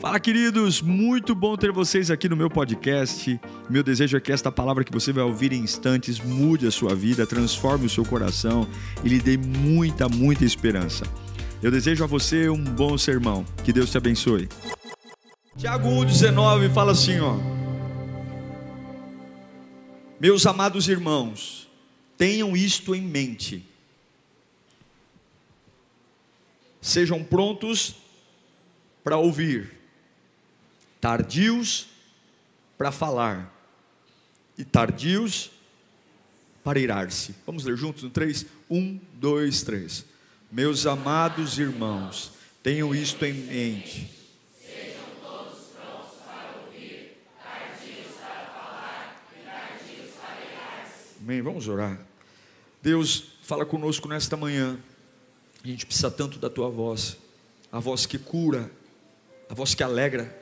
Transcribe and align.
Fala, 0.00 0.20
queridos! 0.20 0.80
Muito 0.80 1.34
bom 1.34 1.56
ter 1.56 1.72
vocês 1.72 2.08
aqui 2.08 2.28
no 2.28 2.36
meu 2.36 2.48
podcast. 2.48 3.40
Meu 3.68 3.82
desejo 3.82 4.16
é 4.16 4.20
que 4.20 4.30
esta 4.30 4.50
palavra 4.52 4.84
que 4.84 4.92
você 4.92 5.12
vai 5.12 5.24
ouvir 5.24 5.52
em 5.52 5.58
instantes 5.58 6.20
mude 6.20 6.68
a 6.68 6.70
sua 6.70 6.94
vida, 6.94 7.26
transforme 7.26 7.86
o 7.86 7.90
seu 7.90 8.04
coração 8.04 8.64
e 9.02 9.08
lhe 9.08 9.18
dê 9.18 9.36
muita, 9.36 10.08
muita 10.08 10.44
esperança. 10.44 11.04
Eu 11.60 11.72
desejo 11.72 12.04
a 12.04 12.06
você 12.06 12.48
um 12.48 12.62
bom 12.62 12.96
sermão. 12.96 13.44
Que 13.64 13.72
Deus 13.72 13.90
te 13.90 13.98
abençoe. 13.98 14.48
Tiago 15.56 15.88
1,19 15.88 16.72
fala 16.72 16.92
assim, 16.92 17.18
ó. 17.18 17.36
Meus 20.20 20.46
amados 20.46 20.88
irmãos, 20.88 21.68
tenham 22.16 22.56
isto 22.56 22.94
em 22.94 23.02
mente. 23.02 23.66
Sejam 26.80 27.24
prontos 27.24 27.96
para 29.02 29.16
ouvir 29.16 29.77
tardios 31.00 31.88
para 32.76 32.92
falar 32.92 33.54
e 34.56 34.64
tardios 34.64 35.50
para 36.62 36.78
irar-se. 36.78 37.34
Vamos 37.46 37.64
ler 37.64 37.76
juntos 37.76 38.02
no 38.02 38.10
3? 38.10 38.46
1, 38.68 39.00
2, 39.14 39.62
3. 39.62 40.04
Meus 40.50 40.86
amados 40.86 41.58
irmãos, 41.58 42.32
tenham 42.62 42.94
isto 42.94 43.24
em 43.24 43.32
mente. 43.32 44.18
Amém. 51.28 51.42
Vamos 51.42 51.68
orar. 51.68 52.00
Deus, 52.80 53.32
fala 53.42 53.66
conosco 53.66 54.08
nesta 54.08 54.34
manhã. 54.34 54.78
A 55.62 55.66
gente 55.66 55.84
precisa 55.84 56.10
tanto 56.10 56.38
da 56.38 56.48
tua 56.48 56.70
voz, 56.70 57.18
a 57.70 57.78
voz 57.78 58.06
que 58.06 58.16
cura, 58.16 58.70
a 59.50 59.52
voz 59.52 59.74
que 59.74 59.82
alegra, 59.82 60.34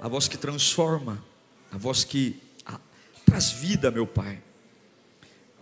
a 0.00 0.08
voz 0.08 0.28
que 0.28 0.36
transforma, 0.36 1.22
a 1.70 1.76
voz 1.76 2.04
que 2.04 2.40
a, 2.64 2.78
traz 3.24 3.50
vida, 3.50 3.90
meu 3.90 4.06
Pai. 4.06 4.40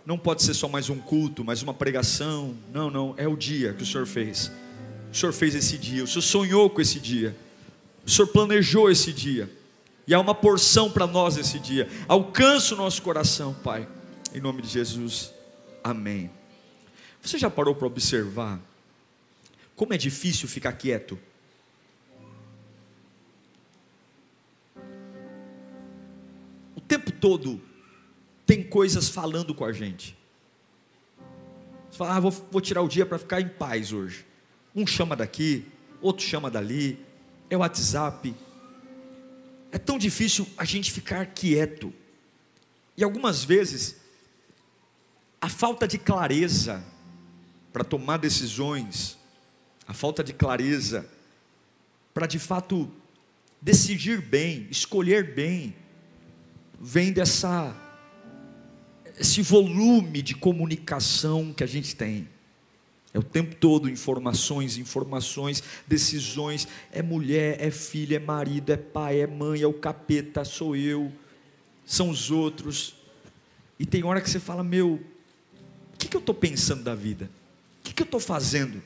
Não 0.05 0.17
pode 0.17 0.43
ser 0.43 0.53
só 0.53 0.67
mais 0.67 0.89
um 0.89 0.99
culto, 0.99 1.43
mais 1.43 1.63
uma 1.63 1.73
pregação. 1.73 2.57
Não, 2.73 2.89
não, 2.89 3.13
é 3.17 3.27
o 3.27 3.37
dia 3.37 3.73
que 3.73 3.83
o 3.83 3.85
Senhor 3.85 4.05
fez. 4.05 4.51
O 5.11 5.15
Senhor 5.15 5.31
fez 5.31 5.55
esse 5.55 5.77
dia, 5.77 6.03
o 6.03 6.07
Senhor 6.07 6.21
sonhou 6.21 6.69
com 6.69 6.81
esse 6.81 6.99
dia. 6.99 7.35
O 8.05 8.09
Senhor 8.09 8.27
planejou 8.27 8.91
esse 8.91 9.13
dia. 9.13 9.49
E 10.05 10.13
há 10.13 10.19
uma 10.19 10.35
porção 10.35 10.91
para 10.91 11.07
nós 11.07 11.37
esse 11.37 11.57
dia. 11.59 11.87
Alcança 12.07 12.73
o 12.73 12.77
nosso 12.77 13.01
coração, 13.01 13.53
Pai. 13.53 13.87
Em 14.33 14.41
nome 14.41 14.61
de 14.61 14.67
Jesus. 14.67 15.31
Amém. 15.83 16.29
Você 17.21 17.37
já 17.37 17.49
parou 17.49 17.73
para 17.73 17.87
observar 17.87 18.59
como 19.75 19.93
é 19.93 19.97
difícil 19.97 20.47
ficar 20.47 20.73
quieto? 20.73 21.17
Tempo 26.93 27.11
todo 27.11 27.59
tem 28.45 28.63
coisas 28.63 29.09
falando 29.09 29.55
com 29.55 29.65
a 29.65 29.71
gente. 29.73 30.15
Você 31.89 31.97
fala, 31.97 32.17
ah, 32.17 32.19
vou, 32.19 32.31
vou 32.31 32.61
tirar 32.61 32.83
o 32.83 32.87
dia 32.87 33.03
para 33.03 33.17
ficar 33.17 33.41
em 33.41 33.49
paz 33.49 33.91
hoje. 33.91 34.25
Um 34.75 34.85
chama 34.85 35.15
daqui, 35.15 35.65
outro 36.01 36.23
chama 36.23 36.51
dali, 36.51 37.03
é 37.49 37.57
o 37.57 37.61
WhatsApp. 37.61 38.35
É 39.71 39.79
tão 39.79 39.97
difícil 39.97 40.47
a 40.55 40.65
gente 40.65 40.91
ficar 40.91 41.25
quieto. 41.25 41.91
E 42.95 43.03
algumas 43.03 43.43
vezes, 43.43 43.95
a 45.41 45.49
falta 45.49 45.87
de 45.87 45.97
clareza 45.97 46.83
para 47.71 47.83
tomar 47.83 48.17
decisões, 48.17 49.17
a 49.87 49.95
falta 49.95 50.23
de 50.23 50.31
clareza 50.31 51.09
para 52.13 52.27
de 52.27 52.37
fato 52.37 52.91
decidir 53.59 54.21
bem, 54.21 54.67
escolher 54.69 55.33
bem, 55.33 55.75
vem 56.83 57.13
dessa 57.13 57.73
esse 59.17 59.41
volume 59.41 60.21
de 60.21 60.35
comunicação 60.35 61.53
que 61.53 61.63
a 61.63 61.67
gente 61.67 61.95
tem. 61.95 62.27
É 63.13 63.19
o 63.19 63.23
tempo 63.23 63.55
todo 63.55 63.89
informações, 63.89 64.77
informações, 64.77 65.63
decisões. 65.87 66.67
É 66.91 67.01
mulher, 67.01 67.57
é 67.61 67.71
filha, 67.71 68.17
é 68.17 68.19
marido, 68.19 68.71
é 68.71 68.77
pai, 68.77 69.21
é 69.21 69.27
mãe, 69.27 69.61
é 69.61 69.67
o 69.67 69.73
capeta, 69.73 70.43
sou 70.43 70.75
eu, 70.75 71.11
são 71.85 72.09
os 72.09 72.29
outros. 72.31 72.95
E 73.79 73.85
tem 73.85 74.03
hora 74.03 74.19
que 74.19 74.29
você 74.29 74.39
fala: 74.39 74.63
Meu, 74.63 74.95
o 74.95 75.97
que, 75.97 76.09
que 76.09 76.17
eu 76.17 76.19
estou 76.19 76.35
pensando 76.35 76.83
da 76.83 76.95
vida? 76.95 77.29
O 77.79 77.83
que, 77.83 77.93
que 77.93 78.01
eu 78.01 78.05
estou 78.05 78.19
fazendo? 78.19 78.81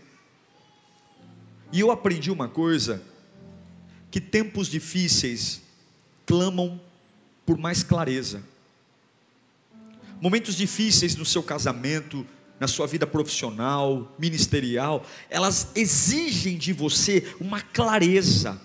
E 1.71 1.79
eu 1.79 1.89
aprendi 1.89 2.29
uma 2.29 2.49
coisa: 2.49 3.01
que 4.11 4.21
tempos 4.21 4.67
difíceis 4.67 5.63
clamam 6.25 6.79
por 7.47 7.57
mais 7.57 7.81
clareza. 7.81 8.43
Momentos 10.19 10.53
difíceis 10.53 11.15
no 11.15 11.25
seu 11.25 11.41
casamento, 11.41 12.27
na 12.59 12.67
sua 12.67 12.85
vida 12.85 13.07
profissional, 13.07 14.13
ministerial, 14.19 15.05
elas 15.29 15.71
exigem 15.73 16.57
de 16.57 16.73
você 16.73 17.25
uma 17.39 17.61
clareza 17.61 18.59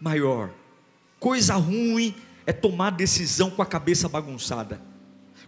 maior. 0.00 0.50
Coisa 1.20 1.54
ruim 1.54 2.12
é 2.44 2.52
tomar 2.52 2.90
decisão 2.90 3.50
com 3.50 3.62
a 3.62 3.66
cabeça 3.66 4.08
bagunçada. 4.08 4.82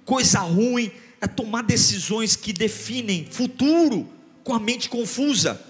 Coisa 0.04 0.38
ruim 0.38 0.92
é 1.20 1.26
tomar 1.26 1.62
decisões 1.62 2.36
que 2.36 2.52
definem 2.52 3.26
futuro 3.28 4.08
com 4.44 4.54
a 4.54 4.60
mente 4.60 4.88
confusa. 4.88 5.60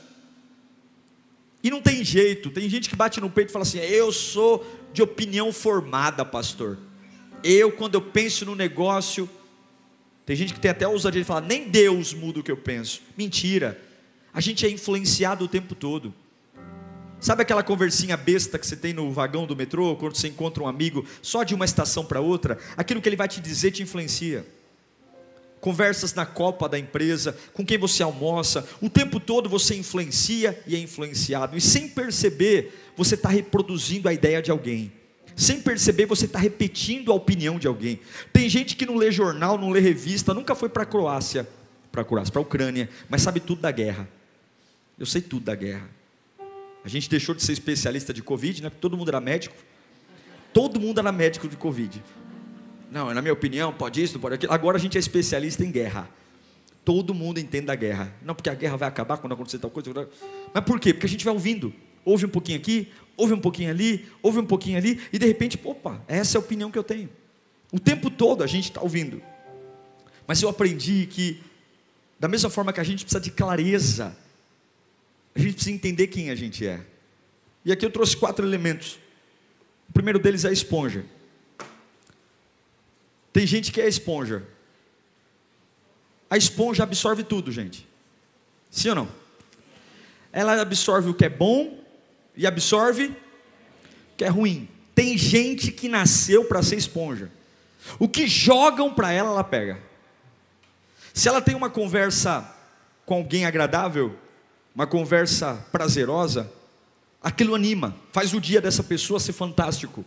E 1.62 1.70
não 1.70 1.80
tem 1.80 2.04
jeito, 2.04 2.50
tem 2.50 2.68
gente 2.68 2.90
que 2.90 2.96
bate 2.96 3.22
no 3.22 3.30
peito 3.30 3.48
e 3.48 3.52
fala 3.52 3.62
assim: 3.62 3.78
Eu 3.78 4.12
sou 4.12 4.66
de 4.92 5.02
opinião 5.02 5.50
formada, 5.50 6.22
pastor. 6.22 6.78
Eu, 7.48 7.70
quando 7.70 7.94
eu 7.94 8.02
penso 8.02 8.44
no 8.44 8.56
negócio, 8.56 9.30
tem 10.24 10.34
gente 10.34 10.52
que 10.52 10.58
tem 10.58 10.68
até 10.68 10.84
a 10.84 10.88
ousadia 10.88 11.20
de 11.20 11.24
falar, 11.24 11.42
nem 11.42 11.68
Deus 11.68 12.12
muda 12.12 12.40
o 12.40 12.42
que 12.42 12.50
eu 12.50 12.56
penso. 12.56 13.02
Mentira. 13.16 13.80
A 14.34 14.40
gente 14.40 14.66
é 14.66 14.68
influenciado 14.68 15.44
o 15.44 15.48
tempo 15.48 15.72
todo. 15.76 16.12
Sabe 17.20 17.42
aquela 17.42 17.62
conversinha 17.62 18.16
besta 18.16 18.58
que 18.58 18.66
você 18.66 18.74
tem 18.74 18.92
no 18.92 19.12
vagão 19.12 19.46
do 19.46 19.54
metrô, 19.54 19.94
quando 19.94 20.16
você 20.16 20.26
encontra 20.26 20.64
um 20.64 20.66
amigo 20.66 21.06
só 21.22 21.44
de 21.44 21.54
uma 21.54 21.64
estação 21.64 22.04
para 22.04 22.20
outra? 22.20 22.58
Aquilo 22.76 23.00
que 23.00 23.08
ele 23.08 23.14
vai 23.14 23.28
te 23.28 23.40
dizer 23.40 23.70
te 23.70 23.80
influencia. 23.80 24.44
Conversas 25.60 26.14
na 26.14 26.26
copa 26.26 26.68
da 26.68 26.76
empresa, 26.76 27.38
com 27.52 27.64
quem 27.64 27.78
você 27.78 28.02
almoça, 28.02 28.68
o 28.82 28.90
tempo 28.90 29.20
todo 29.20 29.48
você 29.48 29.76
influencia 29.76 30.60
e 30.66 30.74
é 30.74 30.80
influenciado, 30.80 31.56
e 31.56 31.60
sem 31.60 31.88
perceber, 31.88 32.92
você 32.96 33.14
está 33.14 33.28
reproduzindo 33.28 34.08
a 34.08 34.12
ideia 34.12 34.42
de 34.42 34.50
alguém 34.50 34.92
sem 35.36 35.60
perceber, 35.60 36.06
você 36.06 36.24
está 36.24 36.38
repetindo 36.38 37.12
a 37.12 37.14
opinião 37.14 37.58
de 37.58 37.66
alguém. 37.66 38.00
Tem 38.32 38.48
gente 38.48 38.74
que 38.74 38.86
não 38.86 38.96
lê 38.96 39.12
jornal, 39.12 39.58
não 39.58 39.68
lê 39.68 39.80
revista, 39.80 40.32
nunca 40.32 40.54
foi 40.54 40.70
para 40.70 40.84
a 40.84 40.86
Croácia, 40.86 41.46
para 41.92 42.00
a 42.00 42.04
Croácia, 42.06 42.32
para 42.32 42.40
a 42.40 42.42
Ucrânia, 42.42 42.88
mas 43.06 43.20
sabe 43.20 43.38
tudo 43.38 43.60
da 43.60 43.70
guerra. 43.70 44.08
Eu 44.98 45.04
sei 45.04 45.20
tudo 45.20 45.44
da 45.44 45.54
guerra. 45.54 45.90
A 46.82 46.88
gente 46.88 47.10
deixou 47.10 47.34
de 47.34 47.42
ser 47.42 47.52
especialista 47.52 48.14
de 48.14 48.22
Covid, 48.22 48.62
né? 48.62 48.70
Porque 48.70 48.80
todo 48.80 48.96
mundo 48.96 49.08
era 49.10 49.20
médico. 49.20 49.54
Todo 50.54 50.80
mundo 50.80 51.00
era 51.00 51.12
médico 51.12 51.46
de 51.46 51.56
Covid. 51.56 52.02
Não, 52.90 53.12
na 53.12 53.20
minha 53.20 53.34
opinião, 53.34 53.74
pode 53.74 54.02
isso, 54.02 54.18
pode 54.18 54.36
aquilo. 54.36 54.54
Agora 54.54 54.78
a 54.78 54.80
gente 54.80 54.96
é 54.96 55.00
especialista 55.00 55.62
em 55.62 55.70
guerra. 55.70 56.08
Todo 56.82 57.12
mundo 57.12 57.38
entende 57.38 57.66
da 57.66 57.74
guerra. 57.74 58.14
Não, 58.24 58.34
porque 58.34 58.48
a 58.48 58.54
guerra 58.54 58.78
vai 58.78 58.88
acabar 58.88 59.18
quando 59.18 59.34
acontecer 59.34 59.58
tal 59.58 59.70
coisa. 59.70 60.08
Mas 60.54 60.64
por 60.64 60.80
quê? 60.80 60.94
Porque 60.94 61.06
a 61.06 61.08
gente 61.10 61.24
vai 61.26 61.34
ouvindo 61.34 61.74
ouve 62.06 62.24
um 62.24 62.28
pouquinho 62.28 62.56
aqui, 62.56 62.88
ouve 63.16 63.32
um 63.32 63.40
pouquinho 63.40 63.70
ali, 63.70 64.06
ouve 64.22 64.38
um 64.38 64.46
pouquinho 64.46 64.76
ali, 64.76 65.00
e 65.12 65.18
de 65.18 65.26
repente, 65.26 65.58
opa, 65.64 66.02
essa 66.06 66.36
é 66.36 66.38
a 66.38 66.40
opinião 66.40 66.70
que 66.70 66.78
eu 66.78 66.84
tenho. 66.84 67.08
O 67.72 67.80
tempo 67.80 68.10
todo 68.10 68.42
a 68.42 68.46
gente 68.46 68.64
está 68.64 68.80
ouvindo. 68.80 69.22
Mas 70.26 70.42
eu 70.42 70.48
aprendi 70.48 71.06
que, 71.06 71.40
da 72.18 72.28
mesma 72.28 72.50
forma 72.50 72.72
que 72.72 72.80
a 72.80 72.84
gente 72.84 73.04
precisa 73.04 73.20
de 73.20 73.30
clareza, 73.30 74.16
a 75.34 75.38
gente 75.38 75.54
precisa 75.54 75.74
entender 75.74 76.08
quem 76.08 76.30
a 76.30 76.34
gente 76.34 76.66
é. 76.66 76.84
E 77.64 77.72
aqui 77.72 77.84
eu 77.84 77.90
trouxe 77.90 78.16
quatro 78.16 78.46
elementos. 78.46 78.98
O 79.88 79.92
primeiro 79.92 80.18
deles 80.18 80.44
é 80.44 80.48
a 80.48 80.52
esponja. 80.52 81.04
Tem 83.32 83.46
gente 83.46 83.70
que 83.70 83.80
é 83.80 83.88
esponja. 83.88 84.46
A 86.28 86.36
esponja 86.36 86.82
absorve 86.82 87.22
tudo, 87.22 87.52
gente. 87.52 87.86
Sim 88.70 88.90
ou 88.90 88.94
não? 88.94 89.08
Ela 90.32 90.60
absorve 90.60 91.08
o 91.08 91.14
que 91.14 91.24
é 91.24 91.28
bom 91.28 91.78
e 92.36 92.46
absorve 92.46 93.14
que 94.16 94.24
é 94.24 94.28
ruim. 94.28 94.68
Tem 94.94 95.16
gente 95.16 95.70
que 95.70 95.88
nasceu 95.88 96.44
para 96.44 96.62
ser 96.62 96.76
esponja. 96.76 97.30
O 97.98 98.08
que 98.08 98.26
jogam 98.26 98.92
para 98.92 99.12
ela, 99.12 99.30
ela 99.30 99.44
pega. 99.44 99.78
Se 101.12 101.28
ela 101.28 101.40
tem 101.40 101.54
uma 101.54 101.70
conversa 101.70 102.54
com 103.04 103.14
alguém 103.14 103.46
agradável, 103.46 104.16
uma 104.74 104.86
conversa 104.86 105.54
prazerosa, 105.70 106.50
aquilo 107.22 107.54
anima, 107.54 107.96
faz 108.12 108.34
o 108.34 108.40
dia 108.40 108.60
dessa 108.60 108.82
pessoa 108.82 109.20
ser 109.20 109.32
fantástico. 109.32 110.04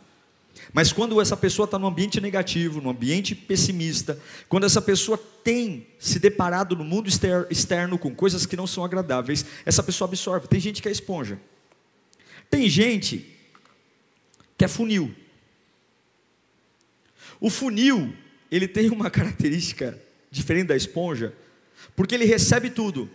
Mas 0.74 0.92
quando 0.92 1.20
essa 1.22 1.38
pessoa 1.38 1.66
está 1.66 1.80
num 1.80 1.88
ambiente 1.88 2.20
negativo, 2.20 2.82
num 2.82 2.90
ambiente 2.90 3.34
pessimista, 3.34 4.20
quando 4.48 4.66
essa 4.66 4.82
pessoa 4.82 5.18
tem 5.44 5.88
se 5.98 6.20
deparado 6.20 6.76
no 6.76 6.84
mundo 6.84 7.10
externo 7.50 7.98
com 7.98 8.14
coisas 8.14 8.46
que 8.46 8.58
não 8.58 8.68
são 8.68 8.84
agradáveis, 8.84 9.46
essa 9.66 9.82
pessoa 9.82 10.08
absorve. 10.08 10.48
Tem 10.48 10.60
gente 10.60 10.82
que 10.82 10.90
é 10.90 10.92
esponja. 10.92 11.40
Tem 12.50 12.70
gente 12.70 13.26
que 14.58 14.66
é 14.66 14.68
funil. 14.68 15.16
O 17.40 17.50
funil, 17.50 18.14
ele 18.52 18.68
tem 18.68 18.90
uma 18.90 19.10
característica 19.12 20.00
diferente 20.30 20.68
da 20.68 20.76
esponja, 20.76 21.34
porque 21.96 22.16
ele 22.16 22.26
recebe 22.26 22.70
tudo, 22.70 23.10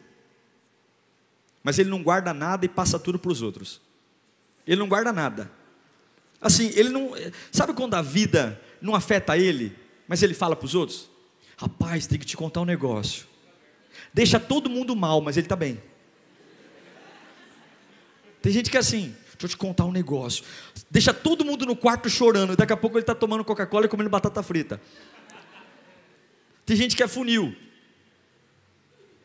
mas 1.63 1.79
ele 1.79 1.91
não 1.91 2.03
guarda 2.03 2.33
nada 2.33 2.65
e 2.65 2.69
passa 2.69 2.99
tudo 2.99 3.19
para 3.19 3.33
os 3.33 3.43
outros. 3.43 3.81
Ele 4.67 4.79
não 4.79 4.89
guarda 4.89 5.13
nada. 5.13 5.51
Assim, 6.41 6.71
ele 6.75 6.89
não. 6.89 7.13
Sabe 7.51 7.73
quando 7.73 7.95
a 7.95 8.03
vida 8.03 8.61
não 8.81 8.95
afeta 8.95 9.37
ele, 9.37 9.77
mas 10.07 10.23
ele 10.23 10.35
fala 10.35 10.55
para 10.55 10.67
os 10.67 10.75
outros? 10.75 11.09
Rapaz, 11.57 12.07
tem 12.07 12.19
que 12.19 12.27
te 12.27 12.37
contar 12.37 12.61
um 12.61 12.67
negócio. 12.67 13.27
Deixa 14.13 14.39
todo 14.41 14.69
mundo 14.69 14.95
mal, 14.95 15.21
mas 15.21 15.37
ele 15.37 15.47
está 15.47 15.57
bem. 15.57 15.81
Tem 18.43 18.53
gente 18.53 18.71
que 18.71 18.77
é 18.77 18.81
assim, 18.81 19.15
deixa 19.35 19.45
eu 19.47 19.49
te 19.49 19.57
contar 19.57 19.85
um 19.85 19.93
negócio. 19.93 20.45
Deixa 20.91 21.13
todo 21.13 21.45
mundo 21.45 21.67
no 21.67 21.77
quarto 21.77 22.09
chorando, 22.09 22.57
daqui 22.57 22.73
a 22.73 22.77
pouco 22.77 22.97
ele 22.97 23.03
está 23.03 23.15
tomando 23.15 23.45
Coca-Cola 23.45 23.87
e 23.87 23.89
comendo 23.89 24.11
batata 24.11 24.43
frita. 24.43 24.81
Tem 26.65 26.77
gente 26.77 26.97
que 26.97 27.03
é 27.03 27.09
funil. 27.09 27.55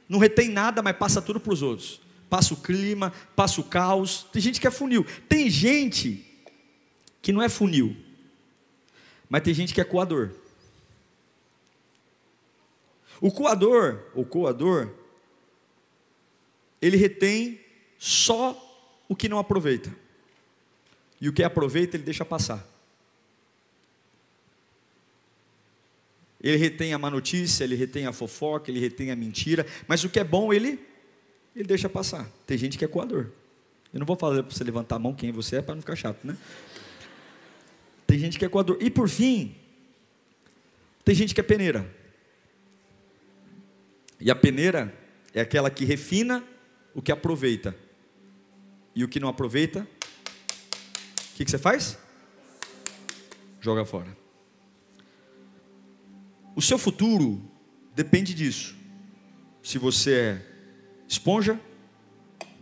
Não 0.08 0.20
retém 0.20 0.50
nada, 0.50 0.82
mas 0.82 0.98
passa 0.98 1.22
tudo 1.22 1.40
para 1.40 1.54
os 1.54 1.62
outros. 1.62 2.02
Passa 2.30 2.54
o 2.54 2.58
clima, 2.58 3.14
passa 3.36 3.62
o 3.62 3.64
caos. 3.64 4.26
Tem 4.32 4.42
gente 4.42 4.60
que 4.60 4.68
é 4.68 4.72
funil. 4.72 5.06
Tem 5.28 5.50
gente 5.50 6.26
que 7.22 7.32
não 7.32 7.42
é 7.42 7.50
funil, 7.50 7.96
mas 9.30 9.44
tem 9.44 9.54
gente 9.54 9.74
que 9.74 9.82
é 9.82 9.84
coador. 9.84 10.32
O 13.22 13.32
coador, 13.32 14.06
o 14.16 14.24
coador, 14.24 14.90
ele 16.82 16.96
retém 16.96 17.60
só 17.98 18.69
o 19.10 19.16
que 19.16 19.28
não 19.28 19.40
aproveita. 19.40 19.94
E 21.20 21.28
o 21.28 21.34
que 21.34 21.44
aproveita, 21.44 21.98
ele 21.98 22.04
deixa 22.04 22.24
passar. 22.24 22.66
Ele 26.42 26.56
retém 26.56 26.94
a 26.94 26.98
má 26.98 27.10
notícia, 27.10 27.66
ele 27.66 27.76
retém 27.76 28.06
a 28.06 28.14
fofoca, 28.14 28.72
ele 28.72 28.80
retém 28.80 29.12
a 29.12 29.16
mentira, 29.16 29.66
mas 29.86 30.06
o 30.06 30.10
que 30.10 30.20
é 30.20 30.24
bom, 30.24 30.54
ele 30.54 30.80
ele 31.54 31.68
deixa 31.68 31.90
passar. 31.90 32.30
Tem 32.46 32.58
gente 32.58 32.78
que 32.78 32.86
é 32.86 32.88
coador. 32.88 33.28
Eu 33.92 34.00
não 34.00 34.06
vou 34.06 34.16
falar 34.16 34.44
para 34.44 34.56
você 34.56 34.64
levantar 34.64 34.96
a 34.96 35.00
mão 35.00 35.14
quem 35.14 35.32
você 35.32 35.58
é 35.58 35.62
para 35.62 35.76
não 35.76 35.82
ficar 35.82 35.96
chato, 35.96 36.26
né? 36.26 36.38
Tem 38.08 38.18
gente 38.18 38.40
que 38.40 38.46
é 38.46 38.50
coador. 38.50 38.78
E 38.80 38.90
por 38.90 39.10
fim, 39.10 39.56
tem 41.04 41.14
gente 41.14 41.34
que 41.34 41.42
é 41.42 41.44
peneira. 41.44 41.90
E 44.20 44.32
a 44.32 44.36
peneira 44.36 44.94
é 45.34 45.42
aquela 45.42 45.70
que 45.70 45.84
refina 45.84 46.44
o 46.94 47.02
que 47.02 47.12
aproveita. 47.12 47.76
E 49.00 49.04
o 49.06 49.08
que 49.08 49.18
não 49.18 49.30
aproveita, 49.30 49.88
o 51.32 51.36
que, 51.38 51.46
que 51.46 51.50
você 51.50 51.58
faz? 51.58 51.98
Joga 53.62 53.86
fora. 53.86 54.14
O 56.54 56.62
seu 56.62 56.78
futuro 56.78 57.42
depende 57.96 58.34
disso. 58.34 58.76
Se 59.64 59.78
você 59.78 60.14
é 60.14 60.46
esponja, 61.08 61.58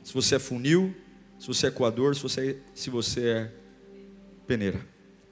se 0.04 0.14
você 0.14 0.36
é 0.36 0.40
funil, 0.40 0.96
se 1.40 1.48
você 1.48 1.66
é 1.66 1.72
coador, 1.72 2.14
se 2.14 2.22
você, 2.22 2.62
se 2.76 2.92
você 2.92 3.28
é 3.30 3.54
peneira. 4.46 4.88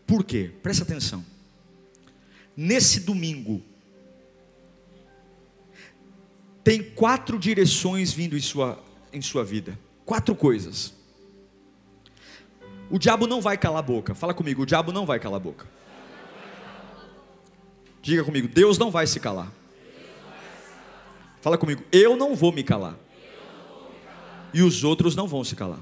Por 0.07 0.23
quê? 0.23 0.51
Presta 0.63 0.81
atenção. 0.81 1.23
Nesse 2.57 3.01
domingo, 3.01 3.63
tem 6.63 6.81
quatro 6.81 7.37
direções 7.37 8.11
vindo 8.11 8.35
em 8.35 8.41
sua, 8.41 8.83
em 9.13 9.21
sua 9.21 9.43
vida. 9.43 9.77
Quatro 10.03 10.35
coisas. 10.35 10.94
O 12.89 12.99
diabo 12.99 13.27
não 13.27 13.41
vai 13.41 13.57
calar 13.57 13.79
a 13.79 13.81
boca. 13.81 14.13
Fala 14.13 14.33
comigo, 14.33 14.63
o 14.63 14.65
diabo 14.65 14.91
não 14.91 15.05
vai 15.05 15.19
calar 15.19 15.37
a 15.37 15.43
boca. 15.43 15.67
Diga 18.01 18.23
comigo, 18.23 18.47
Deus 18.47 18.77
não 18.77 18.91
vai 18.91 19.07
se 19.07 19.19
calar. 19.19 19.51
Fala 21.41 21.57
comigo, 21.57 21.83
eu 21.91 22.15
não 22.15 22.35
vou 22.35 22.51
me 22.51 22.63
calar. 22.63 22.95
E 24.53 24.61
os 24.61 24.83
outros 24.83 25.15
não 25.15 25.27
vão 25.27 25.43
se 25.43 25.55
calar. 25.55 25.79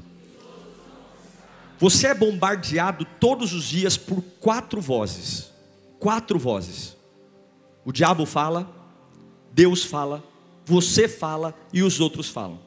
Você 1.78 2.08
é 2.08 2.14
bombardeado 2.14 3.06
todos 3.20 3.54
os 3.54 3.66
dias 3.66 3.98
por 3.98 4.22
quatro 4.40 4.80
vozes. 4.80 5.52
Quatro 6.00 6.40
vozes. 6.40 6.96
O 7.84 7.92
diabo 7.92 8.26
fala, 8.26 8.70
Deus 9.52 9.84
fala, 9.84 10.24
você 10.66 11.08
fala 11.08 11.54
e 11.74 11.84
os 11.84 12.00
outros 12.00 12.30
falam. 12.30 12.60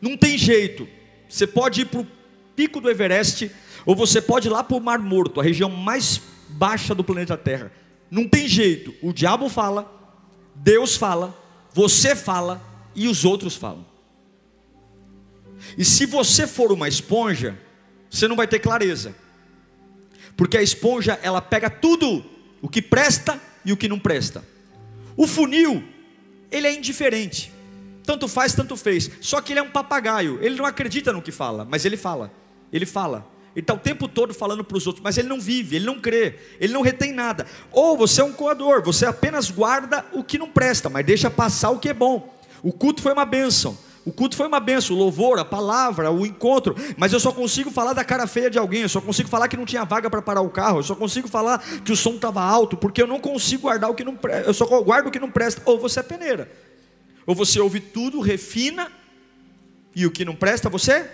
Não 0.00 0.16
tem 0.16 0.38
jeito. 0.38 0.88
Você 1.28 1.46
pode 1.46 1.82
ir 1.82 1.84
para 1.86 2.00
o 2.00 2.06
pico 2.54 2.80
do 2.80 2.90
Everest, 2.90 3.50
ou 3.84 3.94
você 3.94 4.20
pode 4.20 4.48
ir 4.48 4.50
lá 4.50 4.62
para 4.62 4.76
o 4.76 4.80
Mar 4.80 4.98
Morto, 4.98 5.40
a 5.40 5.44
região 5.44 5.70
mais 5.70 6.20
baixa 6.48 6.94
do 6.94 7.04
planeta 7.04 7.36
Terra. 7.36 7.72
Não 8.10 8.28
tem 8.28 8.46
jeito. 8.46 8.94
O 9.02 9.12
diabo 9.12 9.48
fala, 9.48 9.90
Deus 10.54 10.96
fala, 10.96 11.36
você 11.72 12.14
fala 12.14 12.62
e 12.94 13.08
os 13.08 13.24
outros 13.24 13.56
falam. 13.56 13.86
E 15.78 15.84
se 15.84 16.06
você 16.06 16.46
for 16.46 16.72
uma 16.72 16.88
esponja, 16.88 17.58
você 18.10 18.28
não 18.28 18.36
vai 18.36 18.46
ter 18.46 18.58
clareza. 18.58 19.14
Porque 20.36 20.56
a 20.56 20.62
esponja, 20.62 21.18
ela 21.22 21.40
pega 21.40 21.70
tudo, 21.70 22.24
o 22.60 22.68
que 22.68 22.82
presta 22.82 23.40
e 23.64 23.72
o 23.72 23.76
que 23.76 23.88
não 23.88 23.98
presta. 23.98 24.44
O 25.16 25.26
funil, 25.26 25.82
ele 26.50 26.66
é 26.66 26.74
indiferente. 26.74 27.52
Tanto 28.04 28.26
faz, 28.26 28.52
tanto 28.54 28.76
fez. 28.76 29.10
Só 29.20 29.40
que 29.40 29.52
ele 29.52 29.60
é 29.60 29.62
um 29.62 29.70
papagaio. 29.70 30.38
Ele 30.42 30.56
não 30.56 30.66
acredita 30.66 31.12
no 31.12 31.22
que 31.22 31.30
fala, 31.30 31.64
mas 31.64 31.84
ele 31.84 31.96
fala. 31.96 32.32
Ele 32.72 32.86
fala. 32.86 33.30
Ele 33.54 33.62
está 33.62 33.74
o 33.74 33.78
tempo 33.78 34.08
todo 34.08 34.32
falando 34.32 34.64
para 34.64 34.78
os 34.78 34.86
outros, 34.86 35.04
mas 35.04 35.18
ele 35.18 35.28
não 35.28 35.38
vive, 35.38 35.76
ele 35.76 35.84
não 35.84 36.00
crê, 36.00 36.38
ele 36.58 36.72
não 36.72 36.80
retém 36.80 37.12
nada. 37.12 37.46
Ou 37.70 37.98
você 37.98 38.22
é 38.22 38.24
um 38.24 38.32
coador, 38.32 38.82
você 38.82 39.04
apenas 39.04 39.50
guarda 39.50 40.06
o 40.12 40.24
que 40.24 40.38
não 40.38 40.48
presta, 40.48 40.88
mas 40.88 41.04
deixa 41.04 41.30
passar 41.30 41.70
o 41.70 41.78
que 41.78 41.90
é 41.90 41.94
bom. 41.94 42.34
O 42.62 42.72
culto 42.72 43.02
foi 43.02 43.12
uma 43.12 43.26
bênção. 43.26 43.76
O 44.04 44.12
culto 44.12 44.36
foi 44.36 44.48
uma 44.48 44.58
benção, 44.58 44.96
o 44.96 44.98
louvor, 44.98 45.38
a 45.38 45.44
palavra, 45.44 46.10
o 46.10 46.26
encontro, 46.26 46.74
mas 46.96 47.12
eu 47.12 47.20
só 47.20 47.30
consigo 47.30 47.70
falar 47.70 47.92
da 47.92 48.04
cara 48.04 48.26
feia 48.26 48.50
de 48.50 48.58
alguém, 48.58 48.82
eu 48.82 48.88
só 48.88 49.00
consigo 49.00 49.28
falar 49.28 49.46
que 49.46 49.56
não 49.56 49.64
tinha 49.64 49.84
vaga 49.84 50.10
para 50.10 50.20
parar 50.20 50.40
o 50.40 50.50
carro, 50.50 50.80
eu 50.80 50.82
só 50.82 50.96
consigo 50.96 51.28
falar 51.28 51.62
que 51.84 51.92
o 51.92 51.96
som 51.96 52.14
estava 52.14 52.42
alto, 52.42 52.76
porque 52.76 53.00
eu 53.00 53.06
não 53.06 53.20
consigo 53.20 53.62
guardar 53.62 53.88
o 53.88 53.94
que 53.94 54.02
não 54.02 54.16
presta, 54.16 54.50
eu 54.50 54.54
só 54.54 54.66
guardo 54.82 55.06
o 55.06 55.10
que 55.10 55.20
não 55.20 55.30
presta. 55.30 55.62
Ou 55.64 55.78
você 55.78 56.00
é 56.00 56.02
peneira, 56.02 56.50
ou 57.24 57.32
você 57.32 57.60
ouve 57.60 57.78
tudo, 57.78 58.18
refina, 58.20 58.90
e 59.94 60.04
o 60.04 60.10
que 60.10 60.24
não 60.24 60.34
presta 60.34 60.68
você 60.68 61.08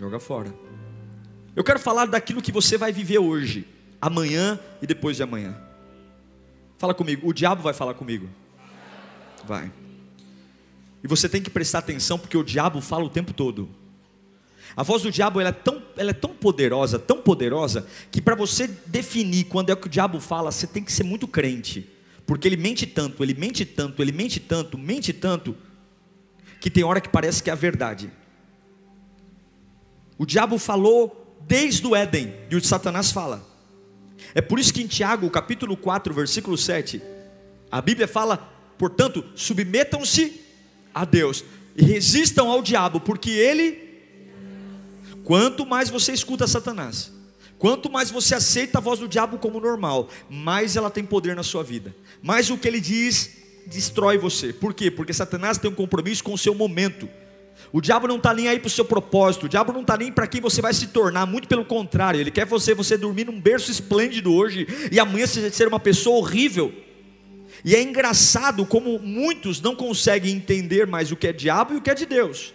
joga 0.00 0.18
fora. 0.18 0.54
Eu 1.54 1.62
quero 1.62 1.78
falar 1.78 2.06
daquilo 2.06 2.40
que 2.40 2.50
você 2.50 2.78
vai 2.78 2.90
viver 2.90 3.18
hoje, 3.18 3.68
amanhã 4.00 4.58
e 4.80 4.86
depois 4.86 5.18
de 5.18 5.22
amanhã. 5.22 5.54
Fala 6.78 6.94
comigo, 6.94 7.28
o 7.28 7.34
diabo 7.34 7.62
vai 7.62 7.74
falar 7.74 7.92
comigo. 7.92 8.26
Vai. 9.44 9.70
E 11.04 11.06
você 11.06 11.28
tem 11.28 11.42
que 11.42 11.50
prestar 11.50 11.80
atenção 11.80 12.18
porque 12.18 12.36
o 12.36 12.42
diabo 12.42 12.80
fala 12.80 13.04
o 13.04 13.10
tempo 13.10 13.34
todo. 13.34 13.68
A 14.74 14.82
voz 14.82 15.02
do 15.02 15.10
diabo 15.10 15.38
é, 15.38 15.52
tão, 15.52 15.82
ela 15.98 16.10
é 16.10 16.14
tão 16.14 16.30
poderosa, 16.30 16.98
tão 16.98 17.20
poderosa, 17.20 17.86
que 18.10 18.22
para 18.22 18.34
você 18.34 18.66
definir 18.86 19.44
quando 19.44 19.68
é 19.68 19.76
que 19.76 19.86
o 19.86 19.90
diabo 19.90 20.18
fala, 20.18 20.50
você 20.50 20.66
tem 20.66 20.82
que 20.82 20.92
ser 20.92 21.02
muito 21.02 21.28
crente. 21.28 21.86
Porque 22.24 22.48
ele 22.48 22.56
mente 22.56 22.86
tanto, 22.86 23.22
ele 23.22 23.34
mente 23.34 23.66
tanto, 23.66 24.00
ele 24.00 24.12
mente 24.12 24.40
tanto, 24.40 24.78
mente 24.78 25.12
tanto, 25.12 25.54
que 26.58 26.70
tem 26.70 26.84
hora 26.84 27.02
que 27.02 27.08
parece 27.10 27.42
que 27.42 27.50
é 27.50 27.52
a 27.52 27.56
verdade. 27.56 28.10
O 30.20 30.26
diabo 30.26 30.58
falou 30.58 31.34
desde 31.48 31.86
o 31.86 31.96
Éden, 31.96 32.34
e 32.50 32.54
o 32.54 32.62
Satanás 32.62 33.10
fala. 33.10 33.42
É 34.34 34.42
por 34.42 34.58
isso 34.58 34.70
que 34.70 34.82
em 34.82 34.86
Tiago, 34.86 35.30
capítulo 35.30 35.78
4, 35.78 36.12
versículo 36.12 36.58
7, 36.58 37.00
a 37.72 37.80
Bíblia 37.80 38.06
fala, 38.06 38.36
portanto, 38.76 39.24
submetam-se 39.34 40.42
a 40.92 41.06
Deus 41.06 41.42
e 41.74 41.82
resistam 41.82 42.50
ao 42.50 42.60
diabo, 42.60 43.00
porque 43.00 43.30
ele 43.30 43.78
quanto 45.24 45.64
mais 45.64 45.88
você 45.88 46.12
escuta 46.12 46.46
Satanás, 46.46 47.10
quanto 47.58 47.90
mais 47.90 48.10
você 48.10 48.34
aceita 48.34 48.76
a 48.76 48.82
voz 48.82 49.00
do 49.00 49.08
diabo 49.08 49.38
como 49.38 49.58
normal, 49.58 50.10
mais 50.28 50.76
ela 50.76 50.90
tem 50.90 51.02
poder 51.02 51.34
na 51.34 51.42
sua 51.42 51.64
vida. 51.64 51.96
Mais 52.22 52.50
o 52.50 52.58
que 52.58 52.68
ele 52.68 52.82
diz 52.82 53.38
destrói 53.66 54.18
você. 54.18 54.52
Por 54.52 54.74
quê? 54.74 54.90
Porque 54.90 55.14
Satanás 55.14 55.56
tem 55.56 55.70
um 55.70 55.74
compromisso 55.74 56.22
com 56.22 56.34
o 56.34 56.38
seu 56.38 56.54
momento. 56.54 57.08
O 57.72 57.80
diabo 57.80 58.08
não 58.08 58.16
está 58.16 58.34
nem 58.34 58.48
aí 58.48 58.58
para 58.58 58.66
o 58.66 58.70
seu 58.70 58.84
propósito, 58.84 59.46
o 59.46 59.48
diabo 59.48 59.72
não 59.72 59.82
está 59.82 59.96
nem 59.96 60.10
para 60.10 60.26
quem 60.26 60.40
você 60.40 60.60
vai 60.60 60.74
se 60.74 60.88
tornar, 60.88 61.26
muito 61.26 61.46
pelo 61.46 61.64
contrário, 61.64 62.20
ele 62.20 62.30
quer 62.30 62.44
você, 62.44 62.74
você 62.74 62.96
dormir 62.96 63.26
num 63.26 63.40
berço 63.40 63.70
esplêndido 63.70 64.32
hoje 64.32 64.66
e 64.90 64.98
amanhã 64.98 65.26
ser 65.26 65.68
uma 65.68 65.78
pessoa 65.78 66.18
horrível. 66.18 66.72
E 67.64 67.74
é 67.74 67.82
engraçado 67.82 68.64
como 68.64 68.98
muitos 68.98 69.60
não 69.60 69.76
conseguem 69.76 70.34
entender 70.34 70.86
mais 70.86 71.12
o 71.12 71.16
que 71.16 71.28
é 71.28 71.32
diabo 71.32 71.74
e 71.74 71.76
o 71.76 71.80
que 71.80 71.90
é 71.90 71.94
de 71.94 72.06
Deus. 72.06 72.54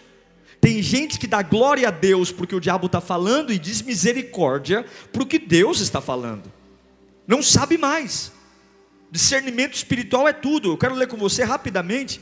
Tem 0.59 0.81
gente 0.81 1.19
que 1.19 1.27
dá 1.27 1.41
glória 1.43 1.87
a 1.87 1.91
Deus 1.91 2.31
porque 2.31 2.55
o 2.55 2.59
diabo 2.59 2.87
está 2.87 2.99
falando 2.99 3.53
e 3.53 3.59
diz 3.59 3.81
misericórdia 3.81 4.85
para 5.11 5.21
o 5.21 5.25
que 5.25 5.37
Deus 5.37 5.79
está 5.79 6.01
falando. 6.01 6.51
Não 7.27 7.41
sabe 7.43 7.77
mais. 7.77 8.31
Discernimento 9.11 9.75
espiritual 9.75 10.27
é 10.27 10.33
tudo. 10.33 10.71
Eu 10.71 10.77
quero 10.77 10.95
ler 10.95 11.07
com 11.07 11.17
você 11.17 11.43
rapidamente. 11.43 12.19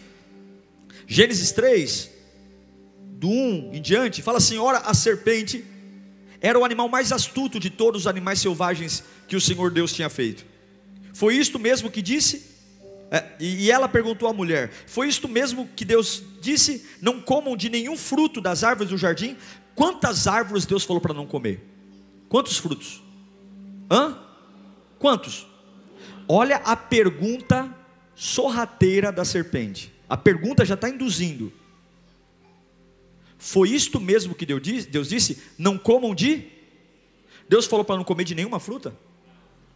Gênesis 1.08 1.52
3, 1.52 2.10
do 3.24 3.30
1 3.30 3.72
em 3.74 3.82
diante, 3.82 4.22
fala 4.22 4.38
assim: 4.38 4.58
ora, 4.58 4.80
a 4.80 4.94
serpente 4.94 5.64
era 6.42 6.60
o 6.60 6.66
animal 6.66 6.90
mais 6.90 7.14
astuto 7.14 7.58
de 7.58 7.70
todos 7.70 8.02
os 8.02 8.08
animais 8.08 8.42
selvagens 8.42 9.02
que 9.30 9.36
o 9.38 9.40
Senhor 9.40 9.72
Deus 9.72 9.94
tinha 9.94 10.10
feito. 10.10 10.46
Foi 11.14 11.38
isto 11.38 11.58
mesmo 11.58 11.90
que 11.90 12.02
disse? 12.02 12.52
É, 13.10 13.24
e 13.40 13.72
ela 13.72 13.88
perguntou 13.88 14.28
à 14.28 14.34
mulher: 14.34 14.70
Foi 14.86 15.08
isto 15.08 15.30
mesmo 15.30 15.70
que 15.74 15.86
Deus 15.86 16.22
disse? 16.42 16.86
Não 17.02 17.22
comam 17.22 17.56
de 17.56 17.70
nenhum 17.70 17.96
fruto 17.96 18.42
das 18.42 18.62
árvores 18.62 18.90
do 18.90 18.98
jardim? 18.98 19.38
Quantas 19.74 20.28
árvores 20.28 20.66
Deus 20.66 20.84
falou 20.84 21.02
para 21.02 21.14
não 21.14 21.26
comer? 21.26 21.66
Quantos 22.28 22.58
frutos? 22.58 23.02
Hã? 23.90 24.18
Quantos? 25.00 25.48
Olha 26.28 26.58
a 26.58 26.76
pergunta 26.76 27.74
sorrateira 28.14 29.14
da 29.14 29.24
serpente. 29.24 29.94
A 30.10 30.18
pergunta 30.18 30.66
já 30.66 30.74
está 30.74 30.90
induzindo. 30.90 31.54
Foi 33.44 33.70
isto 33.72 34.00
mesmo 34.00 34.34
que 34.34 34.46
Deus 34.46 34.62
disse? 34.62 34.88
Deus 34.88 35.10
disse: 35.10 35.44
Não 35.58 35.78
comam 35.78 36.16
de. 36.16 36.46
Deus 37.50 37.66
falou 37.66 37.84
para 37.84 37.98
não 37.98 38.04
comer 38.06 38.24
de 38.24 38.34
nenhuma 38.34 38.58
fruta? 38.58 38.96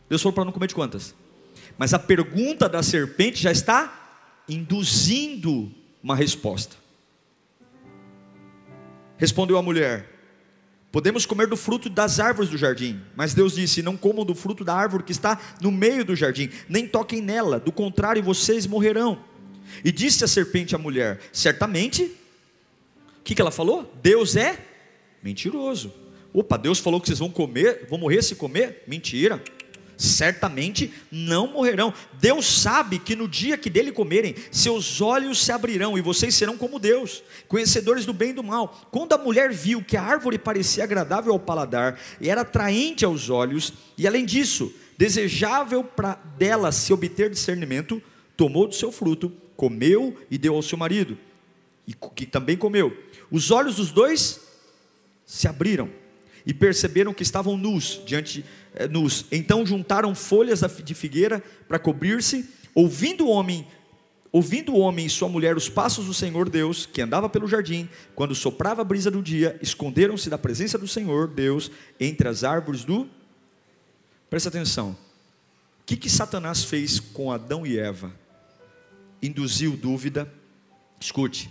Deus 0.07 0.21
falou 0.21 0.31
para 0.31 0.45
não 0.45 0.53
comer 0.53 0.67
de 0.67 0.73
quantas? 0.73 1.13
Mas 1.77 1.93
a 1.93 1.99
pergunta 1.99 2.69
da 2.69 2.81
serpente 2.81 3.43
já 3.43 3.51
está 3.51 4.41
induzindo 4.47 5.69
uma 6.01 6.15
resposta. 6.15 6.77
Respondeu 9.17 9.57
a 9.57 9.61
mulher: 9.61 10.09
Podemos 10.89 11.25
comer 11.25 11.47
do 11.47 11.57
fruto 11.57 11.89
das 11.89 12.21
árvores 12.21 12.49
do 12.49 12.57
jardim, 12.57 13.01
mas 13.17 13.33
Deus 13.33 13.55
disse: 13.55 13.81
Não 13.81 13.97
comam 13.97 14.23
do 14.23 14.33
fruto 14.33 14.63
da 14.63 14.75
árvore 14.75 15.03
que 15.03 15.11
está 15.11 15.37
no 15.59 15.73
meio 15.73 16.05
do 16.05 16.15
jardim, 16.15 16.49
nem 16.69 16.87
toquem 16.87 17.21
nela, 17.21 17.59
do 17.59 17.73
contrário 17.73 18.23
vocês 18.23 18.65
morrerão. 18.65 19.21
E 19.83 19.91
disse 19.91 20.23
a 20.23 20.27
serpente 20.27 20.73
à 20.73 20.77
mulher: 20.77 21.19
Certamente, 21.33 22.15
que, 23.27 23.35
que 23.35 23.41
ela 23.41 23.51
falou? 23.51 23.91
Deus 24.01 24.37
é 24.37 24.57
mentiroso. 25.21 25.93
Opa, 26.33 26.55
Deus 26.55 26.79
falou 26.79 27.01
que 27.01 27.07
vocês 27.07 27.19
vão 27.19 27.29
comer, 27.29 27.85
vão 27.89 27.99
morrer 27.99 28.21
se 28.21 28.35
comer? 28.35 28.83
Mentira 28.87 29.43
certamente 29.97 30.93
não 31.11 31.47
morrerão. 31.47 31.91
Deus 32.19 32.45
sabe 32.45 32.99
que 32.99 33.15
no 33.15 33.27
dia 33.27 33.57
que 33.57 33.69
dele 33.69 33.91
comerem, 33.91 34.35
seus 34.51 35.01
olhos 35.01 35.43
se 35.43 35.51
abrirão 35.51 35.97
e 35.97 36.01
vocês 36.01 36.35
serão 36.35 36.55
como 36.55 36.77
Deus, 36.77 37.23
conhecedores 37.47 38.05
do 38.05 38.13
bem 38.13 38.29
e 38.29 38.33
do 38.33 38.43
mal. 38.43 38.87
Quando 38.91 39.13
a 39.13 39.17
mulher 39.17 39.51
viu 39.51 39.83
que 39.83 39.97
a 39.97 40.03
árvore 40.03 40.37
parecia 40.37 40.83
agradável 40.83 41.33
ao 41.33 41.39
paladar 41.39 41.99
e 42.21 42.29
era 42.29 42.41
atraente 42.41 43.03
aos 43.03 43.29
olhos, 43.29 43.73
e 43.97 44.07
além 44.07 44.23
disso, 44.23 44.71
desejável 44.97 45.83
para 45.83 46.13
dela 46.37 46.71
se 46.71 46.93
obter 46.93 47.29
discernimento, 47.29 47.99
tomou 48.35 48.67
do 48.67 48.75
seu 48.75 48.91
fruto, 48.91 49.33
comeu 49.55 50.15
e 50.29 50.37
deu 50.37 50.53
ao 50.53 50.61
seu 50.61 50.77
marido, 50.77 51.17
e 51.87 51.93
que 51.93 52.25
também 52.25 52.57
comeu. 52.57 52.95
Os 53.31 53.49
olhos 53.49 53.77
dos 53.77 53.91
dois 53.91 54.41
se 55.25 55.47
abriram 55.47 55.89
e 56.45 56.53
perceberam 56.53 57.13
que 57.13 57.23
estavam 57.23 57.57
nus 57.57 58.01
diante 58.05 58.43
eh, 58.75 58.87
nus. 58.87 59.25
Então 59.31 59.65
juntaram 59.65 60.13
folhas 60.13 60.61
de 60.83 60.93
figueira 60.93 61.43
para 61.67 61.79
cobrir-se, 61.79 62.49
ouvindo 62.75 63.25
o 63.25 63.29
homem 63.29 63.65
Ouvindo 64.31 64.73
o 64.73 64.79
homem 64.79 65.05
e 65.05 65.09
sua 65.09 65.29
mulher 65.29 65.55
os 65.55 65.69
passos 65.69 66.05
do 66.05 66.13
Senhor 66.13 66.49
Deus, 66.49 66.85
que 66.85 67.01
andava 67.01 67.29
pelo 67.29 67.47
jardim, 67.47 67.89
quando 68.13 68.35
soprava 68.35 68.81
a 68.81 68.85
brisa 68.85 69.09
do 69.09 69.21
dia, 69.21 69.57
esconderam-se 69.61 70.29
da 70.29 70.37
presença 70.37 70.77
do 70.77 70.87
Senhor 70.87 71.27
Deus 71.27 71.71
entre 71.99 72.27
as 72.27 72.43
árvores 72.43 72.83
do. 72.83 73.09
Presta 74.29 74.49
atenção. 74.49 74.91
O 74.91 75.85
que, 75.85 75.95
que 75.95 76.09
Satanás 76.09 76.63
fez 76.63 76.99
com 76.99 77.31
Adão 77.31 77.65
e 77.65 77.79
Eva? 77.79 78.13
Induziu 79.23 79.77
dúvida, 79.77 80.31
escute, 80.99 81.49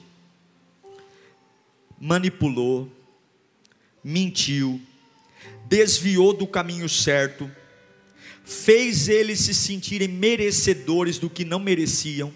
manipulou, 2.00 2.90
mentiu, 4.02 4.80
desviou 5.68 6.32
do 6.32 6.46
caminho 6.46 6.88
certo, 6.88 7.50
fez 8.44 9.08
eles 9.08 9.40
se 9.40 9.52
sentirem 9.52 10.08
merecedores 10.08 11.18
do 11.18 11.28
que 11.28 11.44
não 11.44 11.58
mereciam, 11.58 12.32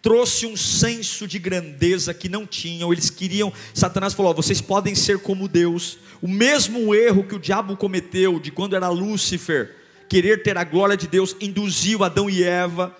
trouxe 0.00 0.46
um 0.46 0.56
senso 0.56 1.26
de 1.26 1.38
grandeza 1.38 2.12
que 2.12 2.28
não 2.28 2.46
tinham, 2.46 2.92
eles 2.92 3.10
queriam, 3.10 3.52
Satanás 3.72 4.14
falou: 4.14 4.34
vocês 4.34 4.60
podem 4.60 4.94
ser 4.94 5.18
como 5.18 5.48
Deus, 5.48 5.98
o 6.20 6.28
mesmo 6.28 6.94
erro 6.94 7.24
que 7.24 7.34
o 7.34 7.40
diabo 7.40 7.76
cometeu 7.76 8.40
de 8.40 8.50
quando 8.50 8.74
era 8.74 8.88
Lúcifer, 8.88 9.76
querer 10.08 10.42
ter 10.42 10.58
a 10.58 10.64
glória 10.64 10.96
de 10.96 11.06
Deus, 11.06 11.36
induziu 11.40 12.02
Adão 12.02 12.28
e 12.28 12.42
Eva, 12.42 12.96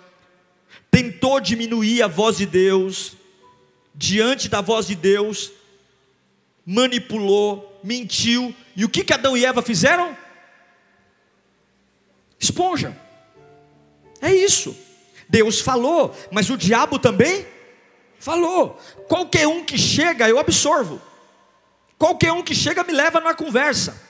tentou 0.89 1.39
diminuir 1.39 2.01
a 2.01 2.07
voz 2.07 2.37
de 2.37 2.45
Deus, 2.45 3.17
diante 3.93 4.47
da 4.47 4.61
voz 4.61 4.87
de 4.87 4.95
Deus, 4.95 5.51
manipulou, 6.65 7.79
mentiu, 7.83 8.55
e 8.75 8.85
o 8.85 8.89
que, 8.89 9.03
que 9.03 9.13
Adão 9.13 9.35
e 9.35 9.45
Eva 9.45 9.61
fizeram? 9.61 10.17
Esponja. 12.39 12.97
É 14.21 14.33
isso. 14.33 14.75
Deus 15.27 15.59
falou, 15.59 16.15
mas 16.31 16.49
o 16.49 16.57
diabo 16.57 16.99
também 16.99 17.45
falou. 18.19 18.79
Qualquer 19.07 19.47
um 19.47 19.63
que 19.63 19.77
chega, 19.77 20.29
eu 20.29 20.39
absorvo. 20.39 21.01
Qualquer 21.97 22.31
um 22.31 22.43
que 22.43 22.55
chega 22.55 22.83
me 22.83 22.93
leva 22.93 23.19
na 23.19 23.33
conversa. 23.33 24.01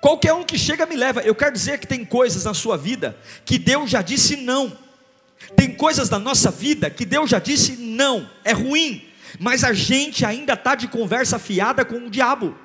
Qualquer 0.00 0.32
um 0.32 0.44
que 0.44 0.58
chega 0.58 0.86
me 0.86 0.96
leva. 0.96 1.22
Eu 1.22 1.34
quero 1.34 1.52
dizer 1.52 1.78
que 1.78 1.86
tem 1.86 2.04
coisas 2.04 2.44
na 2.44 2.54
sua 2.54 2.76
vida 2.76 3.18
que 3.44 3.58
Deus 3.58 3.90
já 3.90 4.02
disse 4.02 4.36
não. 4.36 4.76
Tem 5.56 5.74
coisas 5.74 6.10
na 6.10 6.18
nossa 6.18 6.50
vida 6.50 6.90
que 6.90 7.04
Deus 7.04 7.30
já 7.30 7.38
disse 7.38 7.76
não, 7.76 8.28
é 8.44 8.52
ruim, 8.52 9.07
mas 9.38 9.64
a 9.64 9.72
gente 9.72 10.24
ainda 10.24 10.54
está 10.54 10.74
de 10.74 10.88
conversa 10.88 11.38
fiada 11.38 11.84
com 11.84 11.96
o 12.06 12.10
diabo. 12.10 12.56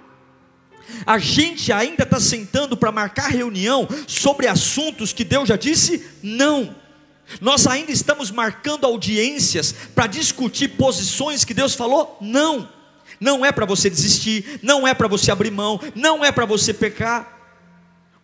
A 1.06 1.18
gente 1.18 1.72
ainda 1.72 2.04
está 2.04 2.20
sentando 2.20 2.76
para 2.76 2.92
marcar 2.92 3.30
reunião 3.30 3.88
sobre 4.08 4.48
assuntos 4.48 5.14
que 5.14 5.24
Deus 5.24 5.48
já 5.50 5.56
disse 5.56 6.06
não. 6.22 6.76
Nós 7.40 7.66
ainda 7.68 7.92
estamos 7.92 8.30
marcando 8.30 8.86
audiências 8.86 9.74
para 9.96 10.08
discutir 10.08 10.70
posições 10.70 11.46
que 11.46 11.54
Deus 11.54 11.74
falou 11.74 12.18
não. 12.22 12.70
Não 13.20 13.46
é 13.46 13.52
para 13.52 13.66
você 13.66 13.90
desistir, 13.90 14.60
não 14.62 14.88
é 14.88 14.94
para 14.94 15.08
você 15.08 15.32
abrir 15.32 15.52
mão, 15.52 15.80
não 15.96 16.24
é 16.24 16.32
para 16.32 16.46
você 16.46 16.74
pecar. 16.74 17.32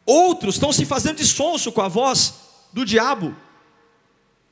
Outros 0.05 0.55
estão 0.55 0.73
se 0.73 0.85
fazendo 0.85 1.17
de 1.17 1.25
sonso 1.25 1.71
com 1.71 1.81
a 1.81 1.87
voz 1.87 2.33
do 2.73 2.83
diabo. 2.83 3.35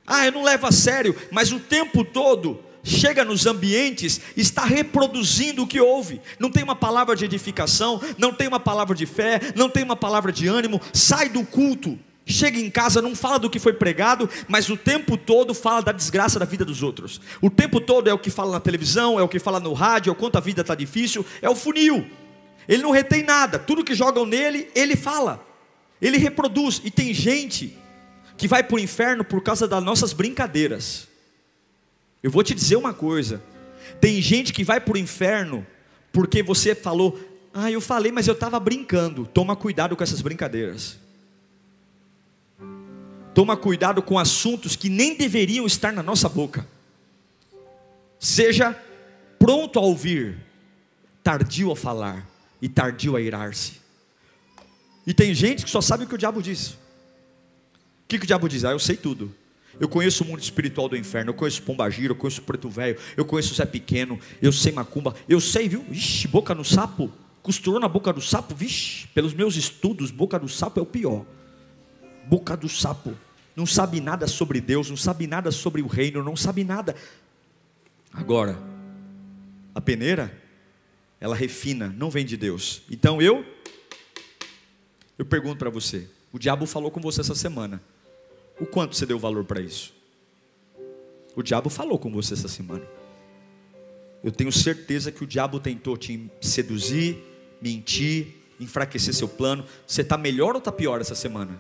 Ah, 0.05 0.25
eu 0.25 0.31
não 0.31 0.43
levo 0.43 0.65
a 0.65 0.71
sério, 0.71 1.15
mas 1.31 1.51
o 1.51 1.59
tempo 1.59 2.05
todo 2.05 2.63
chega 2.87 3.25
nos 3.25 3.45
ambientes, 3.45 4.21
está 4.35 4.63
reproduzindo 4.63 5.63
o 5.63 5.67
que 5.67 5.79
houve. 5.81 6.21
Não 6.39 6.49
tem 6.49 6.63
uma 6.63 6.75
palavra 6.75 7.15
de 7.15 7.25
edificação, 7.25 8.01
não 8.17 8.33
tem 8.33 8.47
uma 8.47 8.59
palavra 8.59 8.95
de 8.95 9.05
fé, 9.05 9.39
não 9.55 9.69
tem 9.69 9.83
uma 9.83 9.95
palavra 9.95 10.31
de 10.31 10.47
ânimo. 10.47 10.81
Sai 10.93 11.27
do 11.27 11.43
culto, 11.43 11.99
chega 12.25 12.57
em 12.57 12.69
casa, 12.69 13.01
não 13.01 13.15
fala 13.15 13.37
do 13.37 13.49
que 13.49 13.59
foi 13.59 13.73
pregado, 13.73 14.29
mas 14.47 14.69
o 14.69 14.77
tempo 14.77 15.17
todo 15.17 15.53
fala 15.53 15.81
da 15.81 15.91
desgraça 15.91 16.39
da 16.39 16.45
vida 16.45 16.63
dos 16.63 16.81
outros. 16.81 17.19
O 17.41 17.49
tempo 17.49 17.81
todo 17.81 18.09
é 18.09 18.13
o 18.13 18.19
que 18.19 18.29
fala 18.29 18.53
na 18.53 18.59
televisão, 18.59 19.19
é 19.19 19.23
o 19.23 19.27
que 19.27 19.39
fala 19.39 19.59
no 19.59 19.73
rádio, 19.73 20.09
é 20.09 20.13
o 20.13 20.15
quanto 20.15 20.37
a 20.37 20.41
vida 20.41 20.61
está 20.61 20.73
difícil, 20.73 21.25
é 21.41 21.49
o 21.49 21.55
funil. 21.55 22.05
Ele 22.67 22.83
não 22.83 22.91
retém 22.91 23.23
nada, 23.23 23.59
tudo 23.59 23.83
que 23.83 23.95
jogam 23.95 24.25
nele, 24.25 24.69
ele 24.73 24.95
fala, 24.95 25.45
ele 26.01 26.17
reproduz. 26.17 26.81
E 26.83 26.91
tem 26.91 27.13
gente 27.13 27.77
que 28.37 28.47
vai 28.47 28.63
para 28.63 28.75
o 28.75 28.79
inferno 28.79 29.23
por 29.23 29.41
causa 29.41 29.67
das 29.67 29.83
nossas 29.83 30.13
brincadeiras. 30.13 31.07
Eu 32.27 32.31
vou 32.31 32.43
te 32.43 32.53
dizer 32.53 32.75
uma 32.75 32.93
coisa: 32.93 33.41
tem 34.01 34.21
gente 34.21 34.51
que 34.51 34.61
vai 34.61 34.81
para 34.81 34.95
o 34.95 34.97
inferno 34.97 35.65
porque 36.11 36.43
você 36.43 36.75
falou, 36.75 37.17
ah, 37.53 37.71
eu 37.71 37.79
falei, 37.79 38.11
mas 38.11 38.27
eu 38.27 38.33
estava 38.33 38.59
brincando. 38.59 39.25
Toma 39.25 39.55
cuidado 39.55 39.95
com 39.95 40.03
essas 40.03 40.19
brincadeiras. 40.19 40.97
Toma 43.33 43.55
cuidado 43.55 44.01
com 44.01 44.19
assuntos 44.19 44.75
que 44.75 44.89
nem 44.89 45.15
deveriam 45.15 45.65
estar 45.65 45.93
na 45.93 46.03
nossa 46.03 46.27
boca. 46.27 46.67
Seja 48.19 48.77
pronto 49.39 49.79
a 49.79 49.81
ouvir, 49.81 50.37
tardio 51.23 51.71
a 51.71 51.77
falar 51.77 52.27
e 52.61 52.67
tardio 52.67 53.15
a 53.15 53.21
irar-se. 53.21 53.79
E 55.05 55.13
tem 55.13 55.33
gente 55.33 55.63
que 55.63 55.71
só 55.71 55.79
sabe 55.79 56.03
o 56.03 56.07
que 56.07 56.15
o 56.15 56.17
diabo 56.17 56.41
diz. 56.41 56.71
O 56.71 56.77
que, 58.05 58.17
que 58.19 58.25
o 58.25 58.27
diabo 58.27 58.49
diz? 58.49 58.65
Ah, 58.65 58.71
eu 58.71 58.79
sei 58.79 58.97
tudo. 58.97 59.33
Eu 59.79 59.87
conheço 59.87 60.23
o 60.23 60.27
mundo 60.27 60.41
espiritual 60.41 60.89
do 60.89 60.97
inferno, 60.97 61.29
eu 61.29 61.33
conheço 61.33 61.61
Pombagira, 61.61 62.11
eu 62.11 62.15
conheço 62.15 62.41
Preto 62.41 62.69
Velho, 62.69 62.97
eu 63.15 63.23
conheço 63.23 63.53
Zé 63.53 63.65
Pequeno, 63.65 64.19
eu 64.41 64.51
sei 64.51 64.71
Macumba, 64.71 65.15
eu 65.29 65.39
sei, 65.39 65.69
viu? 65.69 65.83
Vixe, 65.87 66.27
boca 66.27 66.55
no 66.55 66.65
sapo, 66.65 67.11
costurou 67.43 67.79
na 67.79 67.87
boca 67.87 68.11
do 68.11 68.21
sapo, 68.21 68.55
vixe, 68.55 69.07
pelos 69.09 69.33
meus 69.33 69.55
estudos, 69.55 70.09
boca 70.09 70.39
do 70.39 70.49
sapo 70.49 70.79
é 70.79 70.83
o 70.83 70.85
pior. 70.85 71.25
Boca 72.25 72.57
do 72.57 72.67
sapo, 72.67 73.15
não 73.55 73.65
sabe 73.65 74.01
nada 74.01 74.27
sobre 74.27 74.59
Deus, 74.59 74.89
não 74.89 74.97
sabe 74.97 75.27
nada 75.27 75.51
sobre 75.51 75.81
o 75.81 75.87
reino, 75.87 76.23
não 76.23 76.35
sabe 76.35 76.63
nada. 76.63 76.95
Agora, 78.11 78.57
a 79.75 79.79
peneira, 79.79 80.35
ela 81.19 81.35
refina, 81.35 81.93
não 81.95 82.09
vem 82.09 82.25
de 82.25 82.35
Deus. 82.35 82.81
Então 82.89 83.21
eu, 83.21 83.45
eu 85.17 85.25
pergunto 85.25 85.57
para 85.57 85.69
você, 85.69 86.09
o 86.33 86.39
diabo 86.39 86.65
falou 86.65 86.89
com 86.89 86.99
você 86.99 87.21
essa 87.21 87.35
semana. 87.35 87.81
O 88.59 88.65
quanto 88.65 88.95
você 88.95 89.05
deu 89.05 89.19
valor 89.19 89.43
para 89.43 89.61
isso? 89.61 89.93
O 91.35 91.43
diabo 91.43 91.69
falou 91.69 91.99
com 91.99 92.11
você 92.11 92.33
essa 92.33 92.47
semana. 92.47 92.83
Eu 94.23 94.31
tenho 94.31 94.51
certeza 94.51 95.11
que 95.11 95.23
o 95.23 95.27
diabo 95.27 95.59
tentou 95.59 95.95
te 95.95 96.29
seduzir, 96.41 97.17
mentir, 97.61 98.27
enfraquecer 98.59 99.13
seu 99.13 99.27
plano. 99.27 99.63
Você 99.85 100.01
está 100.01 100.17
melhor 100.17 100.53
ou 100.53 100.59
está 100.59 100.71
pior 100.71 100.99
essa 100.99 101.13
semana? 101.13 101.59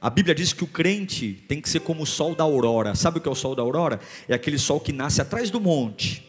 A 0.00 0.10
Bíblia 0.10 0.34
diz 0.34 0.52
que 0.52 0.62
o 0.62 0.66
crente 0.66 1.42
tem 1.48 1.60
que 1.60 1.68
ser 1.68 1.80
como 1.80 2.02
o 2.02 2.06
sol 2.06 2.34
da 2.34 2.44
aurora. 2.44 2.94
Sabe 2.94 3.18
o 3.18 3.20
que 3.20 3.28
é 3.28 3.32
o 3.32 3.34
sol 3.34 3.54
da 3.54 3.62
aurora? 3.62 3.98
É 4.28 4.34
aquele 4.34 4.58
sol 4.58 4.78
que 4.78 4.92
nasce 4.92 5.20
atrás 5.20 5.50
do 5.50 5.60
monte, 5.60 6.28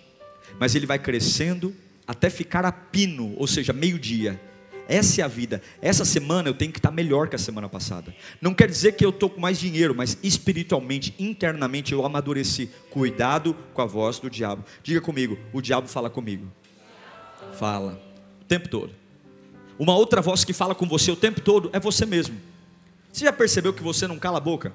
mas 0.60 0.74
ele 0.74 0.88
vai 0.88 0.98
crescendo 0.98 1.76
até 2.08 2.30
ficar 2.30 2.66
a 2.66 2.72
pino, 2.72 3.36
ou 3.38 3.46
seja, 3.46 3.72
meio-dia. 3.72 4.42
Essa 4.90 5.22
é 5.22 5.24
a 5.24 5.28
vida. 5.28 5.62
Essa 5.84 6.04
semana 6.04 6.50
eu 6.50 6.54
tenho 6.56 6.72
que 6.72 6.80
estar 6.80 6.90
melhor 6.90 7.30
que 7.30 7.36
a 7.36 7.40
semana 7.40 7.70
passada. 7.70 8.12
Não 8.42 8.56
quer 8.56 8.68
dizer 8.68 8.94
que 8.94 9.06
eu 9.06 9.12
estou 9.12 9.30
com 9.30 9.40
mais 9.40 9.60
dinheiro, 9.60 9.94
mas 9.94 10.18
espiritualmente, 10.24 11.14
internamente 11.20 11.94
eu 11.94 12.04
amadureci. 12.04 12.72
Cuidado 12.90 13.56
com 13.72 13.84
a 13.84 13.86
voz 13.86 14.18
do 14.18 14.32
diabo. 14.32 14.66
Diga 14.82 15.00
comigo, 15.00 15.38
o 15.54 15.62
diabo 15.62 15.88
fala 15.88 16.10
comigo. 16.10 16.52
Fala. 17.54 18.02
O 18.42 18.46
tempo 18.46 18.68
todo. 18.68 18.92
Uma 19.78 19.96
outra 19.96 20.22
voz 20.22 20.44
que 20.44 20.54
fala 20.54 20.74
com 20.74 20.88
você 20.88 21.12
o 21.12 21.16
tempo 21.16 21.40
todo 21.40 21.70
é 21.72 21.80
você 21.80 22.04
mesmo. 22.04 22.36
Você 23.14 23.26
já 23.26 23.32
percebeu 23.32 23.72
que 23.72 23.84
você 23.84 24.08
não 24.08 24.18
cala 24.18 24.40
a 24.40 24.42
boca? 24.42 24.74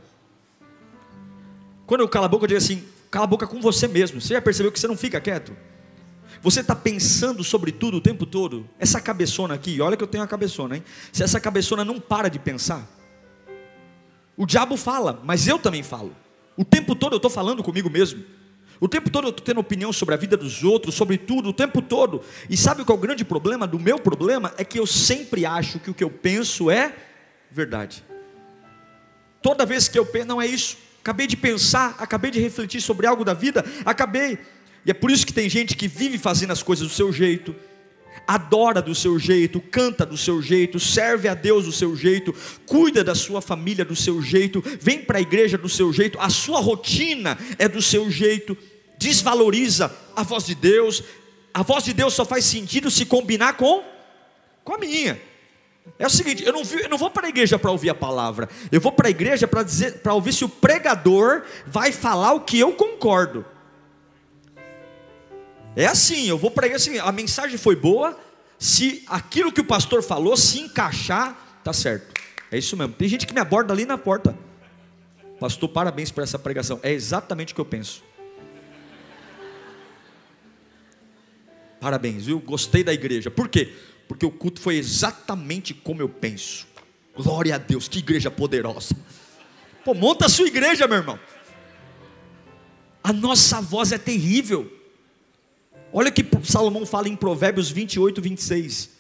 Quando 1.86 2.02
eu 2.02 2.08
calo 2.08 2.26
a 2.26 2.28
boca, 2.28 2.44
eu 2.44 2.48
digo 2.48 2.58
assim: 2.58 2.84
cala 3.10 3.24
a 3.24 3.28
boca 3.28 3.48
com 3.48 3.60
você 3.60 3.88
mesmo. 3.88 4.20
Você 4.20 4.34
já 4.34 4.40
percebeu 4.40 4.70
que 4.70 4.78
você 4.78 4.86
não 4.86 4.96
fica 4.96 5.20
quieto? 5.20 5.52
Você 6.44 6.60
está 6.60 6.76
pensando 6.76 7.42
sobre 7.42 7.72
tudo 7.72 7.96
o 7.96 8.00
tempo 8.02 8.26
todo? 8.26 8.68
Essa 8.78 9.00
cabeçona 9.00 9.54
aqui, 9.54 9.80
olha 9.80 9.96
que 9.96 10.02
eu 10.02 10.06
tenho 10.06 10.22
uma 10.22 10.28
cabeçona, 10.28 10.76
hein? 10.76 10.84
Se 11.10 11.22
essa 11.22 11.40
cabeçona 11.40 11.86
não 11.86 11.98
para 11.98 12.28
de 12.28 12.38
pensar, 12.38 12.86
o 14.36 14.44
diabo 14.44 14.76
fala, 14.76 15.22
mas 15.24 15.48
eu 15.48 15.58
também 15.58 15.82
falo. 15.82 16.14
O 16.54 16.62
tempo 16.62 16.94
todo 16.94 17.14
eu 17.14 17.16
estou 17.16 17.30
falando 17.30 17.62
comigo 17.62 17.88
mesmo. 17.88 18.22
O 18.78 18.86
tempo 18.86 19.08
todo 19.08 19.24
eu 19.24 19.30
estou 19.30 19.42
tendo 19.42 19.58
opinião 19.58 19.90
sobre 19.90 20.14
a 20.14 20.18
vida 20.18 20.36
dos 20.36 20.62
outros, 20.62 20.94
sobre 20.94 21.16
tudo, 21.16 21.48
o 21.48 21.52
tempo 21.54 21.80
todo. 21.80 22.20
E 22.50 22.58
sabe 22.58 22.84
qual 22.84 22.96
é 22.96 22.98
o 22.98 23.02
grande 23.02 23.24
problema 23.24 23.66
do 23.66 23.78
meu 23.78 23.98
problema? 23.98 24.52
É 24.58 24.64
que 24.64 24.78
eu 24.78 24.86
sempre 24.86 25.46
acho 25.46 25.78
que 25.78 25.90
o 25.90 25.94
que 25.94 26.04
eu 26.04 26.10
penso 26.10 26.70
é 26.70 26.94
verdade. 27.50 28.04
Toda 29.40 29.64
vez 29.64 29.88
que 29.88 29.98
eu 29.98 30.04
penso, 30.04 30.26
não 30.26 30.42
é 30.42 30.46
isso. 30.46 30.76
Acabei 31.00 31.26
de 31.26 31.38
pensar, 31.38 31.94
acabei 31.98 32.30
de 32.30 32.38
refletir 32.38 32.82
sobre 32.82 33.06
algo 33.06 33.24
da 33.24 33.32
vida, 33.32 33.64
acabei 33.86 34.38
e 34.84 34.90
é 34.90 34.94
por 34.94 35.10
isso 35.10 35.26
que 35.26 35.32
tem 35.32 35.48
gente 35.48 35.76
que 35.76 35.88
vive 35.88 36.18
fazendo 36.18 36.52
as 36.52 36.62
coisas 36.62 36.86
do 36.86 36.94
seu 36.94 37.12
jeito, 37.12 37.54
adora 38.26 38.80
do 38.80 38.94
seu 38.94 39.18
jeito, 39.18 39.60
canta 39.60 40.04
do 40.04 40.16
seu 40.16 40.40
jeito, 40.40 40.78
serve 40.78 41.28
a 41.28 41.34
Deus 41.34 41.64
do 41.64 41.72
seu 41.72 41.96
jeito, 41.96 42.34
cuida 42.66 43.02
da 43.02 43.14
sua 43.14 43.40
família 43.40 43.84
do 43.84 43.96
seu 43.96 44.20
jeito, 44.22 44.62
vem 44.80 45.00
para 45.00 45.18
a 45.18 45.22
igreja 45.22 45.58
do 45.58 45.68
seu 45.68 45.92
jeito, 45.92 46.18
a 46.20 46.28
sua 46.28 46.60
rotina 46.60 47.38
é 47.58 47.68
do 47.68 47.82
seu 47.82 48.10
jeito, 48.10 48.56
desvaloriza 48.98 49.94
a 50.14 50.22
voz 50.22 50.46
de 50.46 50.54
Deus. 50.54 51.02
A 51.52 51.62
voz 51.62 51.84
de 51.84 51.92
Deus 51.92 52.14
só 52.14 52.24
faz 52.24 52.44
sentido 52.44 52.90
se 52.90 53.06
combinar 53.06 53.54
com 53.54 53.82
com 54.64 54.74
a 54.74 54.78
minha. 54.78 55.20
É 55.98 56.06
o 56.06 56.10
seguinte, 56.10 56.42
eu 56.42 56.52
não, 56.52 56.62
eu 56.62 56.88
não 56.88 56.96
vou 56.96 57.10
para 57.10 57.26
a 57.26 57.28
igreja 57.28 57.58
para 57.58 57.70
ouvir 57.70 57.90
a 57.90 57.94
palavra, 57.94 58.48
eu 58.72 58.80
vou 58.80 58.90
para 58.90 59.08
a 59.08 59.10
igreja 59.10 59.46
para 59.46 60.14
ouvir 60.14 60.32
se 60.32 60.44
o 60.44 60.48
pregador 60.48 61.42
vai 61.66 61.92
falar 61.92 62.32
o 62.32 62.40
que 62.40 62.58
eu 62.58 62.72
concordo. 62.72 63.44
É 65.76 65.86
assim, 65.86 66.28
eu 66.28 66.38
vou 66.38 66.50
pregar 66.50 66.76
assim, 66.76 66.98
a 66.98 67.10
mensagem 67.10 67.58
foi 67.58 67.74
boa, 67.74 68.18
se 68.58 69.02
aquilo 69.08 69.52
que 69.52 69.60
o 69.60 69.64
pastor 69.64 70.02
falou 70.02 70.36
se 70.36 70.60
encaixar, 70.60 71.60
tá 71.64 71.72
certo. 71.72 72.20
É 72.50 72.58
isso 72.58 72.76
mesmo. 72.76 72.94
Tem 72.94 73.08
gente 73.08 73.26
que 73.26 73.34
me 73.34 73.40
aborda 73.40 73.72
ali 73.72 73.84
na 73.84 73.98
porta. 73.98 74.36
Pastor, 75.40 75.68
parabéns 75.68 76.10
por 76.10 76.22
essa 76.22 76.38
pregação. 76.38 76.78
É 76.82 76.92
exatamente 76.92 77.52
o 77.52 77.56
que 77.56 77.60
eu 77.60 77.64
penso. 77.64 78.02
Parabéns, 81.80 82.26
viu? 82.26 82.38
Gostei 82.38 82.84
da 82.84 82.94
igreja. 82.94 83.30
Por 83.30 83.48
quê? 83.48 83.74
Porque 84.06 84.24
o 84.24 84.30
culto 84.30 84.60
foi 84.60 84.76
exatamente 84.76 85.74
como 85.74 86.00
eu 86.00 86.08
penso. 86.08 86.66
Glória 87.16 87.56
a 87.56 87.58
Deus, 87.58 87.88
que 87.88 87.98
igreja 87.98 88.30
poderosa. 88.30 88.96
Pô, 89.84 89.92
monta 89.92 90.26
a 90.26 90.28
sua 90.28 90.46
igreja, 90.46 90.86
meu 90.86 90.98
irmão. 90.98 91.18
A 93.02 93.12
nossa 93.12 93.60
voz 93.60 93.92
é 93.92 93.98
terrível. 93.98 94.72
Olha 95.96 96.08
o 96.08 96.12
que 96.12 96.26
Salomão 96.42 96.84
fala 96.84 97.08
em 97.08 97.14
Provérbios 97.14 97.70
28, 97.70 98.20
26. 98.20 98.90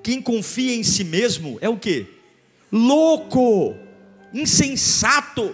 Quem 0.00 0.22
confia 0.22 0.72
em 0.72 0.84
si 0.84 1.02
mesmo 1.02 1.58
é 1.60 1.68
o 1.68 1.76
que? 1.76 2.06
Louco, 2.70 3.74
insensato. 4.32 5.52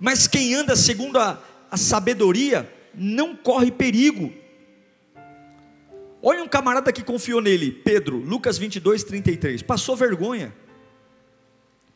Mas 0.00 0.26
quem 0.26 0.54
anda 0.54 0.74
segundo 0.74 1.18
a, 1.18 1.38
a 1.70 1.76
sabedoria 1.76 2.66
não 2.94 3.36
corre 3.36 3.70
perigo. 3.70 4.32
Olha 6.22 6.42
um 6.42 6.48
camarada 6.48 6.90
que 6.90 7.02
confiou 7.02 7.42
nele, 7.42 7.70
Pedro, 7.70 8.16
Lucas 8.16 8.56
22, 8.56 9.04
33. 9.04 9.60
Passou 9.60 9.94
vergonha. 9.94 10.50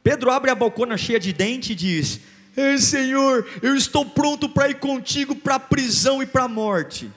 Pedro 0.03 0.31
abre 0.31 0.51
a 0.51 0.55
bocona 0.55 0.99
cheia 0.99 1.19
de 1.19 1.33
dente 1.33 1.73
e 1.73 1.75
diz: 1.75 2.21
Ei, 2.57 2.79
Senhor, 2.79 3.47
eu 3.61 3.77
estou 3.77 4.05
pronto 4.07 4.49
para 4.49 4.71
ir 4.71 4.79
contigo 4.79 5.37
para 5.37 5.57
a 5.57 5.61
prisão 5.61 6.23
e 6.23 6.27
para 6.27 6.45
a 6.45 6.49
morte. 6.49 7.13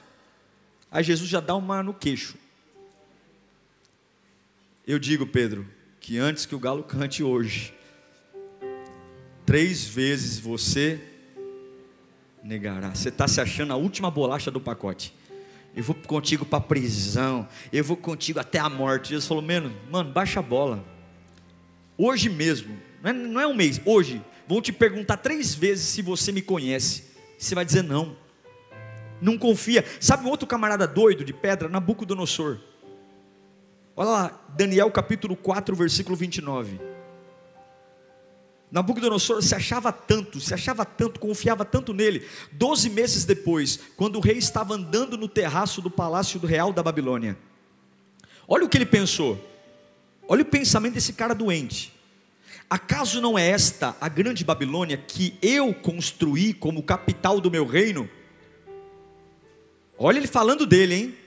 Aí 0.91 1.03
Jesus 1.03 1.29
já 1.29 1.39
dá 1.39 1.55
uma 1.55 1.81
no 1.81 1.93
queixo. 1.93 2.35
Eu 4.85 4.99
digo, 4.99 5.25
Pedro, 5.25 5.65
que 6.01 6.17
antes 6.17 6.45
que 6.45 6.55
o 6.55 6.59
galo 6.59 6.83
cante 6.83 7.23
hoje, 7.23 7.73
três 9.45 9.85
vezes 9.85 10.39
você 10.39 10.99
negará. 12.43 12.93
Você 12.93 13.09
está 13.09 13.27
se 13.27 13.39
achando 13.39 13.71
a 13.71 13.75
última 13.75 14.11
bolacha 14.11 14.51
do 14.51 14.59
pacote. 14.59 15.13
Eu 15.75 15.83
vou 15.83 15.95
contigo 15.95 16.45
para 16.45 16.57
a 16.57 16.61
prisão, 16.61 17.47
eu 17.71 17.83
vou 17.83 17.95
contigo 17.95 18.39
até 18.39 18.59
a 18.59 18.67
morte. 18.67 19.09
Jesus 19.09 19.27
falou, 19.27 19.43
mano, 19.43 19.73
mano, 19.89 20.11
baixa 20.11 20.39
a 20.39 20.43
bola. 20.43 20.83
Hoje 21.97 22.27
mesmo, 22.27 22.77
não 23.01 23.09
é, 23.09 23.13
não 23.13 23.41
é 23.41 23.47
um 23.47 23.53
mês, 23.53 23.79
hoje, 23.85 24.21
vão 24.49 24.59
te 24.63 24.73
perguntar 24.73 25.17
três 25.17 25.53
vezes 25.53 25.85
se 25.85 26.01
você 26.01 26.31
me 26.31 26.41
conhece. 26.41 27.03
Você 27.37 27.53
vai 27.53 27.63
dizer 27.63 27.83
não. 27.83 28.17
Não 29.21 29.37
confia. 29.37 29.85
Sabe 29.99 30.25
um 30.25 30.29
outro 30.29 30.47
camarada 30.47 30.87
doido 30.87 31.23
de 31.23 31.31
pedra? 31.31 31.69
Nabucodonosor. 31.69 32.57
Olha 33.95 34.09
lá, 34.09 34.41
Daniel 34.57 34.89
capítulo 34.89 35.35
4, 35.35 35.75
versículo 35.75 36.15
29. 36.15 36.81
Nabucodonosor 38.71 39.43
se 39.43 39.53
achava 39.53 39.91
tanto, 39.91 40.39
se 40.39 40.51
achava 40.51 40.83
tanto, 40.83 41.19
confiava 41.19 41.63
tanto 41.63 41.93
nele. 41.93 42.25
Doze 42.51 42.89
meses 42.89 43.25
depois, 43.25 43.79
quando 43.95 44.15
o 44.15 44.19
rei 44.19 44.39
estava 44.39 44.73
andando 44.73 45.15
no 45.15 45.27
terraço 45.27 45.79
do 45.79 45.91
palácio 45.91 46.39
do 46.39 46.47
real 46.47 46.73
da 46.73 46.81
Babilônia, 46.81 47.37
olha 48.47 48.65
o 48.65 48.69
que 48.69 48.79
ele 48.79 48.85
pensou. 48.87 49.39
Olha 50.27 50.41
o 50.41 50.45
pensamento 50.45 50.95
desse 50.95 51.13
cara 51.13 51.35
doente. 51.35 51.98
Acaso 52.69 53.19
não 53.19 53.37
é 53.37 53.49
esta 53.49 53.97
a 53.99 54.07
grande 54.07 54.45
Babilônia 54.45 54.95
que 54.95 55.35
eu 55.41 55.73
construí 55.73 56.53
como 56.53 56.83
capital 56.83 57.41
do 57.41 57.49
meu 57.49 57.65
reino? 57.65 58.07
Olha 59.97 60.17
ele 60.17 60.27
falando 60.27 60.67
dele, 60.67 60.93
hein? 60.93 61.17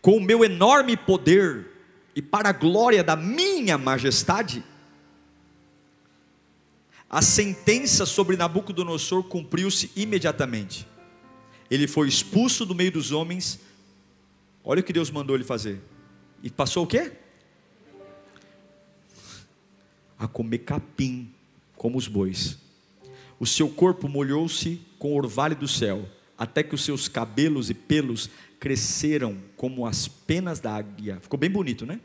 Com 0.00 0.18
o 0.18 0.20
meu 0.20 0.44
enorme 0.44 0.96
poder 0.96 1.66
e 2.14 2.22
para 2.22 2.50
a 2.50 2.52
glória 2.52 3.02
da 3.02 3.16
minha 3.16 3.76
majestade. 3.76 4.62
A 7.10 7.20
sentença 7.20 8.06
sobre 8.06 8.36
Nabucodonosor 8.36 9.24
cumpriu-se 9.24 9.90
imediatamente. 9.96 10.86
Ele 11.70 11.88
foi 11.88 12.08
expulso 12.08 12.64
do 12.64 12.74
meio 12.74 12.92
dos 12.92 13.10
homens. 13.10 13.58
Olha 14.62 14.80
o 14.80 14.84
que 14.84 14.92
Deus 14.92 15.10
mandou 15.10 15.34
ele 15.34 15.44
fazer. 15.44 15.80
E 16.42 16.50
passou 16.50 16.84
o 16.84 16.86
quê? 16.86 17.12
A 20.18 20.26
comer 20.26 20.58
capim, 20.58 21.32
como 21.76 21.98
os 21.98 22.08
bois. 22.08 22.58
O 23.38 23.46
seu 23.46 23.68
corpo 23.68 24.08
molhou-se 24.08 24.80
com 24.98 25.12
o 25.12 25.16
orvalho 25.16 25.56
do 25.56 25.68
céu, 25.68 26.08
até 26.38 26.62
que 26.62 26.74
os 26.74 26.84
seus 26.84 27.08
cabelos 27.08 27.70
e 27.70 27.74
pelos 27.74 28.30
cresceram 28.58 29.36
como 29.56 29.86
as 29.86 30.08
penas 30.08 30.60
da 30.60 30.74
águia. 30.74 31.20
Ficou 31.20 31.38
bem 31.38 31.50
bonito, 31.50 31.84
né? 31.84 32.00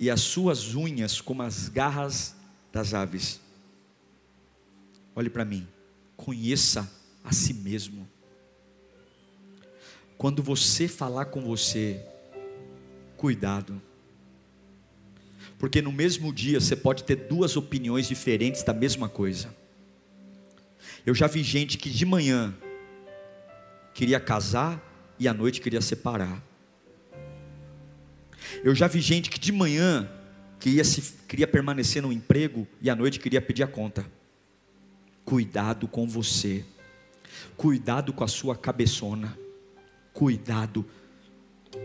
E 0.00 0.10
as 0.10 0.20
suas 0.20 0.74
unhas 0.74 1.20
como 1.20 1.42
as 1.42 1.68
garras 1.68 2.34
das 2.72 2.94
aves. 2.94 3.40
Olhe 5.14 5.30
para 5.30 5.44
mim, 5.44 5.68
conheça 6.16 6.90
a 7.22 7.32
si 7.32 7.54
mesmo. 7.54 8.08
Quando 10.16 10.42
você 10.42 10.88
falar 10.88 11.26
com 11.26 11.42
você, 11.42 12.00
cuidado 13.16 13.80
porque 15.64 15.80
no 15.80 15.90
mesmo 15.90 16.30
dia 16.30 16.60
você 16.60 16.76
pode 16.76 17.04
ter 17.04 17.16
duas 17.16 17.56
opiniões 17.56 18.06
diferentes 18.06 18.62
da 18.62 18.74
mesma 18.74 19.08
coisa. 19.08 19.48
Eu 21.06 21.14
já 21.14 21.26
vi 21.26 21.42
gente 21.42 21.78
que 21.78 21.88
de 21.88 22.04
manhã 22.04 22.54
queria 23.94 24.20
casar 24.20 24.78
e 25.18 25.26
à 25.26 25.32
noite 25.32 25.62
queria 25.62 25.80
separar. 25.80 26.44
Eu 28.62 28.74
já 28.74 28.86
vi 28.86 29.00
gente 29.00 29.30
que 29.30 29.40
de 29.40 29.52
manhã 29.52 30.06
queria, 30.60 30.84
se, 30.84 31.14
queria 31.26 31.46
permanecer 31.46 32.02
no 32.02 32.12
emprego 32.12 32.68
e 32.82 32.90
à 32.90 32.94
noite 32.94 33.18
queria 33.18 33.40
pedir 33.40 33.62
a 33.62 33.66
conta. 33.66 34.04
Cuidado 35.24 35.88
com 35.88 36.06
você, 36.06 36.62
cuidado 37.56 38.12
com 38.12 38.22
a 38.22 38.28
sua 38.28 38.54
cabeçona, 38.54 39.34
cuidado 40.12 40.84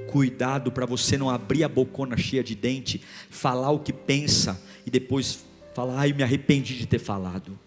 Cuidado 0.08 0.72
para 0.72 0.86
você 0.86 1.18
não 1.18 1.30
abrir 1.30 1.64
a 1.64 1.70
bocona 1.70 2.18
cheia 2.18 2.44
de 2.44 2.56
dente, 2.56 3.02
falar 3.30 3.72
o 3.72 3.80
que 3.80 3.94
pensa 3.94 4.62
e 4.86 4.90
depois 4.90 5.40
falar, 5.74 6.00
ai, 6.00 6.14
me 6.14 6.24
arrependi 6.24 6.78
de 6.78 6.86
ter 6.86 7.00
falado. 7.00 7.58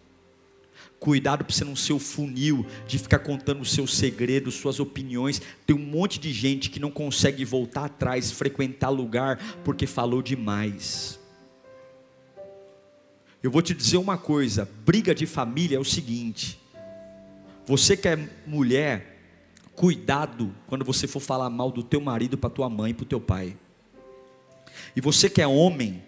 Cuidado 1.03 1.45
para 1.45 1.53
você 1.53 1.65
não 1.65 1.75
ser 1.75 1.95
o 1.95 1.99
funil 1.99 2.65
de 2.87 2.97
ficar 2.97 3.19
contando 3.19 3.61
os 3.61 3.73
seus 3.73 3.97
segredos, 3.97 4.55
suas 4.55 4.79
opiniões. 4.79 5.43
Tem 5.67 5.75
um 5.75 5.85
monte 5.85 6.21
de 6.21 6.33
gente 6.33 6.71
que 6.71 6.79
não 6.79 6.93
consegue 6.93 7.45
voltar 7.45 7.87
atrás, 7.87 8.31
frequentar 8.31 8.89
lugar 8.89 9.37
porque 9.65 9.85
falou 9.85 10.23
demais. 10.23 11.19
Eu 13.43 13.51
vou 13.51 13.61
te 13.61 13.75
dizer 13.75 13.97
uma 13.97 14.17
coisa: 14.17 14.69
briga 14.87 15.13
de 15.13 15.27
família 15.27 15.77
é 15.77 15.81
o 15.81 15.85
seguinte. 15.85 16.61
Você 17.67 17.97
que 17.97 18.07
é 18.07 18.29
mulher, 18.47 19.12
cuidado 19.75 20.55
quando 20.67 20.85
você 20.85 21.07
for 21.07 21.21
falar 21.21 21.51
mal 21.51 21.71
do 21.71 21.83
teu 21.83 22.01
marido 22.01 22.37
para 22.37 22.51
tua 22.51 22.69
mãe, 22.69 22.95
para 22.95 23.05
o 23.05 23.07
teu 23.07 23.21
pai. 23.21 23.57
E 24.95 25.01
você 25.01 25.29
que 25.29 25.41
é 25.41 25.47
homem, 25.47 26.03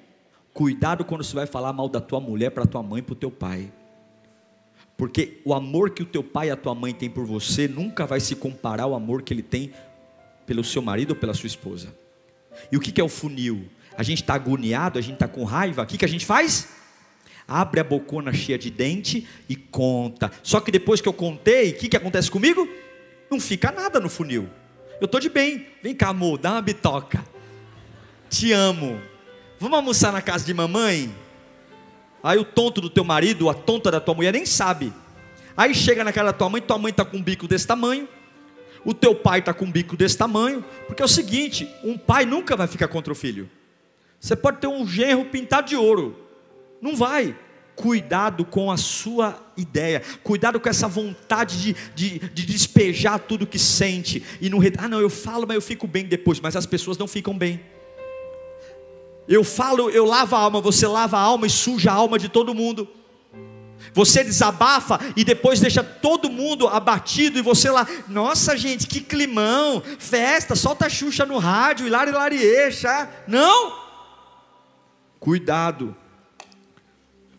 cuidado 0.53 1.05
quando 1.05 1.25
você 1.25 1.35
vai 1.35 1.47
falar 1.47 1.73
mal 1.73 1.89
da 1.89 2.01
tua 2.01 2.21
mulher 2.21 2.51
para 2.51 2.67
tua 2.67 2.83
mãe, 2.83 3.03
para 3.03 3.13
o 3.13 3.17
teu 3.17 3.31
pai. 3.31 3.73
Porque 4.97 5.41
o 5.45 5.53
amor 5.53 5.91
que 5.91 6.03
o 6.03 6.07
teu 6.07 6.23
pai 6.23 6.49
e 6.49 6.51
a 6.51 6.57
tua 6.57 6.75
mãe 6.75 6.93
têm 6.93 7.11
por 7.11 7.25
você 7.27 7.67
nunca 7.67 8.07
vai 8.07 8.21
se 8.21 8.37
comparar 8.37 8.85
ao 8.85 8.95
amor 8.95 9.23
que 9.23 9.35
ele 9.35 9.43
tem 9.43 9.73
pelo 10.47 10.63
seu 10.63 10.81
marido 10.81 11.11
ou 11.11 11.17
pela 11.17 11.35
sua 11.35 11.47
esposa. 11.47 11.95
E 12.71 12.77
o 12.77 12.81
que 12.81 13.01
é 13.01 13.05
o 13.05 13.09
funil? 13.09 13.69
A 13.97 14.03
gente 14.03 14.23
está 14.23 14.35
agoniado, 14.35 14.99
a 14.99 15.03
gente 15.03 15.15
está 15.15 15.27
com 15.27 15.45
raiva, 15.45 15.83
o 15.83 15.87
que, 15.87 16.05
a 16.05 16.09
gente 16.09 16.27
faz? 16.27 16.69
Abre 17.47 17.81
a 17.81 17.85
bocona 17.85 18.33
cheia 18.33 18.59
de 18.59 18.71
dente 18.71 19.27
e 19.49 19.57
conta. 19.57 20.31
Só 20.43 20.61
que 20.61 20.71
depois 20.71 21.01
que 21.01 21.09
eu 21.09 21.13
contei, 21.13 21.71
o 21.71 21.75
que 21.75 21.97
acontece 21.97 22.31
comigo? 22.31 22.69
Não 23.31 23.41
fica 23.41 23.73
nada 23.73 24.01
no 24.01 24.09
funil. 24.09 24.49
Eu 25.01 25.07
estou 25.07 25.21
de 25.21 25.29
bem. 25.29 25.67
Vem 25.83 25.95
cá, 25.95 26.09
amor, 26.09 26.39
dá 26.39 26.53
uma 26.53 26.63
bitoca. 26.63 27.25
Te 28.29 28.53
amo. 28.53 29.01
Vamos 29.59 29.77
almoçar 29.77 30.13
na 30.13 30.23
casa 30.23 30.45
de 30.45 30.53
mamãe? 30.53 31.15
Aí 32.23 32.39
o 32.39 32.45
tonto 32.45 32.81
do 32.81 32.89
teu 32.89 33.05
marido, 33.05 33.51
a 33.51 33.55
tonta 33.55 33.91
da 33.91 34.01
tua 34.01 34.15
mulher 34.15 34.33
nem 34.33 34.47
sabe. 34.47 34.93
Aí 35.57 35.75
chega 35.75 36.03
na 36.03 36.13
cara 36.13 36.33
da 36.33 36.33
tua 36.33 36.49
mãe, 36.49 36.61
tua 36.61 36.79
mãe 36.79 36.91
está 36.91 37.05
com 37.05 37.19
um 37.19 37.23
bico 37.23 37.47
desse 37.47 37.67
tamanho, 37.67 38.09
o 38.85 38.93
teu 38.93 39.15
pai 39.15 39.39
está 39.39 39.55
com 39.55 39.65
um 39.65 39.71
bico 39.71 39.97
desse 39.97 40.17
tamanho, 40.17 40.65
porque 40.87 41.03
é 41.03 41.05
o 41.05 41.09
seguinte: 41.09 41.69
um 41.85 41.97
pai 41.97 42.25
nunca 42.25 42.57
vai 42.57 42.67
ficar 42.67 42.89
contra 42.89 43.13
o 43.13 43.17
filho. 43.17 43.49
Você 44.19 44.35
pode 44.35 44.59
ter 44.59 44.67
um 44.67 44.87
genro 44.87 45.27
pintado 45.27 45.69
de 45.69 45.77
ouro, 45.77 46.19
não 46.81 46.97
vai. 46.97 47.37
Cuidado 47.77 48.45
com 48.45 48.71
a 48.71 48.77
sua 48.77 49.37
ideia, 49.57 50.03
cuidado 50.23 50.61
com 50.61 50.69
essa 50.69 50.87
vontade 50.87 51.59
de, 51.59 51.77
de, 51.95 52.19
de 52.29 52.47
despejar 52.47 53.19
tudo 53.19 53.47
que 53.47 53.59
sente 53.59 54.23
e 54.41 54.49
não, 54.49 54.61
ah, 54.79 54.89
não, 54.89 55.01
eu 55.01 55.11
falo, 55.11 55.47
mas 55.47 55.57
eu 55.57 55.63
fico 55.63 55.87
bem 55.87 56.05
depois, 56.05 56.41
mas 56.41 56.55
as 56.55 56.67
pessoas 56.67 56.97
não 56.97 57.09
ficam 57.09 57.37
bem. 57.37 57.61
Eu 59.27 59.43
falo, 59.43 59.91
eu 59.91 60.05
lavo 60.05 60.37
a 60.37 60.39
alma, 60.39 60.61
você 60.61 60.87
lava 60.87 61.17
a 61.17 61.21
alma 61.21 61.47
e 61.47 61.51
suja 61.51 61.91
a 61.91 61.95
alma 61.95 62.19
de 62.19 62.29
todo 62.29 62.55
mundo. 62.55 62.89
Você 63.93 64.25
desabafa 64.25 64.99
e 65.17 65.25
depois 65.25 65.61
deixa 65.61 65.83
todo 65.83 66.31
mundo 66.31 66.67
abatido 66.67 67.39
e 67.39 67.43
você 67.43 67.71
lá, 67.71 67.87
nossa 68.09 68.57
gente, 68.57 68.87
que 68.87 69.01
climão, 69.01 69.83
festa, 69.99 70.55
solta 70.55 70.87
a 70.87 70.89
Xuxa 70.89 71.25
no 71.25 71.39
rádio, 71.39 71.87
hilari 71.87 72.11
lariexa. 72.11 73.09
Não! 73.27 73.85
Cuidado. 75.19 75.97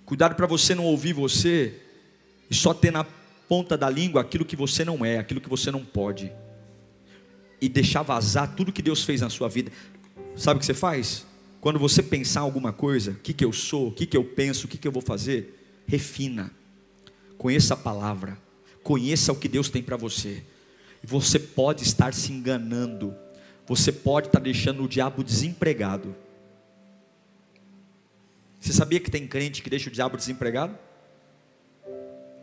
Cuidado 0.05 0.35
para 0.35 0.45
você 0.45 0.75
não 0.75 0.85
ouvir 0.85 1.13
você 1.13 1.81
e 2.49 2.53
só 2.53 2.73
ter 2.73 2.91
na 2.91 3.03
ponta 3.49 3.77
da 3.77 3.89
língua 3.89 4.21
aquilo 4.21 4.45
que 4.45 4.55
você 4.55 4.85
não 4.85 5.03
é, 5.03 5.17
aquilo 5.17 5.41
que 5.41 5.49
você 5.49 5.71
não 5.71 5.83
pode. 5.83 6.31
E 7.59 7.67
deixar 7.67 8.03
vazar 8.03 8.55
tudo 8.55 8.71
que 8.71 8.81
Deus 8.81 9.03
fez 9.03 9.21
na 9.21 9.29
sua 9.29 9.49
vida. 9.49 9.71
Sabe 10.35 10.57
o 10.57 10.59
que 10.59 10.65
você 10.65 10.73
faz? 10.73 11.25
Quando 11.59 11.79
você 11.79 12.03
pensar 12.03 12.41
alguma 12.41 12.71
coisa, 12.71 13.11
o 13.11 13.15
que, 13.15 13.33
que 13.33 13.43
eu 13.43 13.51
sou, 13.51 13.87
o 13.87 13.91
que, 13.91 14.05
que 14.05 14.15
eu 14.15 14.23
penso, 14.23 14.67
o 14.67 14.69
que, 14.69 14.77
que 14.77 14.87
eu 14.87 14.91
vou 14.91 15.01
fazer, 15.01 15.83
refina. 15.87 16.51
Conheça 17.37 17.73
a 17.73 17.77
palavra. 17.77 18.37
Conheça 18.83 19.31
o 19.31 19.35
que 19.35 19.47
Deus 19.47 19.69
tem 19.69 19.81
para 19.81 19.97
você. 19.97 20.43
Você 21.03 21.39
pode 21.39 21.81
estar 21.81 22.13
se 22.13 22.31
enganando. 22.31 23.15
Você 23.67 23.91
pode 23.91 24.27
estar 24.27 24.39
deixando 24.39 24.83
o 24.83 24.87
diabo 24.87 25.23
desempregado. 25.23 26.15
Você 28.65 28.73
sabia 28.73 28.99
que 28.99 29.11
tem 29.11 29.27
crente 29.27 29.61
que 29.61 29.69
deixa 29.69 29.89
o 29.89 29.93
diabo 29.93 30.17
desempregado? 30.17 30.75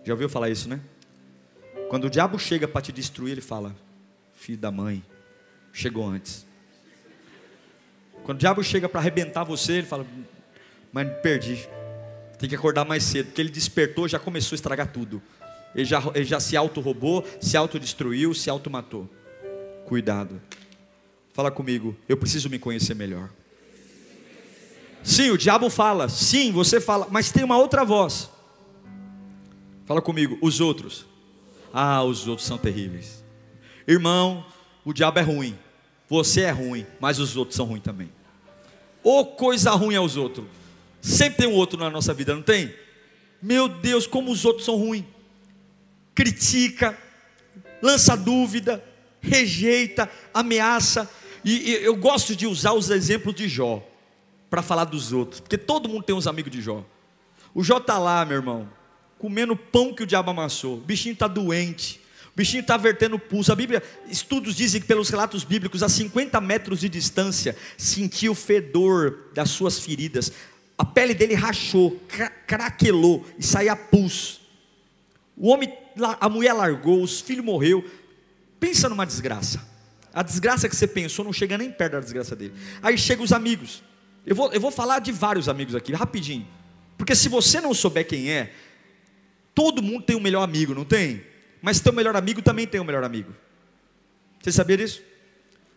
Já 0.04 0.12
ouviu 0.12 0.28
falar 0.28 0.50
isso, 0.50 0.68
né? 0.68 0.80
Quando 1.88 2.04
o 2.04 2.10
diabo 2.10 2.38
chega 2.38 2.68
para 2.68 2.80
te 2.80 2.92
destruir, 2.92 3.32
ele 3.32 3.40
fala: 3.40 3.74
Filho 4.32 4.56
da 4.56 4.70
mãe, 4.70 5.04
chegou 5.72 6.06
antes. 6.06 6.46
Quando 8.22 8.36
o 8.36 8.38
diabo 8.38 8.62
chega 8.62 8.88
para 8.88 9.00
arrebentar 9.00 9.42
você, 9.42 9.72
ele 9.72 9.86
fala: 9.88 10.06
Mas 10.92 11.08
perdi. 11.22 11.68
Tem 12.38 12.48
que 12.48 12.54
acordar 12.54 12.84
mais 12.84 13.02
cedo, 13.02 13.26
porque 13.26 13.40
ele 13.40 13.50
despertou, 13.50 14.06
já 14.06 14.20
começou 14.20 14.54
a 14.54 14.58
estragar 14.58 14.92
tudo. 14.92 15.20
Ele 15.74 15.84
já, 15.84 16.00
ele 16.14 16.24
já 16.24 16.38
se 16.38 16.56
auto-roubou, 16.56 17.26
se 17.40 17.56
autodestruiu, 17.56 18.32
se 18.32 18.48
auto-matou. 18.48 19.10
Cuidado. 19.86 20.40
Fala 21.32 21.50
comigo, 21.50 21.96
eu 22.08 22.16
preciso 22.16 22.48
me 22.48 22.60
conhecer 22.60 22.94
melhor. 22.94 23.28
Sim, 25.02 25.30
o 25.30 25.38
diabo 25.38 25.68
fala, 25.68 26.08
sim, 26.08 26.52
você 26.52 26.80
fala, 26.80 27.08
mas 27.10 27.32
tem 27.32 27.42
uma 27.42 27.58
outra 27.58 27.84
voz. 27.84 28.30
Fala 29.84 30.00
comigo, 30.00 30.38
os 30.40 30.60
outros. 30.60 31.06
Ah, 31.72 32.02
os 32.04 32.28
outros 32.28 32.46
são 32.46 32.56
terríveis. 32.56 33.24
Irmão, 33.86 34.44
o 34.84 34.92
diabo 34.92 35.18
é 35.18 35.22
ruim. 35.22 35.58
Você 36.08 36.42
é 36.42 36.50
ruim, 36.50 36.86
mas 37.00 37.18
os 37.18 37.36
outros 37.36 37.56
são 37.56 37.66
ruins 37.66 37.82
também. 37.82 38.12
Ou 39.02 39.26
coisa 39.26 39.72
ruim 39.72 39.96
aos 39.96 40.16
outros. 40.16 40.46
Sempre 41.00 41.38
tem 41.38 41.48
um 41.48 41.54
outro 41.54 41.78
na 41.78 41.90
nossa 41.90 42.14
vida, 42.14 42.34
não 42.34 42.42
tem? 42.42 42.72
Meu 43.42 43.68
Deus, 43.68 44.06
como 44.06 44.30
os 44.30 44.44
outros 44.44 44.64
são 44.64 44.76
ruins. 44.76 45.04
Critica, 46.14 46.96
lança 47.82 48.16
dúvida, 48.16 48.84
rejeita, 49.20 50.08
ameaça. 50.32 51.10
E, 51.44 51.70
e 51.70 51.74
eu 51.84 51.96
gosto 51.96 52.36
de 52.36 52.46
usar 52.46 52.74
os 52.74 52.88
exemplos 52.88 53.34
de 53.34 53.48
Jó 53.48 53.82
para 54.52 54.60
falar 54.60 54.84
dos 54.84 55.14
outros, 55.14 55.40
porque 55.40 55.56
todo 55.56 55.88
mundo 55.88 56.02
tem 56.02 56.14
uns 56.14 56.26
amigos 56.26 56.52
de 56.52 56.60
Jó. 56.60 56.84
O 57.54 57.64
Jó 57.64 57.78
está 57.78 57.96
lá, 57.96 58.22
meu 58.22 58.36
irmão, 58.36 58.68
comendo 59.16 59.56
pão 59.56 59.94
que 59.94 60.02
o 60.02 60.06
diabo 60.06 60.30
amassou. 60.30 60.74
O 60.74 60.80
bichinho 60.82 61.14
está 61.14 61.26
doente, 61.26 62.02
o 62.26 62.36
bichinho 62.36 62.60
está 62.60 62.76
vertendo 62.76 63.18
pulso. 63.18 63.50
A 63.50 63.54
Bíblia, 63.54 63.82
estudos 64.10 64.54
dizem 64.54 64.78
que 64.78 64.86
pelos 64.86 65.08
relatos 65.08 65.42
bíblicos, 65.42 65.82
a 65.82 65.88
50 65.88 66.38
metros 66.42 66.80
de 66.80 66.90
distância, 66.90 67.56
sentia 67.78 68.30
o 68.30 68.34
fedor 68.34 69.30
das 69.32 69.48
suas 69.48 69.78
feridas. 69.78 70.30
A 70.76 70.84
pele 70.84 71.14
dele 71.14 71.32
rachou, 71.32 71.98
craquelou 72.46 73.26
e 73.38 73.42
saía 73.42 73.74
pulso. 73.74 74.42
O 75.34 75.48
homem, 75.48 75.72
a 76.20 76.28
mulher 76.28 76.52
largou, 76.52 77.02
os 77.02 77.22
filhos 77.22 77.42
morreu. 77.42 77.90
Pensa 78.60 78.86
numa 78.90 79.06
desgraça. 79.06 79.66
A 80.12 80.22
desgraça 80.22 80.68
que 80.68 80.76
você 80.76 80.86
pensou 80.86 81.24
não 81.24 81.32
chega 81.32 81.56
nem 81.56 81.72
perto 81.72 81.92
da 81.92 82.00
desgraça 82.00 82.36
dele. 82.36 82.52
Aí 82.82 82.98
chegam 82.98 83.24
os 83.24 83.32
amigos. 83.32 83.82
Eu 84.24 84.36
vou, 84.36 84.52
eu 84.52 84.60
vou 84.60 84.70
falar 84.70 84.98
de 85.00 85.12
vários 85.12 85.48
amigos 85.48 85.74
aqui, 85.74 85.92
rapidinho. 85.92 86.46
Porque 86.96 87.14
se 87.14 87.28
você 87.28 87.60
não 87.60 87.74
souber 87.74 88.06
quem 88.06 88.30
é, 88.30 88.52
todo 89.54 89.82
mundo 89.82 90.02
tem 90.02 90.16
um 90.16 90.20
melhor 90.20 90.42
amigo, 90.42 90.74
não 90.74 90.84
tem? 90.84 91.32
mas 91.62 91.78
teu 91.78 91.92
melhor 91.92 92.16
amigo 92.16 92.42
também 92.42 92.66
tem 92.66 92.80
um 92.80 92.84
melhor 92.84 93.04
amigo. 93.04 93.32
Você 94.42 94.50
sabia 94.50 94.76
disso? 94.76 95.00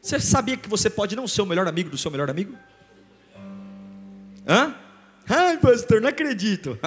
Você 0.01 0.19
sabia 0.19 0.57
que 0.57 0.67
você 0.67 0.89
pode 0.89 1.15
não 1.15 1.27
ser 1.27 1.43
o 1.43 1.45
melhor 1.45 1.67
amigo 1.67 1.91
do 1.91 1.97
seu 1.97 2.09
melhor 2.09 2.27
amigo? 2.27 2.57
Hã? 4.47 4.75
Ai, 5.29 5.57
pastor, 5.57 6.01
não 6.01 6.09
acredito. 6.09 6.77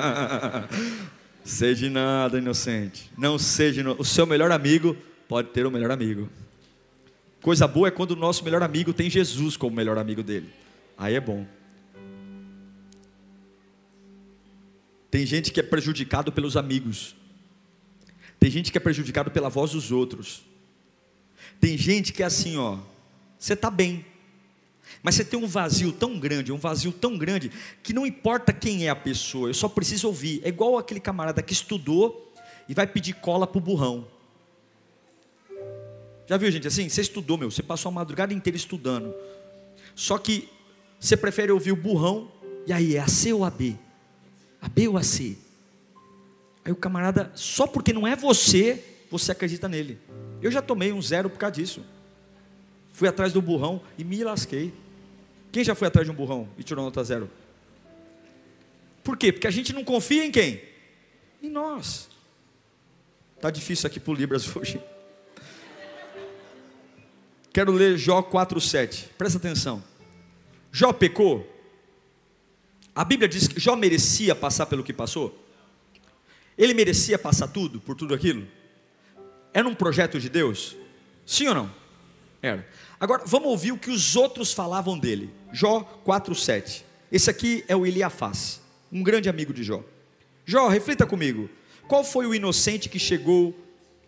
seja 1.44 1.90
nada, 1.90 2.38
inocente. 2.38 3.10
Não 3.16 3.38
seja. 3.38 3.84
O 3.98 4.04
seu 4.04 4.26
melhor 4.26 4.50
amigo 4.50 4.96
pode 5.28 5.48
ter 5.48 5.66
o 5.66 5.70
melhor 5.70 5.90
amigo. 5.90 6.28
Coisa 7.42 7.66
boa 7.66 7.88
é 7.88 7.90
quando 7.90 8.10
o 8.10 8.16
nosso 8.16 8.44
melhor 8.44 8.62
amigo 8.62 8.92
tem 8.92 9.08
Jesus 9.08 9.56
como 9.56 9.74
melhor 9.74 9.96
amigo 9.96 10.22
dele. 10.22 10.50
Aí 10.96 11.14
é 11.14 11.20
bom. 11.20 11.46
Tem 15.10 15.24
gente 15.26 15.50
que 15.50 15.58
é 15.58 15.62
prejudicado 15.62 16.30
pelos 16.30 16.56
amigos. 16.56 17.16
Tem 18.38 18.50
gente 18.50 18.70
que 18.70 18.78
é 18.78 18.80
prejudicado 18.80 19.30
pela 19.30 19.48
voz 19.48 19.72
dos 19.72 19.90
outros. 19.90 20.42
Tem 21.58 21.76
gente 21.76 22.12
que 22.12 22.22
é 22.22 22.26
assim, 22.26 22.56
ó, 22.56 22.78
você 23.38 23.54
está 23.54 23.70
bem, 23.70 24.04
mas 25.02 25.14
você 25.14 25.24
tem 25.24 25.38
um 25.38 25.46
vazio 25.46 25.92
tão 25.92 26.18
grande, 26.18 26.52
um 26.52 26.58
vazio 26.58 26.92
tão 26.92 27.16
grande, 27.16 27.50
que 27.82 27.92
não 27.92 28.06
importa 28.06 28.52
quem 28.52 28.86
é 28.86 28.90
a 28.90 28.96
pessoa, 28.96 29.48
eu 29.48 29.54
só 29.54 29.68
preciso 29.68 30.06
ouvir. 30.06 30.40
É 30.44 30.48
igual 30.48 30.78
aquele 30.78 31.00
camarada 31.00 31.42
que 31.42 31.52
estudou 31.52 32.32
e 32.68 32.74
vai 32.74 32.86
pedir 32.86 33.14
cola 33.14 33.46
para 33.46 33.58
o 33.58 33.60
burrão. 33.60 34.06
Já 36.30 36.36
viu, 36.36 36.48
gente, 36.48 36.68
assim? 36.68 36.88
Você 36.88 37.00
estudou, 37.00 37.36
meu, 37.36 37.50
você 37.50 37.60
passou 37.60 37.88
a 37.88 37.92
madrugada 37.92 38.32
inteira 38.32 38.56
estudando. 38.56 39.12
Só 39.96 40.16
que 40.16 40.48
você 40.96 41.16
prefere 41.16 41.50
ouvir 41.50 41.72
o 41.72 41.76
burrão, 41.76 42.30
e 42.68 42.72
aí 42.72 42.94
é 42.94 43.00
a 43.00 43.08
C 43.08 43.32
ou 43.32 43.44
a 43.44 43.50
B? 43.50 43.76
A 44.62 44.68
B 44.68 44.86
ou 44.86 44.96
a 44.96 45.02
C? 45.02 45.36
Aí 46.64 46.70
o 46.70 46.76
camarada, 46.76 47.32
só 47.34 47.66
porque 47.66 47.92
não 47.92 48.06
é 48.06 48.14
você, 48.14 48.80
você 49.10 49.32
acredita 49.32 49.68
nele. 49.68 49.98
Eu 50.40 50.52
já 50.52 50.62
tomei 50.62 50.92
um 50.92 51.02
zero 51.02 51.28
por 51.28 51.36
causa 51.36 51.56
disso. 51.56 51.84
Fui 52.92 53.08
atrás 53.08 53.32
do 53.32 53.42
burrão 53.42 53.82
e 53.98 54.04
me 54.04 54.22
lasquei. 54.22 54.72
Quem 55.50 55.64
já 55.64 55.74
foi 55.74 55.88
atrás 55.88 56.06
de 56.06 56.12
um 56.12 56.14
burrão 56.14 56.48
e 56.56 56.62
tirou 56.62 56.84
nota 56.84 57.02
zero? 57.02 57.28
Por 59.02 59.16
quê? 59.16 59.32
Porque 59.32 59.48
a 59.48 59.50
gente 59.50 59.72
não 59.72 59.82
confia 59.82 60.24
em 60.24 60.30
quem? 60.30 60.62
Em 61.42 61.50
nós. 61.50 62.08
Tá 63.40 63.50
difícil 63.50 63.88
aqui 63.88 63.98
para 63.98 64.12
o 64.12 64.14
Libras 64.14 64.46
hoje. 64.54 64.80
Quero 67.52 67.72
ler 67.72 67.98
Jó 67.98 68.22
4,7. 68.22 69.08
Presta 69.18 69.38
atenção. 69.38 69.82
Jó 70.72 70.92
pecou? 70.92 71.46
A 72.94 73.04
Bíblia 73.04 73.28
diz 73.28 73.48
que 73.48 73.58
Jó 73.58 73.74
merecia 73.76 74.34
passar 74.34 74.66
pelo 74.66 74.84
que 74.84 74.92
passou? 74.92 75.36
Ele 76.56 76.74
merecia 76.74 77.18
passar 77.18 77.48
tudo, 77.48 77.80
por 77.80 77.96
tudo 77.96 78.14
aquilo? 78.14 78.46
Era 79.52 79.68
um 79.68 79.74
projeto 79.74 80.20
de 80.20 80.28
Deus? 80.28 80.76
Sim 81.26 81.48
ou 81.48 81.54
não? 81.54 81.74
Era. 82.42 82.66
Agora, 82.98 83.22
vamos 83.26 83.48
ouvir 83.48 83.72
o 83.72 83.78
que 83.78 83.90
os 83.90 84.14
outros 84.14 84.52
falavam 84.52 84.98
dele. 84.98 85.32
Jó 85.52 86.02
4,7. 86.06 86.82
Esse 87.10 87.30
aqui 87.30 87.64
é 87.66 87.74
o 87.74 87.84
Eliafaz, 87.84 88.60
um 88.92 89.02
grande 89.02 89.28
amigo 89.28 89.52
de 89.52 89.64
Jó. 89.64 89.82
Jó, 90.44 90.68
reflita 90.68 91.06
comigo. 91.06 91.50
Qual 91.88 92.04
foi 92.04 92.26
o 92.26 92.34
inocente 92.34 92.88
que 92.88 92.98
chegou 92.98 93.56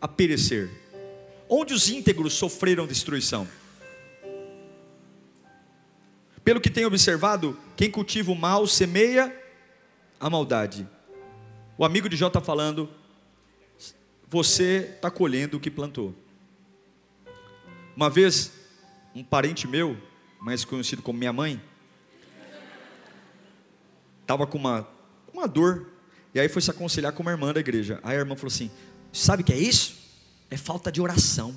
a 0.01 0.07
perecer? 0.07 0.71
Onde 1.55 1.75
os 1.75 1.91
íntegros 1.91 2.33
sofreram 2.33 2.87
destruição? 2.87 3.47
Pelo 6.43 6.62
que 6.62 6.71
tenho 6.71 6.87
observado, 6.87 7.59
quem 7.77 7.91
cultiva 7.91 8.33
o 8.33 8.35
mal 8.35 8.67
semeia 8.67 9.31
a 10.19 10.31
maldade. 10.31 10.88
O 11.77 11.85
amigo 11.85 12.09
de 12.09 12.17
Jó 12.17 12.29
está 12.29 12.41
falando, 12.41 12.88
você 14.27 14.95
está 14.95 15.11
colhendo 15.11 15.59
o 15.59 15.61
que 15.61 15.71
plantou. 15.71 16.15
Uma 17.95 18.09
vez, 18.09 18.51
um 19.15 19.23
parente 19.23 19.69
meu, 19.69 19.95
mais 20.41 20.65
conhecido 20.65 21.03
como 21.03 21.19
minha 21.19 21.35
mãe, 21.35 21.62
estava 24.23 24.47
com 24.47 24.57
uma, 24.57 24.88
uma 25.35 25.47
dor, 25.47 25.87
e 26.35 26.41
aí 26.41 26.49
foi 26.49 26.62
se 26.62 26.71
aconselhar 26.71 27.12
com 27.12 27.23
uma 27.23 27.31
irmã 27.31 27.53
da 27.53 27.61
igreja. 27.61 28.01
Aí 28.03 28.17
a 28.17 28.21
irmã 28.21 28.37
falou 28.37 28.49
assim: 28.49 28.71
Sabe 29.12 29.43
o 29.43 29.45
que 29.45 29.53
é 29.53 29.59
isso? 29.59 30.02
É 30.53 30.57
falta 30.59 30.93
de 30.93 31.01
oração. 31.01 31.55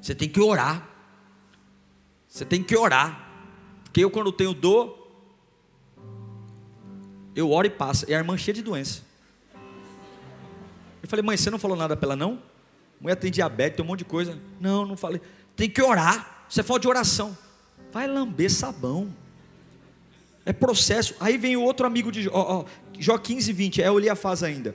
Você 0.00 0.14
tem 0.14 0.26
que 0.26 0.40
orar. 0.40 0.88
Você 2.26 2.46
tem 2.46 2.62
que 2.62 2.74
orar. 2.74 3.28
Porque 3.82 4.02
eu, 4.02 4.10
quando 4.10 4.32
tenho 4.32 4.54
dor, 4.54 5.06
eu 7.36 7.50
oro 7.50 7.66
e 7.66 7.70
passa. 7.70 8.10
E 8.10 8.14
a 8.14 8.16
irmã 8.16 8.38
cheia 8.38 8.54
de 8.54 8.62
doença. 8.62 9.02
Eu 11.02 11.08
falei, 11.10 11.22
mãe, 11.22 11.36
você 11.36 11.50
não 11.50 11.58
falou 11.58 11.76
nada 11.76 11.94
para 11.94 12.06
ela, 12.06 12.16
não? 12.16 12.42
Mulher 12.98 13.16
tem 13.16 13.30
diabetes, 13.30 13.76
tem 13.76 13.84
um 13.84 13.88
monte 13.88 13.98
de 13.98 14.06
coisa. 14.06 14.40
Não, 14.58 14.86
não 14.86 14.96
falei. 14.96 15.20
Tem 15.54 15.68
que 15.68 15.82
orar. 15.82 16.46
Você 16.48 16.62
fala 16.62 16.80
de 16.80 16.88
oração. 16.88 17.36
Vai 17.92 18.06
lamber 18.06 18.50
sabão. 18.50 19.14
É 20.46 20.54
processo. 20.54 21.14
Aí 21.20 21.36
vem 21.36 21.54
o 21.54 21.60
outro 21.62 21.86
amigo 21.86 22.10
de 22.10 22.22
Jó, 22.22 22.64
Jó 22.98 23.18
15, 23.18 23.52
20. 23.52 23.82
É 23.82 23.88
Eliafaz 23.88 24.42
ainda. 24.42 24.74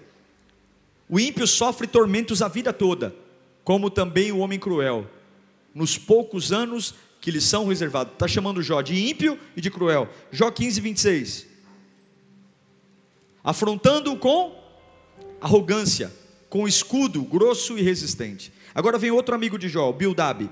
O 1.10 1.20
ímpio 1.20 1.48
sofre 1.48 1.88
tormentos 1.88 2.42
a 2.42 2.48
vida 2.48 2.72
toda, 2.72 3.16
como 3.64 3.90
também 3.90 4.32
o 4.32 4.38
homem 4.38 4.60
cruel. 4.60 5.10
Nos 5.74 5.98
poucos 5.98 6.52
anos 6.52 6.94
que 7.20 7.32
lhe 7.32 7.42
são 7.42 7.68
reservados. 7.68 8.14
Está 8.14 8.28
chamando 8.28 8.62
Jó 8.62 8.82
de 8.82 9.10
ímpio 9.10 9.38
e 9.56 9.62
de 9.62 9.72
cruel. 9.72 10.08
Jó 10.32 10.52
15, 10.52 10.80
26. 10.80 11.48
Afrontando-o 13.44 14.18
com 14.18 14.56
arrogância, 15.42 16.14
com 16.50 16.68
escudo 16.68 17.24
grosso 17.24 17.78
e 17.78 17.82
resistente. 17.82 18.54
Agora 18.76 18.98
vem 18.98 19.10
outro 19.10 19.34
amigo 19.34 19.58
de 19.58 19.68
Jó, 19.68 19.92
Bildab. 19.92 20.50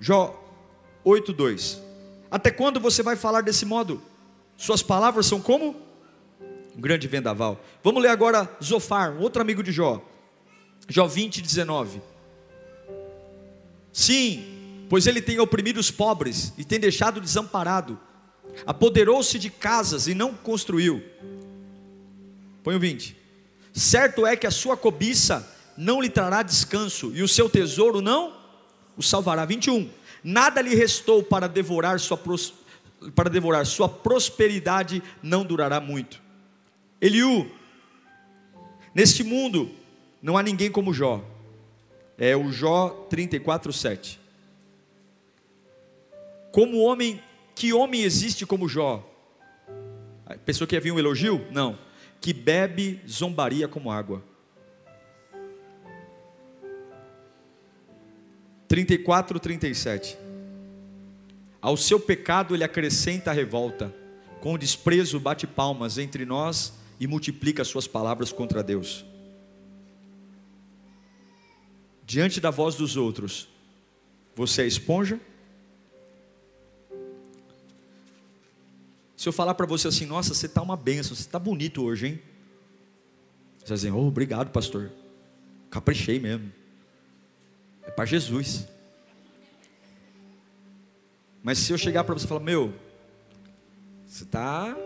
Jó 0.00 0.42
8, 1.04 1.32
2. 1.32 1.80
Até 2.30 2.50
quando 2.50 2.80
você 2.80 3.02
vai 3.02 3.14
falar 3.14 3.42
desse 3.42 3.64
modo? 3.64 4.02
Suas 4.56 4.82
palavras 4.82 5.26
são 5.26 5.40
como 5.40 5.85
um 6.76 6.80
grande 6.80 7.08
vendaval. 7.08 7.64
Vamos 7.82 8.02
ler 8.02 8.10
agora 8.10 8.48
Zofar, 8.62 9.16
outro 9.18 9.40
amigo 9.40 9.62
de 9.62 9.72
Jó. 9.72 10.02
Jó 10.88 11.06
20, 11.06 11.40
19. 11.40 12.02
Sim, 13.92 14.84
pois 14.90 15.06
ele 15.06 15.22
tem 15.22 15.40
oprimido 15.40 15.78
os 15.78 15.90
pobres 15.90 16.52
e 16.58 16.64
tem 16.64 16.78
deixado 16.78 17.20
desamparado. 17.20 17.98
Apoderou-se 18.66 19.38
de 19.38 19.48
casas 19.48 20.06
e 20.06 20.14
não 20.14 20.34
construiu. 20.34 21.02
Põe 22.62 22.76
o 22.76 22.80
20. 22.80 23.16
Certo 23.72 24.26
é 24.26 24.36
que 24.36 24.46
a 24.46 24.50
sua 24.50 24.76
cobiça 24.76 25.50
não 25.76 26.00
lhe 26.00 26.08
trará 26.08 26.42
descanso 26.42 27.10
e 27.14 27.22
o 27.22 27.28
seu 27.28 27.48
tesouro 27.48 28.00
não 28.00 28.36
o 28.96 29.02
salvará. 29.02 29.44
21. 29.44 29.88
Nada 30.22 30.60
lhe 30.60 30.74
restou 30.74 31.22
para 31.22 31.48
devorar 31.48 31.98
sua 32.00 32.18
para 33.14 33.28
devorar 33.28 33.64
sua 33.66 33.88
prosperidade 33.88 35.02
não 35.22 35.44
durará 35.44 35.80
muito. 35.80 36.25
Eliú, 37.00 37.50
neste 38.94 39.22
mundo 39.22 39.70
não 40.22 40.36
há 40.36 40.42
ninguém 40.42 40.70
como 40.70 40.94
Jó. 40.94 41.22
É 42.18 42.34
o 42.34 42.50
Jó 42.50 42.88
34, 43.10 43.72
7. 43.72 44.20
Como 46.50 46.78
homem, 46.78 47.22
que 47.54 47.72
homem 47.72 48.02
existe 48.02 48.46
como 48.46 48.68
Jó? 48.68 49.06
Pensou 50.44 50.66
que 50.66 50.74
ia 50.74 50.80
vir 50.80 50.92
um 50.92 50.98
elogio? 50.98 51.46
Não. 51.52 51.78
Que 52.20 52.32
bebe 52.32 53.00
zombaria 53.06 53.68
como 53.68 53.90
água. 53.90 54.24
34, 58.66 59.38
37. 59.38 60.18
Ao 61.60 61.76
seu 61.76 62.00
pecado 62.00 62.54
ele 62.54 62.64
acrescenta 62.64 63.30
a 63.30 63.34
revolta, 63.34 63.94
com 64.40 64.58
desprezo 64.58 65.20
bate 65.20 65.46
palmas 65.46 65.98
entre 65.98 66.24
nós 66.24 66.72
e 66.98 67.06
multiplica 67.06 67.64
suas 67.64 67.86
palavras 67.86 68.32
contra 68.32 68.62
Deus. 68.62 69.04
Diante 72.04 72.40
da 72.40 72.50
voz 72.50 72.76
dos 72.76 72.96
outros, 72.96 73.48
você 74.34 74.62
é 74.62 74.66
esponja? 74.66 75.20
Se 79.16 79.28
eu 79.28 79.32
falar 79.32 79.54
para 79.54 79.66
você 79.66 79.88
assim, 79.88 80.06
nossa, 80.06 80.34
você 80.34 80.46
está 80.46 80.62
uma 80.62 80.76
benção, 80.76 81.16
você 81.16 81.22
está 81.22 81.38
bonito 81.38 81.82
hoje, 81.82 82.06
hein? 82.06 82.22
Você 83.58 83.68
vai 83.68 83.76
dizer, 83.76 83.90
oh, 83.92 84.06
obrigado, 84.06 84.50
pastor. 84.50 84.92
Caprichei 85.70 86.20
mesmo. 86.20 86.52
É 87.82 87.90
para 87.90 88.04
Jesus. 88.04 88.68
Mas 91.42 91.58
se 91.58 91.72
eu 91.72 91.78
chegar 91.78 92.04
para 92.04 92.14
você 92.14 92.24
e 92.24 92.28
falar, 92.28 92.40
meu, 92.40 92.72
você 94.06 94.24
está 94.24 94.76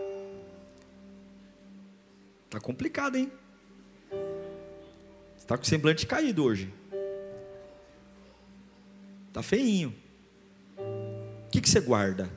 Está 2.51 2.59
complicado, 2.59 3.15
hein? 3.15 3.31
Está 5.37 5.55
com 5.57 5.63
o 5.63 5.65
semblante 5.65 6.05
caído 6.05 6.43
hoje. 6.43 6.69
Está 9.29 9.41
feinho. 9.41 9.95
O 10.77 11.49
que, 11.49 11.61
que 11.61 11.69
você 11.69 11.79
guarda? 11.79 12.29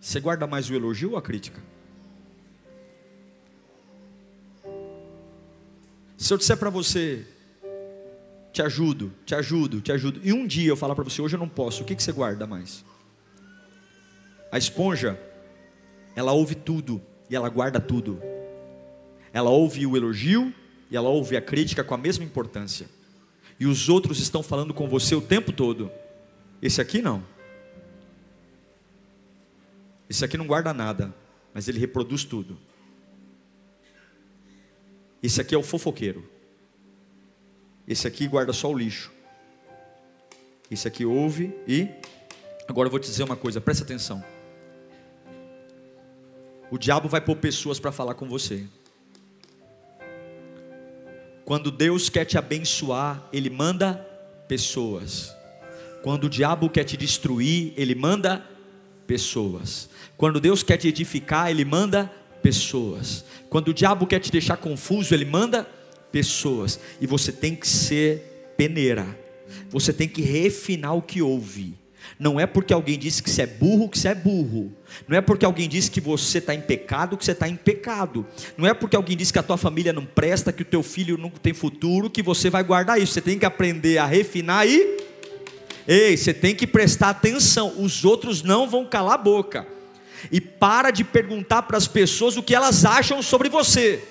Você 0.00 0.20
guarda 0.20 0.46
mais 0.46 0.70
o 0.70 0.74
elogio 0.76 1.10
ou 1.10 1.16
a 1.16 1.22
crítica? 1.22 1.60
Se 6.16 6.32
eu 6.32 6.38
disser 6.38 6.56
para 6.56 6.70
você, 6.70 7.26
te 8.52 8.62
ajudo, 8.62 9.12
te 9.24 9.34
ajudo, 9.34 9.80
te 9.80 9.90
ajudo, 9.90 10.20
e 10.22 10.32
um 10.32 10.46
dia 10.46 10.68
eu 10.68 10.76
falar 10.76 10.94
para 10.94 11.02
você, 11.02 11.20
hoje 11.20 11.34
eu 11.34 11.40
não 11.40 11.48
posso, 11.48 11.82
o 11.82 11.84
que, 11.84 11.96
que 11.96 12.04
você 12.04 12.12
guarda 12.12 12.46
mais? 12.46 12.84
A 14.52 14.58
esponja, 14.58 15.20
ela 16.14 16.30
ouve 16.30 16.54
tudo 16.54 17.02
e 17.28 17.34
ela 17.34 17.48
guarda 17.48 17.80
tudo. 17.80 18.35
Ela 19.36 19.50
ouve 19.50 19.86
o 19.86 19.94
elogio 19.94 20.50
e 20.90 20.96
ela 20.96 21.10
ouve 21.10 21.36
a 21.36 21.42
crítica 21.42 21.84
com 21.84 21.92
a 21.92 21.98
mesma 21.98 22.24
importância. 22.24 22.88
E 23.60 23.66
os 23.66 23.86
outros 23.86 24.18
estão 24.18 24.42
falando 24.42 24.72
com 24.72 24.88
você 24.88 25.14
o 25.14 25.20
tempo 25.20 25.52
todo. 25.52 25.90
Esse 26.62 26.80
aqui 26.80 27.02
não. 27.02 27.22
Esse 30.08 30.24
aqui 30.24 30.38
não 30.38 30.46
guarda 30.46 30.72
nada, 30.72 31.14
mas 31.52 31.68
ele 31.68 31.78
reproduz 31.78 32.24
tudo. 32.24 32.56
Esse 35.22 35.38
aqui 35.38 35.54
é 35.54 35.58
o 35.58 35.62
fofoqueiro. 35.62 36.26
Esse 37.86 38.08
aqui 38.08 38.26
guarda 38.26 38.54
só 38.54 38.70
o 38.70 38.78
lixo. 38.78 39.12
Esse 40.70 40.88
aqui 40.88 41.04
ouve 41.04 41.54
e. 41.68 41.90
Agora 42.66 42.86
eu 42.86 42.90
vou 42.90 42.98
te 42.98 43.10
dizer 43.10 43.24
uma 43.24 43.36
coisa, 43.36 43.60
presta 43.60 43.84
atenção. 43.84 44.24
O 46.70 46.78
diabo 46.78 47.06
vai 47.06 47.20
pôr 47.20 47.36
pessoas 47.36 47.78
para 47.78 47.92
falar 47.92 48.14
com 48.14 48.26
você. 48.26 48.66
Quando 51.46 51.70
Deus 51.70 52.08
quer 52.08 52.24
te 52.24 52.36
abençoar, 52.36 53.24
Ele 53.32 53.48
manda 53.48 53.94
pessoas. 54.48 55.32
Quando 56.02 56.24
o 56.24 56.28
diabo 56.28 56.68
quer 56.68 56.82
te 56.82 56.96
destruir, 56.96 57.72
Ele 57.76 57.94
manda 57.94 58.44
pessoas. 59.06 59.88
Quando 60.16 60.40
Deus 60.40 60.64
quer 60.64 60.76
te 60.76 60.88
edificar, 60.88 61.48
Ele 61.48 61.64
manda 61.64 62.10
pessoas. 62.42 63.24
Quando 63.48 63.68
o 63.68 63.74
diabo 63.74 64.08
quer 64.08 64.18
te 64.18 64.32
deixar 64.32 64.56
confuso, 64.56 65.14
Ele 65.14 65.24
manda 65.24 65.64
pessoas. 66.10 66.80
E 67.00 67.06
você 67.06 67.30
tem 67.30 67.54
que 67.54 67.68
ser 67.68 68.54
peneira. 68.56 69.06
Você 69.70 69.92
tem 69.92 70.08
que 70.08 70.22
refinar 70.22 70.96
o 70.96 71.02
que 71.02 71.22
ouve. 71.22 71.78
Não 72.18 72.40
é 72.40 72.46
porque 72.46 72.72
alguém 72.72 72.98
disse 72.98 73.22
que 73.22 73.30
você 73.30 73.42
é 73.42 73.46
burro 73.46 73.88
que 73.88 73.98
você 73.98 74.08
é 74.08 74.14
burro. 74.14 74.72
Não 75.06 75.16
é 75.16 75.20
porque 75.20 75.44
alguém 75.44 75.68
disse 75.68 75.90
que 75.90 76.00
você 76.00 76.38
está 76.38 76.54
em 76.54 76.60
pecado 76.60 77.16
que 77.16 77.24
você 77.24 77.32
está 77.32 77.48
em 77.48 77.56
pecado. 77.56 78.26
Não 78.56 78.66
é 78.66 78.74
porque 78.74 78.96
alguém 78.96 79.16
disse 79.16 79.32
que 79.32 79.38
a 79.38 79.42
tua 79.42 79.56
família 79.56 79.92
não 79.92 80.04
presta, 80.04 80.52
que 80.52 80.62
o 80.62 80.64
teu 80.64 80.82
filho 80.82 81.18
não 81.18 81.30
tem 81.30 81.52
futuro, 81.52 82.10
que 82.10 82.22
você 82.22 82.48
vai 82.48 82.62
guardar 82.62 83.00
isso. 83.00 83.12
Você 83.12 83.20
tem 83.20 83.38
que 83.38 83.46
aprender 83.46 83.98
a 83.98 84.06
refinar 84.06 84.66
e. 84.66 85.04
Ei, 85.86 86.16
você 86.16 86.34
tem 86.34 86.54
que 86.54 86.66
prestar 86.66 87.10
atenção. 87.10 87.74
Os 87.78 88.04
outros 88.04 88.42
não 88.42 88.68
vão 88.68 88.84
calar 88.84 89.14
a 89.14 89.18
boca. 89.18 89.66
E 90.32 90.40
para 90.40 90.90
de 90.90 91.04
perguntar 91.04 91.62
para 91.62 91.76
as 91.76 91.86
pessoas 91.86 92.36
o 92.36 92.42
que 92.42 92.54
elas 92.54 92.84
acham 92.84 93.22
sobre 93.22 93.48
você. 93.48 94.02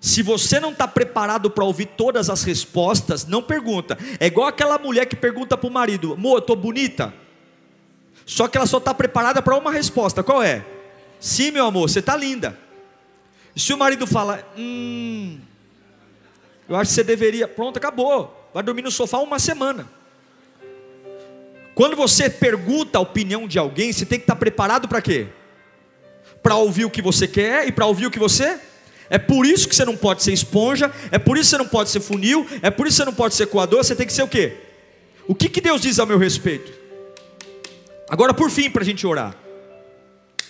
Se 0.00 0.22
você 0.22 0.60
não 0.60 0.70
está 0.70 0.86
preparado 0.86 1.50
para 1.50 1.64
ouvir 1.64 1.86
todas 1.86 2.30
as 2.30 2.44
respostas, 2.44 3.26
não 3.26 3.42
pergunta. 3.42 3.98
É 4.20 4.26
igual 4.26 4.46
aquela 4.46 4.78
mulher 4.78 5.06
que 5.06 5.16
pergunta 5.16 5.56
para 5.56 5.68
o 5.68 5.72
marido: 5.72 6.12
Amor, 6.12 6.36
eu 6.36 6.38
estou 6.38 6.54
bonita? 6.54 7.12
Só 8.24 8.46
que 8.46 8.56
ela 8.56 8.66
só 8.66 8.78
está 8.78 8.94
preparada 8.94 9.42
para 9.42 9.56
uma 9.56 9.72
resposta: 9.72 10.22
qual 10.22 10.42
é? 10.42 10.64
Sim, 11.18 11.50
meu 11.50 11.66
amor, 11.66 11.88
você 11.88 11.98
está 11.98 12.14
linda. 12.16 12.56
Se 13.56 13.72
o 13.72 13.78
marido 13.78 14.06
fala: 14.06 14.46
Hum, 14.56 15.40
eu 16.68 16.76
acho 16.76 16.90
que 16.90 16.94
você 16.94 17.04
deveria. 17.04 17.48
Pronto, 17.48 17.76
acabou. 17.76 18.50
Vai 18.54 18.62
dormir 18.62 18.82
no 18.82 18.90
sofá 18.90 19.18
uma 19.18 19.38
semana. 19.38 19.90
Quando 21.74 21.96
você 21.96 22.30
pergunta 22.30 22.98
a 22.98 23.00
opinião 23.00 23.48
de 23.48 23.58
alguém, 23.58 23.92
você 23.92 24.06
tem 24.06 24.18
que 24.18 24.24
estar 24.24 24.34
tá 24.34 24.38
preparado 24.38 24.88
para 24.88 25.02
quê? 25.02 25.28
Para 26.42 26.56
ouvir 26.56 26.84
o 26.84 26.90
que 26.90 27.02
você 27.02 27.26
quer 27.26 27.66
e 27.66 27.72
para 27.72 27.86
ouvir 27.86 28.06
o 28.06 28.10
que 28.10 28.18
você 28.18 28.60
é 29.10 29.18
por 29.18 29.46
isso 29.46 29.68
que 29.68 29.74
você 29.74 29.84
não 29.84 29.96
pode 29.96 30.22
ser 30.22 30.32
esponja, 30.32 30.92
é 31.10 31.18
por 31.18 31.36
isso 31.36 31.50
que 31.50 31.56
você 31.56 31.58
não 31.58 31.68
pode 31.68 31.90
ser 31.90 32.00
funil, 32.00 32.46
é 32.62 32.70
por 32.70 32.86
isso 32.86 32.96
que 32.96 33.02
você 33.02 33.06
não 33.06 33.14
pode 33.14 33.34
ser 33.34 33.46
coador, 33.46 33.82
você 33.82 33.94
tem 33.94 34.06
que 34.06 34.12
ser 34.12 34.22
o 34.22 34.28
quê? 34.28 34.56
O 35.26 35.34
que, 35.34 35.48
que 35.48 35.60
Deus 35.60 35.80
diz 35.80 35.98
ao 35.98 36.06
meu 36.06 36.18
respeito? 36.18 36.72
Agora, 38.08 38.32
por 38.32 38.50
fim, 38.50 38.70
para 38.70 38.82
a 38.82 38.84
gente 38.84 39.06
orar. 39.06 39.36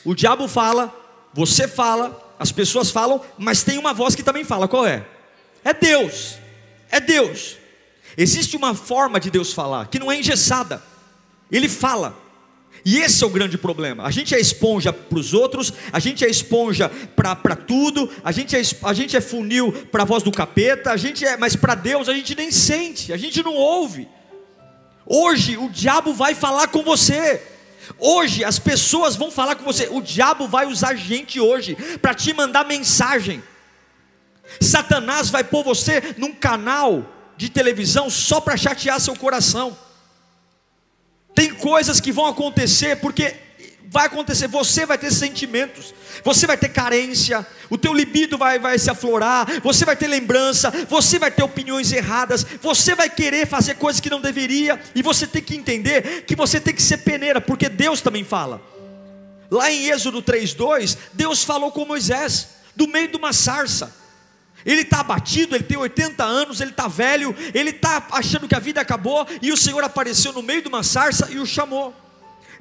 O 0.04 0.14
diabo 0.14 0.46
fala, 0.48 0.94
você 1.32 1.66
fala, 1.66 2.34
as 2.38 2.52
pessoas 2.52 2.90
falam, 2.90 3.20
mas 3.36 3.62
tem 3.62 3.78
uma 3.78 3.92
voz 3.92 4.14
que 4.14 4.22
também 4.22 4.44
fala, 4.44 4.68
qual 4.68 4.86
é? 4.86 5.04
É 5.64 5.74
Deus, 5.74 6.38
é 6.90 7.00
Deus. 7.00 7.56
Existe 8.16 8.56
uma 8.56 8.74
forma 8.74 9.20
de 9.20 9.30
Deus 9.30 9.52
falar, 9.52 9.88
que 9.88 9.98
não 9.98 10.10
é 10.10 10.18
engessada, 10.18 10.82
Ele 11.50 11.68
fala. 11.68 12.27
E 12.88 13.00
esse 13.00 13.22
é 13.22 13.26
o 13.26 13.30
grande 13.30 13.58
problema. 13.58 14.04
A 14.04 14.10
gente 14.10 14.34
é 14.34 14.40
esponja 14.40 14.90
para 14.94 15.18
os 15.18 15.34
outros, 15.34 15.74
a 15.92 15.98
gente 15.98 16.24
é 16.24 16.30
esponja 16.30 16.90
para 17.14 17.54
tudo, 17.54 18.10
a 18.24 18.32
gente 18.32 18.56
é, 18.56 18.62
a 18.82 18.94
gente 18.94 19.14
é 19.14 19.20
funil 19.20 19.70
para 19.92 20.04
a 20.04 20.06
voz 20.06 20.22
do 20.22 20.32
capeta, 20.32 20.90
a 20.90 20.96
gente 20.96 21.22
é, 21.22 21.36
mas 21.36 21.54
para 21.54 21.74
Deus 21.74 22.08
a 22.08 22.14
gente 22.14 22.34
nem 22.34 22.50
sente, 22.50 23.12
a 23.12 23.18
gente 23.18 23.42
não 23.42 23.52
ouve. 23.52 24.08
Hoje 25.04 25.58
o 25.58 25.68
diabo 25.68 26.14
vai 26.14 26.34
falar 26.34 26.68
com 26.68 26.82
você. 26.82 27.42
Hoje 27.98 28.42
as 28.42 28.58
pessoas 28.58 29.16
vão 29.16 29.30
falar 29.30 29.56
com 29.56 29.64
você. 29.64 29.86
O 29.90 30.00
diabo 30.00 30.48
vai 30.48 30.64
usar 30.64 30.94
gente 30.94 31.38
hoje 31.38 31.76
para 32.00 32.14
te 32.14 32.32
mandar 32.32 32.64
mensagem. 32.64 33.42
Satanás 34.62 35.28
vai 35.28 35.44
pôr 35.44 35.62
você 35.62 36.14
num 36.16 36.32
canal 36.32 37.04
de 37.36 37.50
televisão 37.50 38.08
só 38.08 38.40
para 38.40 38.56
chatear 38.56 38.98
seu 38.98 39.14
coração. 39.14 39.76
Tem 41.38 41.54
coisas 41.54 42.00
que 42.00 42.10
vão 42.10 42.26
acontecer 42.26 42.96
porque 42.96 43.32
vai 43.86 44.06
acontecer, 44.06 44.48
você 44.48 44.84
vai 44.84 44.98
ter 44.98 45.12
sentimentos, 45.12 45.94
você 46.24 46.48
vai 46.48 46.56
ter 46.56 46.68
carência, 46.68 47.46
o 47.70 47.78
teu 47.78 47.94
libido 47.94 48.36
vai, 48.36 48.58
vai 48.58 48.76
se 48.76 48.90
aflorar, 48.90 49.46
você 49.62 49.84
vai 49.84 49.94
ter 49.94 50.08
lembrança, 50.08 50.68
você 50.88 51.16
vai 51.16 51.30
ter 51.30 51.44
opiniões 51.44 51.92
erradas, 51.92 52.44
você 52.60 52.92
vai 52.96 53.08
querer 53.08 53.46
fazer 53.46 53.76
coisas 53.76 54.00
que 54.00 54.10
não 54.10 54.20
deveria, 54.20 54.80
e 54.96 55.00
você 55.00 55.28
tem 55.28 55.40
que 55.40 55.54
entender 55.54 56.24
que 56.26 56.34
você 56.34 56.60
tem 56.60 56.74
que 56.74 56.82
ser 56.82 56.98
peneira, 56.98 57.40
porque 57.40 57.68
Deus 57.68 58.00
também 58.00 58.24
fala. 58.24 58.60
Lá 59.48 59.70
em 59.70 59.90
Êxodo 59.90 60.20
3:2, 60.20 60.98
Deus 61.12 61.44
falou 61.44 61.70
com 61.70 61.84
Moisés, 61.84 62.48
do 62.74 62.88
meio 62.88 63.06
de 63.12 63.16
uma 63.16 63.32
sarça. 63.32 63.94
Ele 64.64 64.82
está 64.82 65.00
abatido, 65.00 65.54
ele 65.54 65.64
tem 65.64 65.76
80 65.76 66.24
anos, 66.24 66.60
ele 66.60 66.70
está 66.70 66.88
velho, 66.88 67.34
ele 67.54 67.70
está 67.70 68.06
achando 68.10 68.48
que 68.48 68.54
a 68.54 68.58
vida 68.58 68.80
acabou, 68.80 69.26
e 69.40 69.52
o 69.52 69.56
Senhor 69.56 69.82
apareceu 69.84 70.32
no 70.32 70.42
meio 70.42 70.62
de 70.62 70.68
uma 70.68 70.82
sarça 70.82 71.28
e 71.30 71.38
o 71.38 71.46
chamou. 71.46 71.94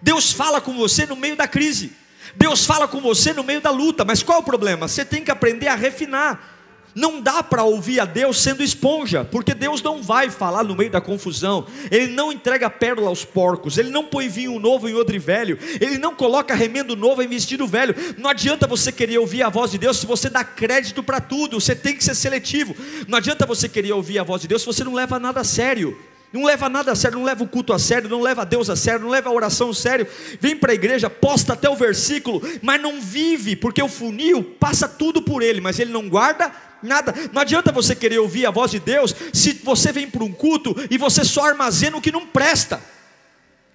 Deus 0.01 0.31
fala 0.31 0.61
com 0.61 0.75
você 0.75 1.05
no 1.05 1.15
meio 1.15 1.35
da 1.35 1.47
crise, 1.47 1.91
Deus 2.35 2.65
fala 2.65 2.87
com 2.87 3.01
você 3.01 3.33
no 3.33 3.43
meio 3.43 3.61
da 3.61 3.71
luta, 3.71 4.05
mas 4.05 4.21
qual 4.21 4.37
é 4.37 4.41
o 4.41 4.45
problema? 4.45 4.87
Você 4.87 5.03
tem 5.03 5.23
que 5.23 5.31
aprender 5.31 5.67
a 5.67 5.75
refinar. 5.75 6.56
Não 6.95 7.21
dá 7.21 7.43
para 7.43 7.63
ouvir 7.63 7.99
a 7.99 8.05
Deus 8.05 8.41
sendo 8.41 8.63
esponja, 8.63 9.23
porque 9.23 9.53
Deus 9.53 9.83
não 9.83 10.01
vai 10.01 10.29
falar 10.29 10.63
no 10.63 10.75
meio 10.75 10.89
da 10.89 10.99
confusão. 10.99 11.67
Ele 11.91 12.07
não 12.07 12.31
entrega 12.31 12.69
pérola 12.69 13.09
aos 13.09 13.23
porcos, 13.23 13.77
ele 13.77 13.89
não 13.89 14.03
põe 14.03 14.27
vinho 14.27 14.59
novo 14.59 14.89
em 14.89 14.95
odre 14.95 15.19
velho, 15.19 15.59
ele 15.79 15.97
não 15.97 16.15
coloca 16.15 16.55
remendo 16.55 16.95
novo 16.95 17.21
em 17.21 17.27
vestido 17.27 17.67
velho. 17.67 17.95
Não 18.17 18.29
adianta 18.29 18.65
você 18.65 18.91
querer 18.91 19.19
ouvir 19.19 19.43
a 19.43 19.49
voz 19.49 19.71
de 19.71 19.77
Deus 19.77 19.97
se 19.97 20.07
você 20.07 20.29
dá 20.29 20.43
crédito 20.43 21.03
para 21.03 21.21
tudo, 21.21 21.59
você 21.59 21.75
tem 21.75 21.95
que 21.95 22.03
ser 22.03 22.15
seletivo. 22.15 22.75
Não 23.07 23.17
adianta 23.17 23.45
você 23.45 23.69
querer 23.69 23.91
ouvir 23.91 24.17
a 24.17 24.23
voz 24.23 24.41
de 24.41 24.47
Deus 24.47 24.61
se 24.61 24.67
você 24.67 24.83
não 24.83 24.93
leva 24.93 25.19
nada 25.19 25.41
a 25.41 25.43
sério. 25.43 25.97
Não 26.33 26.43
leva 26.43 26.67
nada 26.67 26.91
a 26.91 26.95
sério, 26.95 27.17
não 27.17 27.25
leva 27.25 27.43
o 27.43 27.47
culto 27.47 27.71
a 27.71 27.79
sério, 27.79 28.09
não 28.09 28.21
leva 28.21 28.41
a 28.41 28.45
Deus 28.45 28.69
a 28.69 28.75
sério, 28.75 28.99
não 28.99 29.09
leva 29.09 29.29
a 29.29 29.33
oração 29.33 29.69
a 29.69 29.73
sério. 29.73 30.05
Vem 30.41 30.57
para 30.57 30.73
a 30.73 30.75
igreja, 30.75 31.09
posta 31.09 31.53
até 31.53 31.69
o 31.69 31.75
versículo, 31.75 32.41
mas 32.61 32.81
não 32.81 32.99
vive, 32.99 33.55
porque 33.55 33.81
o 33.81 33.87
funil 33.87 34.43
passa 34.43 34.89
tudo 34.89 35.21
por 35.21 35.41
ele, 35.41 35.61
mas 35.61 35.79
ele 35.79 35.91
não 35.91 36.09
guarda 36.09 36.51
nada. 36.81 37.13
Não 37.31 37.41
adianta 37.41 37.71
você 37.71 37.95
querer 37.95 38.19
ouvir 38.19 38.45
a 38.45 38.51
voz 38.51 38.71
de 38.71 38.79
Deus 38.79 39.15
se 39.33 39.53
você 39.63 39.91
vem 39.91 40.09
para 40.09 40.23
um 40.23 40.31
culto 40.31 40.75
e 40.89 40.97
você 40.97 41.23
só 41.23 41.45
armazena 41.45 41.97
o 41.97 42.01
que 42.01 42.11
não 42.11 42.25
presta. 42.25 42.81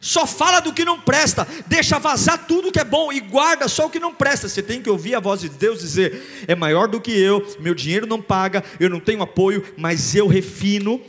Só 0.03 0.27
fala 0.27 0.59
do 0.59 0.73
que 0.73 0.85
não 0.85 0.99
presta, 0.99 1.47
deixa 1.69 1.97
vazar 1.97 2.47
tudo 2.49 2.73
que 2.73 2.81
é 2.81 2.85
bom 2.85 3.12
e 3.12 3.21
guarda 3.21 3.69
só 3.69 3.87
o 3.87 3.91
que 3.91 4.01
não 4.01 4.12
presta. 4.12 4.49
Você 4.49 4.61
tem 4.61 4.83
que 4.83 4.91
ouvir 4.91 5.15
a 5.15 5.21
voz 5.21 5.43
de 5.43 5.49
Deus 5.49 5.79
dizer: 5.79 6.45
é 6.49 6.57
maior 6.57 6.88
do 6.88 7.01
que 7.01 7.12
eu, 7.12 7.47
meu 7.61 7.73
dinheiro 7.73 8.05
não 8.05 8.21
paga, 8.21 8.65
eu 8.81 8.91
não 8.91 8.99
tenho 8.99 9.23
apoio, 9.23 9.65
mas 9.77 10.17
eu 10.17 10.27
refino. 10.27 11.01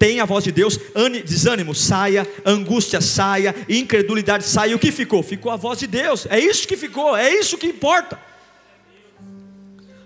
Tem 0.00 0.18
a 0.18 0.24
voz 0.24 0.42
de 0.42 0.50
Deus, 0.50 0.80
desânimo 1.26 1.74
saia, 1.74 2.26
angústia 2.44 3.02
saia, 3.02 3.54
incredulidade 3.68 4.44
saia. 4.44 4.74
O 4.74 4.78
que 4.78 4.90
ficou? 4.90 5.22
Ficou 5.22 5.52
a 5.52 5.56
voz 5.56 5.78
de 5.78 5.86
Deus. 5.86 6.26
É 6.30 6.40
isso 6.40 6.66
que 6.66 6.76
ficou, 6.76 7.14
é 7.14 7.30
isso 7.30 7.58
que 7.58 7.66
importa. 7.66 8.18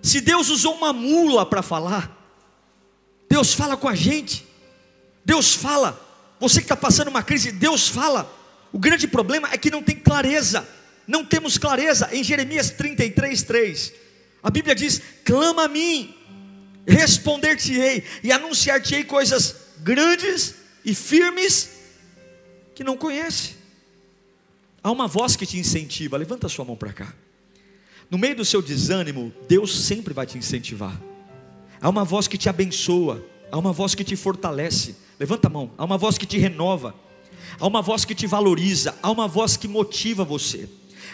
Se 0.04 0.20
Deus 0.20 0.50
usou 0.50 0.74
uma 0.74 0.92
mula 0.92 1.46
para 1.46 1.62
falar, 1.62 2.14
Deus 3.26 3.54
fala 3.54 3.74
com 3.74 3.88
a 3.88 3.94
gente. 3.94 4.46
Deus 5.24 5.54
fala. 5.54 5.98
Você 6.38 6.60
que 6.60 6.66
está 6.66 6.76
passando 6.76 7.08
uma 7.08 7.22
crise, 7.22 7.50
Deus 7.50 7.88
fala. 7.88 8.30
O 8.70 8.78
grande 8.78 9.08
problema 9.08 9.48
é 9.50 9.56
que 9.56 9.70
não 9.70 9.82
tem 9.82 9.96
clareza. 9.96 10.68
Não 11.06 11.24
temos 11.24 11.56
clareza. 11.56 12.10
Em 12.12 12.22
Jeremias 12.22 12.68
33, 12.68 13.42
3, 13.44 13.92
a 14.42 14.50
Bíblia 14.50 14.74
diz: 14.74 15.00
clama 15.24 15.64
a 15.64 15.68
mim, 15.68 16.14
responder-te-ei 16.86 18.04
e 18.22 18.30
anunciar-te-ei 18.30 19.04
coisas 19.04 19.56
grandes 19.78 20.54
e 20.84 20.94
firmes 20.94 21.70
que 22.74 22.84
não 22.84 22.94
conhece. 22.94 23.54
Há 24.82 24.92
uma 24.92 25.08
voz 25.08 25.34
que 25.34 25.46
te 25.46 25.56
incentiva. 25.56 26.18
Levanta 26.18 26.46
sua 26.46 26.66
mão 26.66 26.76
para 26.76 26.92
cá. 26.92 27.23
No 28.10 28.18
meio 28.18 28.36
do 28.36 28.44
seu 28.44 28.62
desânimo, 28.62 29.32
Deus 29.48 29.74
sempre 29.74 30.14
vai 30.14 30.26
te 30.26 30.38
incentivar. 30.38 31.00
Há 31.80 31.88
uma 31.88 32.04
voz 32.04 32.28
que 32.28 32.38
te 32.38 32.48
abençoa, 32.48 33.24
há 33.50 33.58
uma 33.58 33.72
voz 33.72 33.94
que 33.94 34.04
te 34.04 34.16
fortalece. 34.16 34.96
Levanta 35.18 35.48
a 35.48 35.50
mão. 35.50 35.70
Há 35.78 35.84
uma 35.84 35.98
voz 35.98 36.18
que 36.18 36.26
te 36.26 36.38
renova, 36.38 36.94
há 37.58 37.66
uma 37.66 37.82
voz 37.82 38.04
que 38.04 38.14
te 38.14 38.26
valoriza, 38.26 38.94
há 39.02 39.10
uma 39.10 39.28
voz 39.28 39.56
que 39.56 39.68
motiva 39.68 40.24
você. 40.24 40.68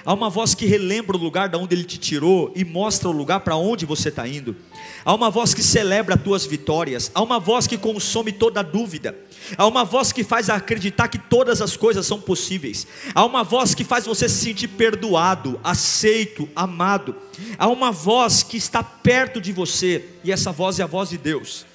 Há 0.04 0.14
uma 0.14 0.30
voz 0.30 0.54
que 0.54 0.66
relembra 0.66 1.16
o 1.16 1.20
lugar 1.20 1.48
da 1.48 1.58
onde 1.58 1.74
ele 1.74 1.84
te 1.84 1.98
tirou 1.98 2.52
e 2.54 2.64
mostra 2.64 3.08
o 3.08 3.12
lugar 3.12 3.40
para 3.40 3.56
onde 3.56 3.84
você 3.84 4.08
está 4.08 4.26
indo. 4.26 4.56
Há 5.04 5.14
uma 5.14 5.30
voz 5.30 5.54
que 5.54 5.62
celebra 5.62 6.14
as 6.14 6.22
tuas 6.22 6.46
vitórias. 6.46 7.10
Há 7.14 7.22
uma 7.22 7.38
voz 7.38 7.66
que 7.66 7.78
consome 7.78 8.32
toda 8.32 8.62
dúvida. 8.62 9.16
Há 9.56 9.66
uma 9.66 9.84
voz 9.84 10.12
que 10.12 10.22
faz 10.22 10.48
acreditar 10.48 11.08
que 11.08 11.18
todas 11.18 11.60
as 11.60 11.76
coisas 11.76 12.06
são 12.06 12.20
possíveis. 12.20 12.86
Há 13.14 13.24
uma 13.24 13.42
voz 13.42 13.74
que 13.74 13.84
faz 13.84 14.06
você 14.06 14.28
se 14.28 14.44
sentir 14.44 14.68
perdoado, 14.68 15.60
aceito, 15.62 16.48
amado. 16.54 17.14
Há 17.58 17.68
uma 17.68 17.90
voz 17.90 18.42
que 18.42 18.56
está 18.56 18.82
perto 18.82 19.40
de 19.40 19.52
você 19.52 20.04
e 20.22 20.32
essa 20.32 20.52
voz 20.52 20.78
é 20.78 20.82
a 20.82 20.86
voz 20.86 21.10
de 21.10 21.18
Deus. 21.18 21.66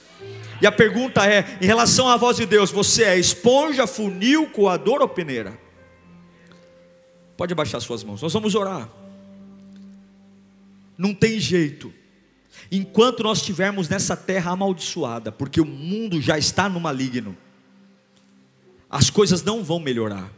E 0.61 0.67
a 0.67 0.71
pergunta 0.71 1.25
é: 1.25 1.57
em 1.61 1.65
relação 1.65 2.07
à 2.07 2.17
voz 2.17 2.37
de 2.37 2.45
Deus, 2.45 2.71
você 2.71 3.03
é 3.03 3.17
esponja, 3.17 3.85
funil, 3.85 4.47
coador 4.47 5.01
ou 5.01 5.07
peneira? 5.07 5.64
Pode 7.37 7.53
abaixar 7.53 7.81
suas 7.81 8.03
mãos, 8.03 8.21
nós 8.21 8.33
vamos 8.33 8.55
orar. 8.55 8.89
Não 10.97 11.13
tem 11.13 11.39
jeito. 11.39 11.93
Enquanto 12.71 13.23
nós 13.23 13.39
estivermos 13.39 13.89
nessa 13.89 14.15
terra 14.15 14.51
amaldiçoada, 14.51 15.31
porque 15.31 15.59
o 15.59 15.65
mundo 15.65 16.21
já 16.21 16.37
está 16.37 16.69
no 16.69 16.79
maligno, 16.79 17.35
as 18.89 19.09
coisas 19.09 19.43
não 19.43 19.63
vão 19.63 19.79
melhorar. 19.79 20.31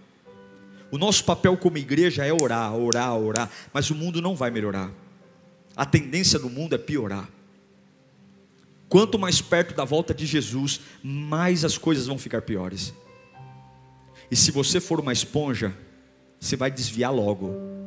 O 0.89 0.97
nosso 0.97 1.23
papel 1.23 1.55
como 1.57 1.77
igreja 1.77 2.25
é 2.25 2.33
orar, 2.33 2.73
orar, 2.75 3.15
orar, 3.15 3.51
mas 3.73 3.89
o 3.89 3.95
mundo 3.95 4.21
não 4.21 4.35
vai 4.35 4.49
melhorar. 4.49 4.91
A 5.75 5.85
tendência 5.85 6.39
do 6.39 6.49
mundo 6.49 6.73
é 6.73 6.77
piorar. 6.77 7.29
Quanto 8.89 9.19
mais 9.19 9.41
perto 9.41 9.75
da 9.75 9.83
volta 9.83 10.13
de 10.13 10.25
Jesus, 10.25 10.79
mais 11.03 11.65
as 11.65 11.77
coisas 11.77 12.07
vão 12.07 12.17
ficar 12.17 12.41
piores. 12.41 12.93
E 14.31 14.35
se 14.35 14.49
você 14.49 14.79
for 14.79 14.99
uma 14.99 15.11
esponja, 15.11 15.75
você 16.39 16.55
vai 16.55 16.71
desviar 16.71 17.13
logo. 17.13 17.77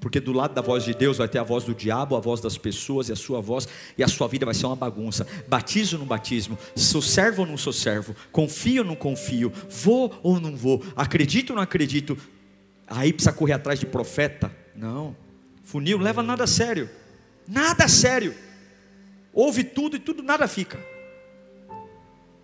Porque 0.00 0.20
do 0.20 0.32
lado 0.32 0.54
da 0.54 0.62
voz 0.62 0.84
de 0.84 0.94
Deus 0.94 1.18
vai 1.18 1.26
ter 1.26 1.38
a 1.38 1.42
voz 1.42 1.64
do 1.64 1.74
diabo, 1.74 2.14
a 2.14 2.20
voz 2.20 2.40
das 2.40 2.56
pessoas 2.56 3.08
e 3.08 3.12
a 3.12 3.16
sua 3.16 3.40
voz, 3.40 3.66
e 3.98 4.04
a 4.04 4.08
sua 4.08 4.28
vida 4.28 4.46
vai 4.46 4.54
ser 4.54 4.66
uma 4.66 4.76
bagunça. 4.76 5.26
Batizo 5.48 5.96
ou 5.96 6.00
não 6.00 6.06
batismo, 6.06 6.56
sou 6.76 7.02
servo 7.02 7.42
ou 7.42 7.48
não 7.48 7.56
sou 7.56 7.72
servo, 7.72 8.14
confio 8.30 8.82
ou 8.82 8.88
não 8.88 8.94
confio, 8.94 9.52
vou 9.68 10.16
ou 10.22 10.38
não 10.38 10.54
vou, 10.54 10.80
acredito 10.94 11.50
ou 11.50 11.56
não 11.56 11.62
acredito. 11.64 12.16
Aí 12.86 13.12
precisa 13.12 13.32
correr 13.32 13.54
atrás 13.54 13.80
de 13.80 13.86
profeta? 13.86 14.54
Não. 14.76 15.16
Funil 15.64 15.98
leva 15.98 16.22
nada 16.22 16.44
a 16.44 16.46
sério. 16.46 16.88
Nada 17.48 17.86
a 17.86 17.88
sério. 17.88 18.32
Ouve 19.32 19.64
tudo 19.64 19.96
e 19.96 19.98
tudo 19.98 20.22
nada 20.22 20.46
fica. 20.46 20.78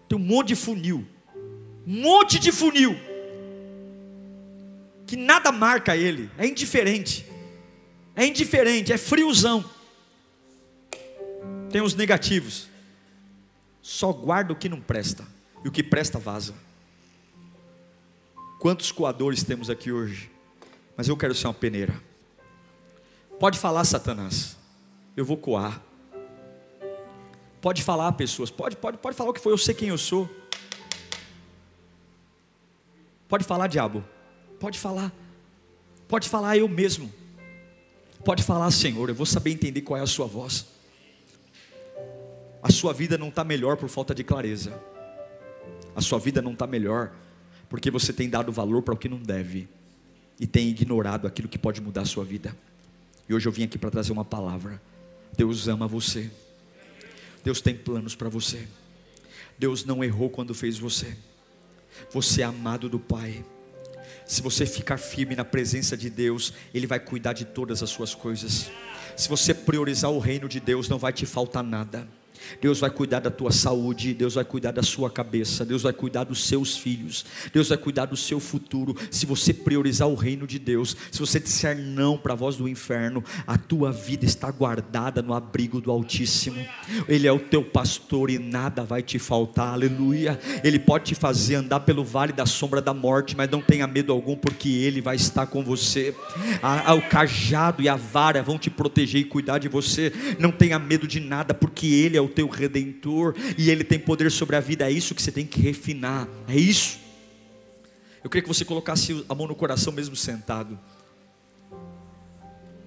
Tem 0.09 0.19
um 0.19 0.23
monte 0.23 0.49
de 0.49 0.57
funil. 0.57 1.07
Um 1.87 2.03
monte 2.03 2.41
de 2.41 2.51
funil. 2.51 3.12
Que 5.13 5.17
nada 5.19 5.53
marca 5.53 5.95
ele. 5.95 6.31
É 6.39 6.47
indiferente. 6.47 7.31
É 8.17 8.25
indiferente, 8.25 8.95
é 8.95 8.97
friozão. 8.97 9.63
Tem 11.69 11.83
os 11.83 11.93
negativos. 11.93 12.67
Só 13.83 14.11
guarda 14.11 14.55
o 14.55 14.57
que 14.57 14.71
não 14.71 14.81
presta. 14.81 15.27
E 15.63 15.69
o 15.69 15.71
que 15.71 15.83
presta 15.83 16.19
vaza. 16.19 16.55
Quantos 18.59 18.91
coadores 18.91 19.43
temos 19.45 19.69
aqui 19.69 19.93
hoje? 19.93 20.31
Mas 20.97 21.09
eu 21.09 21.17
quero 21.19 21.35
ser 21.35 21.47
uma 21.47 21.53
peneira. 21.53 22.03
Pode 23.39 23.59
falar, 23.59 23.85
Satanás. 23.85 24.57
Eu 25.15 25.27
vou 25.27 25.37
coar. 25.37 25.79
Pode 27.61 27.83
falar, 27.83 28.11
pessoas. 28.13 28.51
Pode, 28.51 28.77
pode, 28.77 28.97
pode 28.97 29.15
falar 29.15 29.29
o 29.29 29.35
que 29.35 29.41
foi. 29.41 29.53
Eu 29.53 29.59
sei 29.59 29.75
quem 29.75 29.91
eu 29.91 29.99
sou. 29.99 30.27
Pode 33.29 33.45
falar, 33.45 33.67
diabo. 33.67 34.03
Pode 34.63 34.79
falar. 34.79 35.13
Pode 36.07 36.29
falar 36.29 36.57
eu 36.57 36.69
mesmo. 36.69 37.13
Pode 38.25 38.45
falar, 38.45 38.71
Senhor, 38.71 39.09
eu 39.09 39.15
vou 39.15 39.27
saber 39.27 39.51
entender 39.51 39.81
qual 39.81 39.99
é 39.99 40.01
a 40.01 40.07
sua 40.07 40.25
voz. 40.25 40.67
A 42.63 42.71
sua 42.71 42.93
vida 42.93 43.19
não 43.19 43.29
está 43.29 43.43
melhor 43.43 43.77
por 43.77 43.89
falta 43.89 44.15
de 44.15 44.23
clareza. 44.23 44.81
A 45.97 46.01
sua 46.01 46.21
vida 46.21 46.41
não 46.41 46.53
está 46.53 46.65
melhor 46.65 47.13
porque 47.69 47.91
você 47.91 48.13
tem 48.13 48.31
dado 48.31 48.53
valor 48.53 48.83
para 48.83 48.95
o 48.95 48.97
que 48.97 49.09
não 49.09 49.19
deve 49.19 49.69
e 50.39 50.47
tem 50.47 50.69
ignorado 50.69 51.27
aquilo 51.27 51.49
que 51.49 51.59
pode 51.59 51.81
mudar 51.81 52.03
a 52.03 52.07
sua 52.07 52.25
vida. 52.25 52.57
E 53.29 53.35
hoje 53.35 53.49
eu 53.49 53.53
vim 53.53 53.65
aqui 53.65 53.79
para 53.79 53.91
trazer 53.91 54.13
uma 54.13 54.25
palavra. 54.25 54.81
Deus 55.37 55.67
ama 55.67 55.89
você. 55.89 56.31
Deus 57.43 57.61
tem 57.61 57.75
planos 57.75 58.15
para 58.15 58.29
você. 58.29 58.69
Deus 59.59 59.85
não 59.85 60.05
errou 60.05 60.31
quando 60.31 60.55
fez 60.55 60.79
você. 60.79 61.17
Você 62.13 62.43
é 62.43 62.45
amado 62.45 62.89
do 62.89 63.01
Pai. 63.01 63.45
Se 64.27 64.41
você 64.41 64.65
ficar 64.65 64.97
firme 64.97 65.35
na 65.35 65.45
presença 65.45 65.97
de 65.97 66.09
Deus, 66.09 66.53
Ele 66.73 66.87
vai 66.87 67.01
cuidar 67.01 67.33
de 67.33 67.45
todas 67.45 67.83
as 67.83 67.91
suas 67.91 68.15
coisas. 68.15 68.71
Se 69.17 69.29
você 69.29 69.53
priorizar 69.53 70.11
o 70.11 70.19
reino 70.19 70.49
de 70.49 70.61
Deus, 70.61 70.89
não 70.89 70.99
vai 70.99 71.13
te 71.13 71.27
faltar 71.27 71.63
nada. 71.63 72.09
Deus 72.61 72.81
vai 72.81 72.91
cuidar 72.91 73.21
da 73.21 73.31
tua 73.31 73.51
saúde, 73.51 74.15
Deus 74.15 74.35
vai 74.35 74.45
cuidar 74.45 74.73
da 74.73 74.83
sua 74.83 75.11
cabeça, 75.11 75.65
Deus 75.65 75.83
vai 75.83 75.93
cuidar 75.93 76.25
dos 76.25 76.45
seus 76.45 76.77
filhos, 76.77 77.25
Deus 77.53 77.69
vai 77.69 77.79
cuidar 77.79 78.07
do 78.07 78.17
seu 78.17 78.41
futuro. 78.41 78.97
Se 79.11 79.27
você 79.27 79.53
priorizar 79.53 80.09
o 80.09 80.15
reino 80.15 80.47
de 80.47 80.59
Deus, 80.59 80.97
se 81.11 81.19
você 81.19 81.39
disser 81.39 81.77
não 81.77 82.17
para 82.17 82.33
a 82.33 82.37
voz 82.37 82.57
do 82.57 82.69
inferno, 82.69 83.23
a 83.47 83.57
tua 83.59 83.93
vida 83.93 84.25
está 84.25 84.51
guardada 84.51 85.23
no 85.23 85.35
abrigo 85.35 85.81
do 85.81 85.91
Altíssimo. 85.91 86.65
Ele 87.09 87.27
é 87.27 87.33
o 87.33 87.39
teu 87.39 87.65
pastor 87.65 88.31
e 88.31 88.39
nada 88.39 88.85
vai 88.85 89.03
te 89.03 89.19
faltar. 89.19 89.73
Aleluia. 89.73 90.39
Ele 90.63 90.79
pode 90.79 91.07
te 91.07 91.15
fazer 91.15 91.57
andar 91.57 91.81
pelo 91.81 92.05
vale 92.05 92.33
da 92.33 92.47
sombra 92.47 92.81
da 92.81 92.95
morte, 92.95 93.37
mas 93.37 93.51
não 93.51 93.61
tenha 93.61 93.87
medo 93.87 94.13
algum, 94.13 94.37
porque 94.37 94.69
ele 94.69 95.01
vai 95.01 95.17
estar 95.17 95.47
com 95.47 95.63
você. 95.63 96.15
o 96.97 97.09
cajado 97.09 97.83
e 97.83 97.89
a 97.89 97.97
vara 97.97 98.43
vão 98.43 98.59
te 98.59 98.71
proteger 98.71 99.21
e 99.21 99.25
cuidar 99.25 99.59
de 99.59 99.69
você. 99.69 100.13
Não 100.39 100.51
tenha 100.51 100.79
medo 100.79 101.07
de 101.07 101.21
nada, 101.21 101.55
porque 101.55 101.87
ele 101.87 102.17
é 102.17 102.21
o 102.21 102.29
teu 102.33 102.49
redentor 102.49 103.35
e 103.57 103.71
ele 103.71 103.85
tem 103.85 103.99
poder 103.99 104.31
sobre 104.31 104.57
a 104.57 104.61
vida. 104.61 104.89
É 104.89 104.91
isso 104.91 105.15
que 105.15 105.23
você 105.23 105.31
tem 105.31 105.47
que 105.47 105.61
refinar. 105.61 106.29
É 106.49 106.57
isso. 106.57 106.99
Eu 108.25 108.31
queria 108.31 108.43
que 108.43 108.49
você 108.49 108.65
colocasse 108.65 109.25
a 109.29 109.35
mão 109.35 109.47
no 109.47 109.55
coração 109.55 109.93
mesmo 109.93 110.15
sentado. 110.15 110.79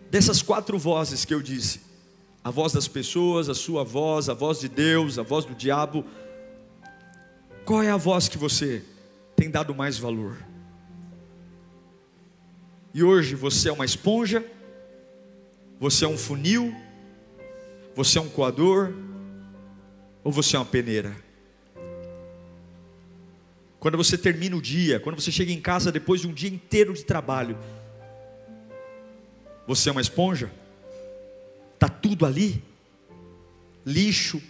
Dessas 0.09 0.41
quatro 0.41 0.77
vozes 0.77 1.25
que 1.25 1.33
eu 1.33 1.41
disse, 1.41 1.81
a 2.43 2.49
voz 2.49 2.71
das 2.71 2.87
pessoas, 2.87 3.49
a 3.49 3.55
sua 3.55 3.83
voz, 3.83 4.29
a 4.29 4.33
voz 4.33 4.59
de 4.59 4.69
Deus, 4.69 5.19
a 5.19 5.23
voz 5.23 5.45
do 5.45 5.53
diabo, 5.53 6.05
qual 7.65 7.81
é 7.81 7.89
a 7.89 7.97
voz 7.97 8.29
que 8.29 8.37
você 8.37 8.83
tem 9.35 9.49
dado 9.49 9.73
mais 9.75 9.97
valor? 9.97 10.37
E 12.93 13.03
hoje 13.03 13.35
você 13.35 13.67
é 13.67 13.73
uma 13.73 13.83
esponja, 13.83 14.45
você 15.79 16.05
é 16.05 16.07
um 16.07 16.17
funil, 16.17 16.73
você 17.93 18.17
é 18.17 18.21
um 18.21 18.29
coador, 18.29 18.93
ou 20.26 20.32
você 20.32 20.55
é 20.55 20.59
uma 20.59 20.65
peneira? 20.65 21.15
Quando 23.80 23.95
você 23.95 24.17
termina 24.17 24.55
o 24.55 24.61
dia, 24.61 24.99
quando 24.99 25.21
você 25.21 25.32
chega 25.32 25.51
em 25.51 25.61
casa 25.61 25.91
depois 25.91 26.21
de 26.21 26.28
um 26.28 26.34
dia 26.34 26.49
inteiro 26.49 26.93
de 26.93 27.05
trabalho, 27.05 27.55
você 29.67 29.88
é 29.88 29.91
uma 29.91 30.01
esponja? 30.01 30.51
Está 31.76 31.88
tudo 31.88 32.26
ali? 32.26 32.63
Lixo, 33.86 34.41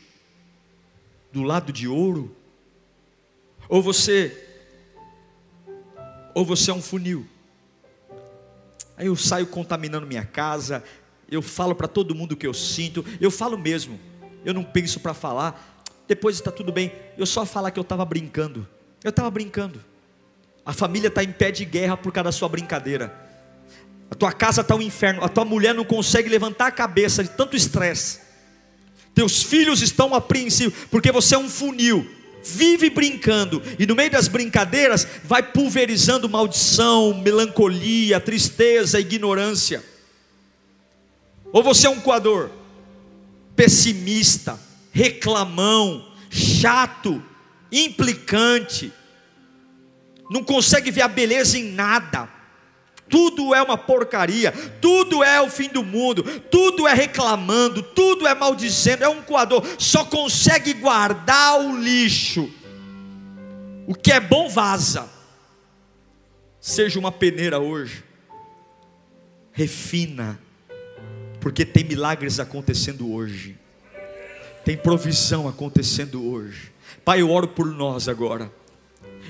do 1.33 1.43
lado 1.43 1.73
de 1.73 1.89
ouro? 1.89 2.33
Ou 3.67 3.83
você, 3.83 4.47
ou 6.33 6.45
você 6.45 6.71
é 6.71 6.73
um 6.73 6.81
funil? 6.81 7.27
Aí 8.95 9.07
eu 9.07 9.15
saio 9.17 9.45
contaminando 9.47 10.07
minha 10.07 10.23
casa, 10.23 10.81
eu 11.29 11.41
falo 11.41 11.75
para 11.75 11.89
todo 11.89 12.15
mundo 12.15 12.31
o 12.31 12.37
que 12.37 12.47
eu 12.47 12.53
sinto, 12.53 13.03
eu 13.19 13.29
falo 13.29 13.57
mesmo 13.57 13.99
eu 14.45 14.53
não 14.53 14.63
penso 14.63 14.99
para 14.99 15.13
falar, 15.13 15.83
depois 16.07 16.35
está 16.35 16.51
tudo 16.51 16.71
bem, 16.71 16.93
eu 17.17 17.25
só 17.25 17.45
falar 17.45 17.71
que 17.71 17.79
eu 17.79 17.81
estava 17.81 18.05
brincando. 18.05 18.67
Eu 19.03 19.09
estava 19.09 19.29
brincando. 19.29 19.83
A 20.65 20.71
família 20.71 21.07
está 21.07 21.23
em 21.23 21.31
pé 21.31 21.51
de 21.51 21.65
guerra 21.65 21.97
por 21.97 22.11
causa 22.11 22.25
da 22.25 22.31
sua 22.31 22.47
brincadeira. 22.47 23.13
A 24.09 24.15
tua 24.15 24.31
casa 24.31 24.61
está 24.61 24.75
um 24.75 24.81
inferno. 24.81 25.23
A 25.23 25.29
tua 25.29 25.45
mulher 25.45 25.73
não 25.73 25.83
consegue 25.83 26.29
levantar 26.29 26.67
a 26.67 26.71
cabeça 26.71 27.23
de 27.23 27.29
tanto 27.29 27.55
estresse. 27.55 28.21
Teus 29.13 29.43
filhos 29.43 29.81
estão 29.81 30.13
apreensivos 30.13 30.77
porque 30.91 31.11
você 31.11 31.35
é 31.35 31.37
um 31.37 31.49
funil. 31.49 32.09
Vive 32.43 32.91
brincando 32.91 33.61
e 33.79 33.87
no 33.87 33.95
meio 33.95 34.11
das 34.11 34.27
brincadeiras 34.27 35.07
vai 35.23 35.41
pulverizando 35.41 36.29
maldição, 36.29 37.13
melancolia, 37.15 38.19
tristeza, 38.19 38.99
ignorância. 38.99 39.83
Ou 41.51 41.63
você 41.63 41.87
é 41.87 41.89
um 41.89 41.99
coador 41.99 42.51
pessimista, 43.55 44.59
reclamão, 44.91 46.11
chato, 46.29 47.23
implicante, 47.71 48.91
não 50.29 50.43
consegue 50.43 50.91
ver 50.91 51.01
a 51.01 51.07
beleza 51.07 51.57
em 51.57 51.71
nada, 51.71 52.29
tudo 53.07 53.53
é 53.53 53.61
uma 53.61 53.77
porcaria, 53.77 54.51
tudo 54.81 55.23
é 55.23 55.39
o 55.39 55.49
fim 55.49 55.69
do 55.69 55.83
mundo, 55.83 56.23
tudo 56.51 56.87
é 56.87 56.93
reclamando, 56.93 57.83
tudo 57.83 58.27
é 58.27 58.33
maldizendo, 58.33 59.03
é 59.03 59.09
um 59.09 59.21
coador, 59.21 59.63
só 59.77 60.03
consegue 60.03 60.73
guardar 60.73 61.61
o 61.61 61.77
lixo, 61.77 62.51
o 63.87 63.93
que 63.93 64.11
é 64.11 64.19
bom 64.19 64.49
vaza. 64.49 65.09
Seja 66.59 66.97
uma 66.97 67.11
peneira 67.11 67.59
hoje, 67.59 68.03
refina, 69.51 70.39
porque 71.45 71.63
tem 71.63 71.83
milagres 71.83 72.39
acontecendo 72.39 73.13
hoje, 73.13 73.55
tem 74.63 74.75
provisão 74.75 75.47
acontecendo 75.47 76.27
hoje. 76.27 76.71
Pai, 77.05 77.21
eu 77.21 77.29
oro 77.29 77.49
por 77.49 77.67
nós 77.67 78.09
agora, 78.09 78.51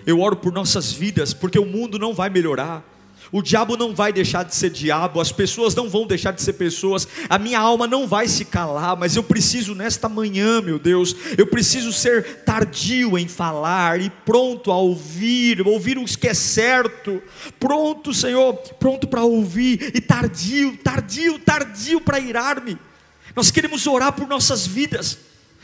eu 0.07 0.21
oro 0.21 0.37
por 0.37 0.53
nossas 0.53 0.93
vidas, 0.93 1.33
porque 1.33 1.59
o 1.59 1.65
mundo 1.65 1.99
não 1.99 2.13
vai 2.13 2.29
melhorar. 2.29 2.85
O 3.31 3.41
diabo 3.41 3.75
não 3.75 3.93
vai 3.93 4.13
deixar 4.13 4.43
de 4.43 4.55
ser 4.55 4.69
diabo, 4.69 5.19
as 5.19 5.31
pessoas 5.31 5.73
não 5.75 5.89
vão 5.89 6.05
deixar 6.05 6.31
de 6.31 6.41
ser 6.41 6.53
pessoas, 6.53 7.07
a 7.29 7.37
minha 7.37 7.59
alma 7.59 7.87
não 7.87 8.07
vai 8.07 8.27
se 8.27 8.45
calar, 8.45 8.95
mas 8.95 9.15
eu 9.15 9.23
preciso 9.23 9.75
nesta 9.75 10.07
manhã, 10.07 10.61
meu 10.61 10.79
Deus, 10.79 11.15
eu 11.37 11.47
preciso 11.47 11.91
ser 11.91 12.43
tardio 12.43 13.17
em 13.17 13.27
falar 13.27 13.99
e 13.99 14.09
pronto 14.09 14.71
a 14.71 14.77
ouvir, 14.77 15.65
ouvir 15.67 15.97
o 15.97 16.05
que 16.05 16.27
é 16.27 16.33
certo, 16.33 17.21
pronto, 17.59 18.13
Senhor, 18.13 18.53
pronto 18.79 19.07
para 19.07 19.23
ouvir, 19.23 19.91
e 19.93 20.01
tardio, 20.01 20.77
tardio, 20.77 21.39
tardio 21.39 22.01
para 22.01 22.19
irar-me. 22.19 22.77
Nós 23.35 23.51
queremos 23.51 23.85
orar 23.85 24.13
por 24.13 24.27
nossas 24.27 24.65
vidas. 24.65 25.17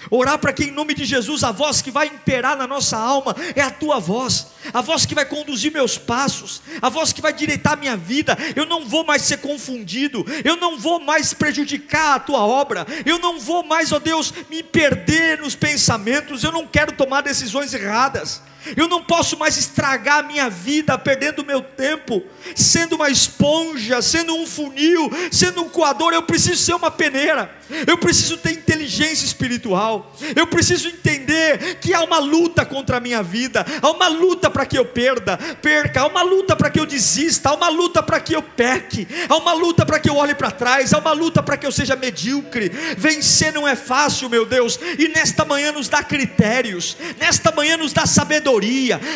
Orar 0.09 0.39
para 0.39 0.53
que, 0.53 0.65
em 0.65 0.71
nome 0.71 0.93
de 0.93 1.05
Jesus, 1.05 1.43
a 1.43 1.51
voz 1.51 1.81
que 1.81 1.91
vai 1.91 2.07
imperar 2.07 2.57
na 2.57 2.65
nossa 2.65 2.97
alma 2.97 3.35
é 3.55 3.61
a 3.61 3.69
tua 3.69 3.99
voz, 3.99 4.47
a 4.73 4.81
voz 4.81 5.05
que 5.05 5.13
vai 5.13 5.25
conduzir 5.25 5.71
meus 5.71 5.97
passos, 5.97 6.61
a 6.81 6.89
voz 6.89 7.13
que 7.13 7.21
vai 7.21 7.33
direitar 7.33 7.77
minha 7.77 7.95
vida. 7.95 8.37
Eu 8.55 8.65
não 8.65 8.85
vou 8.85 9.05
mais 9.05 9.21
ser 9.21 9.37
confundido, 9.37 10.25
eu 10.43 10.55
não 10.55 10.79
vou 10.79 10.99
mais 10.99 11.33
prejudicar 11.33 12.15
a 12.15 12.19
tua 12.19 12.39
obra, 12.39 12.85
eu 13.05 13.19
não 13.19 13.39
vou 13.39 13.63
mais, 13.63 13.91
ó 13.91 13.99
Deus, 13.99 14.33
me 14.49 14.63
perder 14.63 15.39
nos 15.39 15.55
pensamentos, 15.55 16.43
eu 16.43 16.51
não 16.51 16.65
quero 16.65 16.93
tomar 16.93 17.21
decisões 17.21 17.73
erradas. 17.73 18.41
Eu 18.76 18.88
não 18.88 19.03
posso 19.03 19.38
mais 19.38 19.57
estragar 19.57 20.20
a 20.20 20.24
minha 20.24 20.49
vida 20.49 20.97
perdendo 20.97 21.45
meu 21.45 21.62
tempo, 21.62 22.24
sendo 22.55 22.95
uma 22.95 23.09
esponja, 23.09 24.01
sendo 24.01 24.36
um 24.36 24.45
funil, 24.45 25.09
sendo 25.32 25.64
um 25.64 25.70
coador. 25.70 26.14
Eu 26.14 26.24
preciso 26.24 26.62
ser 26.62 26.74
uma 26.74 26.91
peneira. 26.91 27.62
Eu 27.88 27.97
preciso 27.97 28.38
ter 28.38 28.51
inteligência 28.51 29.26
espiritual. 29.26 30.16
Eu 30.36 30.47
preciso 30.47 30.89
entender 30.89 31.78
que 31.80 31.93
há 31.93 32.03
uma 32.03 32.20
luta 32.20 32.66
contra 32.66 32.97
a 32.97 32.99
minha 32.99 33.24
vida, 33.24 33.66
há 33.82 33.89
uma 33.89 34.07
luta 34.07 34.49
para 34.49 34.66
que 34.66 34.78
eu 34.78 34.86
perda, 34.86 35.38
perca, 35.62 36.01
há 36.01 36.07
uma 36.07 36.22
luta 36.22 36.55
para 36.55 36.70
que 36.70 36.80
eu 36.80 36.86
desista, 36.86 37.49
há 37.49 37.53
uma 37.53 37.70
luta 37.70 38.03
para 38.03 38.20
que 38.20 38.36
eu 38.36 38.41
peque, 38.41 39.07
há 39.28 39.38
uma 39.38 39.53
luta 39.53 39.86
para 39.86 39.99
que 39.99 40.09
eu 40.09 40.16
olhe 40.16 40.36
para 40.36 40.51
trás, 40.51 40.93
há 40.93 40.99
uma 40.99 41.14
luta 41.14 41.41
para 41.41 41.57
que 41.57 41.66
eu 41.66 41.72
seja 41.72 41.95
medíocre. 41.95 42.70
Vencer 42.97 43.53
não 43.53 43.68
é 43.68 43.76
fácil, 43.76 44.30
meu 44.30 44.45
Deus, 44.45 44.80
e 44.97 45.07
nesta 45.07 45.45
manhã 45.45 45.72
nos 45.72 45.88
dá 45.88 46.03
critérios, 46.03 46.97
nesta 47.20 47.51
manhã 47.51 47.78
nos 47.78 47.93
dá 47.93 48.05
sabedoria, 48.05 48.50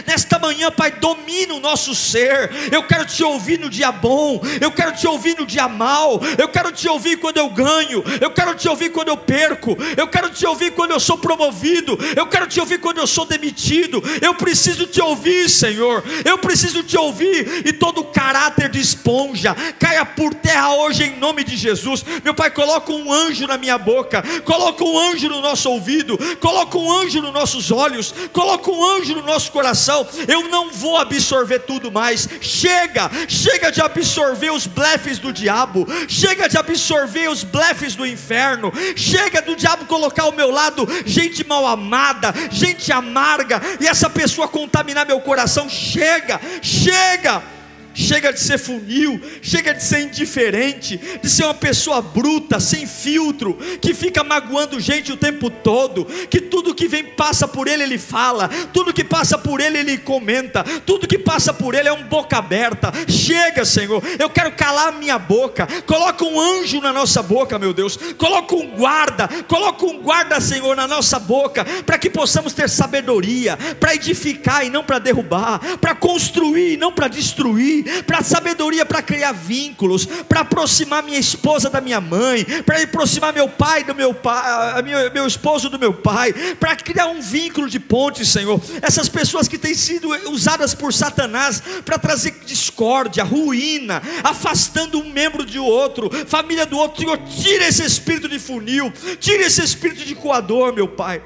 nesta 0.05 0.39
manhã, 0.39 0.71
Pai, 0.71 0.91
domina 0.91 1.53
o 1.53 1.59
nosso 1.59 1.93
ser. 1.93 2.49
Eu 2.71 2.83
quero 2.83 3.05
te 3.05 3.23
ouvir 3.23 3.59
no 3.59 3.69
dia 3.69 3.91
bom, 3.91 4.41
eu 4.61 4.71
quero 4.71 4.93
te 4.93 5.07
ouvir 5.07 5.37
no 5.37 5.45
dia 5.45 5.67
mal, 5.67 6.21
eu 6.37 6.47
quero 6.47 6.71
te 6.71 6.87
ouvir 6.87 7.17
quando 7.17 7.37
eu 7.37 7.49
ganho, 7.49 8.03
eu 8.21 8.31
quero 8.31 8.45
quero 8.45 8.55
te 8.55 8.69
ouvir 8.69 8.91
quando 8.91 9.07
eu 9.07 9.17
perco, 9.17 9.75
eu 9.97 10.07
quero 10.07 10.29
te 10.29 10.45
ouvir 10.45 10.71
quando 10.71 10.91
eu 10.91 10.99
sou 10.99 11.17
promovido, 11.17 11.97
eu 12.15 12.27
quero 12.27 12.47
te 12.47 12.59
ouvir 12.59 12.79
quando 12.79 12.99
eu 12.99 13.07
sou 13.07 13.25
demitido. 13.25 14.03
Eu 14.21 14.35
preciso 14.35 14.85
te 14.85 15.01
ouvir, 15.01 15.49
Senhor. 15.49 16.03
Eu 16.23 16.37
preciso 16.37 16.83
te 16.83 16.97
ouvir. 16.97 17.65
E 17.65 17.73
todo 17.73 18.01
o 18.01 18.05
caráter 18.05 18.69
de 18.69 18.79
esponja 18.79 19.55
caia 19.79 20.05
por 20.05 20.33
terra 20.33 20.75
hoje 20.75 21.03
em 21.03 21.17
nome 21.17 21.43
de 21.43 21.57
Jesus. 21.57 22.05
Meu 22.23 22.33
Pai, 22.33 22.51
coloca 22.51 22.91
um 22.91 23.11
anjo 23.11 23.47
na 23.47 23.57
minha 23.57 23.77
boca, 23.77 24.23
coloca 24.43 24.83
um 24.83 24.97
anjo 24.97 25.27
no 25.27 25.41
nosso 25.41 25.69
ouvido, 25.69 26.17
coloca 26.39 26.77
um 26.77 26.91
anjo 26.91 27.21
nos 27.21 27.33
nossos 27.33 27.71
olhos, 27.71 28.13
coloca 28.31 28.69
um 28.69 28.97
anjo 28.97 29.15
no 29.15 29.23
nosso 29.25 29.51
coração. 29.51 30.07
Eu 30.27 30.47
não 30.49 30.71
vou 30.71 30.97
absorver 30.97 31.59
tudo 31.59 31.91
mais. 31.91 32.27
Chega, 32.41 33.09
chega 33.27 33.71
de 33.71 33.81
absorver 33.81 34.51
os 34.51 34.67
blefes 34.67 35.19
do 35.19 35.33
diabo, 35.33 35.85
chega 36.07 36.47
de 36.47 36.57
absorver 36.57 37.29
os 37.29 37.43
blefes 37.43 37.95
do 37.95 38.05
inferno. 38.05 38.71
Chega 38.95 39.41
do 39.41 39.55
diabo 39.55 39.85
colocar 39.85 40.23
ao 40.23 40.31
meu 40.31 40.51
lado 40.51 40.87
gente 41.05 41.45
mal 41.45 41.65
amada, 41.65 42.33
gente 42.51 42.91
amarga, 42.91 43.61
e 43.79 43.87
essa 43.87 44.09
pessoa 44.09 44.47
contaminar 44.47 45.05
meu 45.05 45.19
coração. 45.19 45.67
Chega, 45.67 46.39
chega 46.61 47.54
chega 47.95 48.31
de 48.31 48.39
ser 48.39 48.59
funil, 48.59 49.19
chega 49.41 49.73
de 49.73 49.83
ser 49.83 50.01
indiferente, 50.01 50.99
de 51.21 51.29
ser 51.29 51.45
uma 51.45 51.53
pessoa 51.53 52.01
bruta, 52.01 52.59
sem 52.59 52.85
filtro, 52.85 53.57
que 53.81 53.93
fica 53.93 54.23
magoando 54.23 54.79
gente 54.79 55.11
o 55.11 55.17
tempo 55.17 55.49
todo, 55.49 56.05
que 56.29 56.41
tudo 56.41 56.75
que 56.75 56.87
vem 56.87 57.03
passa 57.03 57.47
por 57.47 57.67
ele, 57.67 57.83
ele 57.83 57.97
fala, 57.97 58.49
tudo 58.73 58.93
que 58.93 59.03
passa 59.03 59.37
por 59.37 59.61
ele, 59.61 59.77
ele 59.77 59.97
comenta, 59.97 60.63
tudo 60.85 61.07
que 61.07 61.17
passa 61.17 61.53
por 61.53 61.73
ele 61.73 61.87
é 61.87 61.93
um 61.93 62.03
boca 62.03 62.37
aberta. 62.37 62.91
Chega, 63.07 63.63
Senhor, 63.63 64.03
eu 64.19 64.29
quero 64.29 64.51
calar 64.51 64.93
minha 64.93 65.17
boca. 65.17 65.67
Coloca 65.85 66.25
um 66.25 66.39
anjo 66.39 66.81
na 66.81 66.91
nossa 66.91 67.23
boca, 67.23 67.57
meu 67.57 67.73
Deus. 67.73 67.97
Coloca 68.17 68.55
um 68.55 68.71
guarda, 68.71 69.27
coloca 69.47 69.85
um 69.85 70.01
guarda, 70.01 70.41
Senhor, 70.41 70.75
na 70.75 70.87
nossa 70.87 71.17
boca, 71.17 71.63
para 71.85 71.97
que 71.97 72.09
possamos 72.09 72.53
ter 72.53 72.69
sabedoria, 72.69 73.57
para 73.79 73.95
edificar 73.95 74.65
e 74.65 74.69
não 74.69 74.83
para 74.83 74.99
derrubar, 74.99 75.59
para 75.77 75.95
construir 75.95 76.73
e 76.73 76.77
não 76.77 76.91
para 76.91 77.07
destruir 77.07 77.84
para 78.05 78.23
sabedoria 78.23 78.85
para 78.85 79.01
criar 79.01 79.31
vínculos, 79.31 80.05
para 80.05 80.41
aproximar 80.41 81.03
minha 81.03 81.19
esposa 81.19 81.69
da 81.69 81.81
minha 81.81 82.01
mãe, 82.01 82.45
para 82.65 82.81
aproximar 82.81 83.33
meu 83.33 83.47
pai 83.49 83.83
do 83.83 83.95
meu 83.95 84.13
pai, 84.13 84.81
meu, 84.83 85.11
meu 85.11 85.27
esposo 85.27 85.69
do 85.69 85.79
meu 85.79 85.93
pai, 85.93 86.33
para 86.59 86.75
criar 86.75 87.07
um 87.07 87.21
vínculo 87.21 87.69
de 87.69 87.79
ponte, 87.79 88.25
Senhor. 88.25 88.61
Essas 88.81 89.09
pessoas 89.09 89.47
que 89.47 89.57
têm 89.57 89.73
sido 89.73 90.09
usadas 90.29 90.73
por 90.73 90.93
Satanás 90.93 91.61
para 91.83 91.97
trazer 91.97 92.31
discórdia, 92.45 93.23
ruína, 93.23 94.01
afastando 94.23 94.99
um 94.99 95.11
membro 95.11 95.45
de 95.45 95.59
outro, 95.59 96.09
família 96.27 96.65
do 96.65 96.77
outro, 96.77 97.01
Senhor, 97.01 97.17
tira 97.19 97.67
esse 97.67 97.83
espírito 97.83 98.27
de 98.27 98.39
funil, 98.39 98.91
tira 99.19 99.43
esse 99.43 99.63
espírito 99.63 100.05
de 100.05 100.15
coador, 100.15 100.73
meu 100.73 100.87
Pai, 100.87 101.21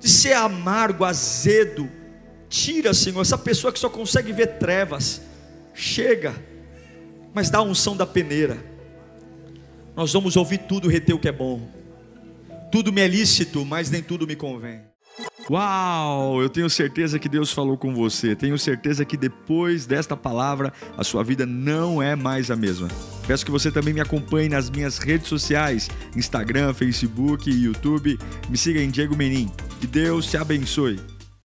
de 0.00 0.08
ser 0.08 0.34
amargo, 0.34 1.04
azedo. 1.04 1.90
Tira, 2.48 2.94
Senhor, 2.94 3.20
essa 3.20 3.36
pessoa 3.36 3.72
que 3.72 3.78
só 3.78 3.88
consegue 3.88 4.32
ver 4.32 4.58
trevas 4.58 5.20
chega, 5.74 6.34
mas 7.34 7.50
dá 7.50 7.58
a 7.58 7.62
unção 7.62 7.96
da 7.96 8.06
peneira. 8.06 8.56
Nós 9.96 10.12
vamos 10.12 10.36
ouvir 10.36 10.58
tudo, 10.58 10.88
reter 10.88 11.14
o 11.14 11.18
que 11.18 11.28
é 11.28 11.32
bom. 11.32 11.68
Tudo 12.72 12.92
me 12.92 13.00
é 13.00 13.08
lícito, 13.08 13.64
mas 13.64 13.90
nem 13.90 14.02
tudo 14.02 14.26
me 14.26 14.34
convém. 14.34 14.80
Uau! 15.50 16.40
Eu 16.42 16.48
tenho 16.48 16.68
certeza 16.70 17.18
que 17.18 17.28
Deus 17.28 17.52
falou 17.52 17.76
com 17.76 17.94
você. 17.94 18.34
Tenho 18.34 18.58
certeza 18.58 19.04
que 19.04 19.16
depois 19.16 19.86
desta 19.86 20.16
palavra 20.16 20.72
a 20.96 21.04
sua 21.04 21.22
vida 21.22 21.44
não 21.44 22.02
é 22.02 22.16
mais 22.16 22.50
a 22.50 22.56
mesma. 22.56 22.88
Peço 23.26 23.44
que 23.44 23.50
você 23.50 23.70
também 23.70 23.94
me 23.94 24.00
acompanhe 24.00 24.48
nas 24.48 24.70
minhas 24.70 24.98
redes 24.98 25.28
sociais: 25.28 25.90
Instagram, 26.16 26.72
Facebook 26.72 27.50
YouTube. 27.50 28.18
Me 28.48 28.56
siga 28.56 28.80
em 28.80 28.90
Diego 28.90 29.14
Menin. 29.14 29.50
Que 29.80 29.86
Deus 29.86 30.26
te 30.26 30.36
abençoe. 30.36 30.98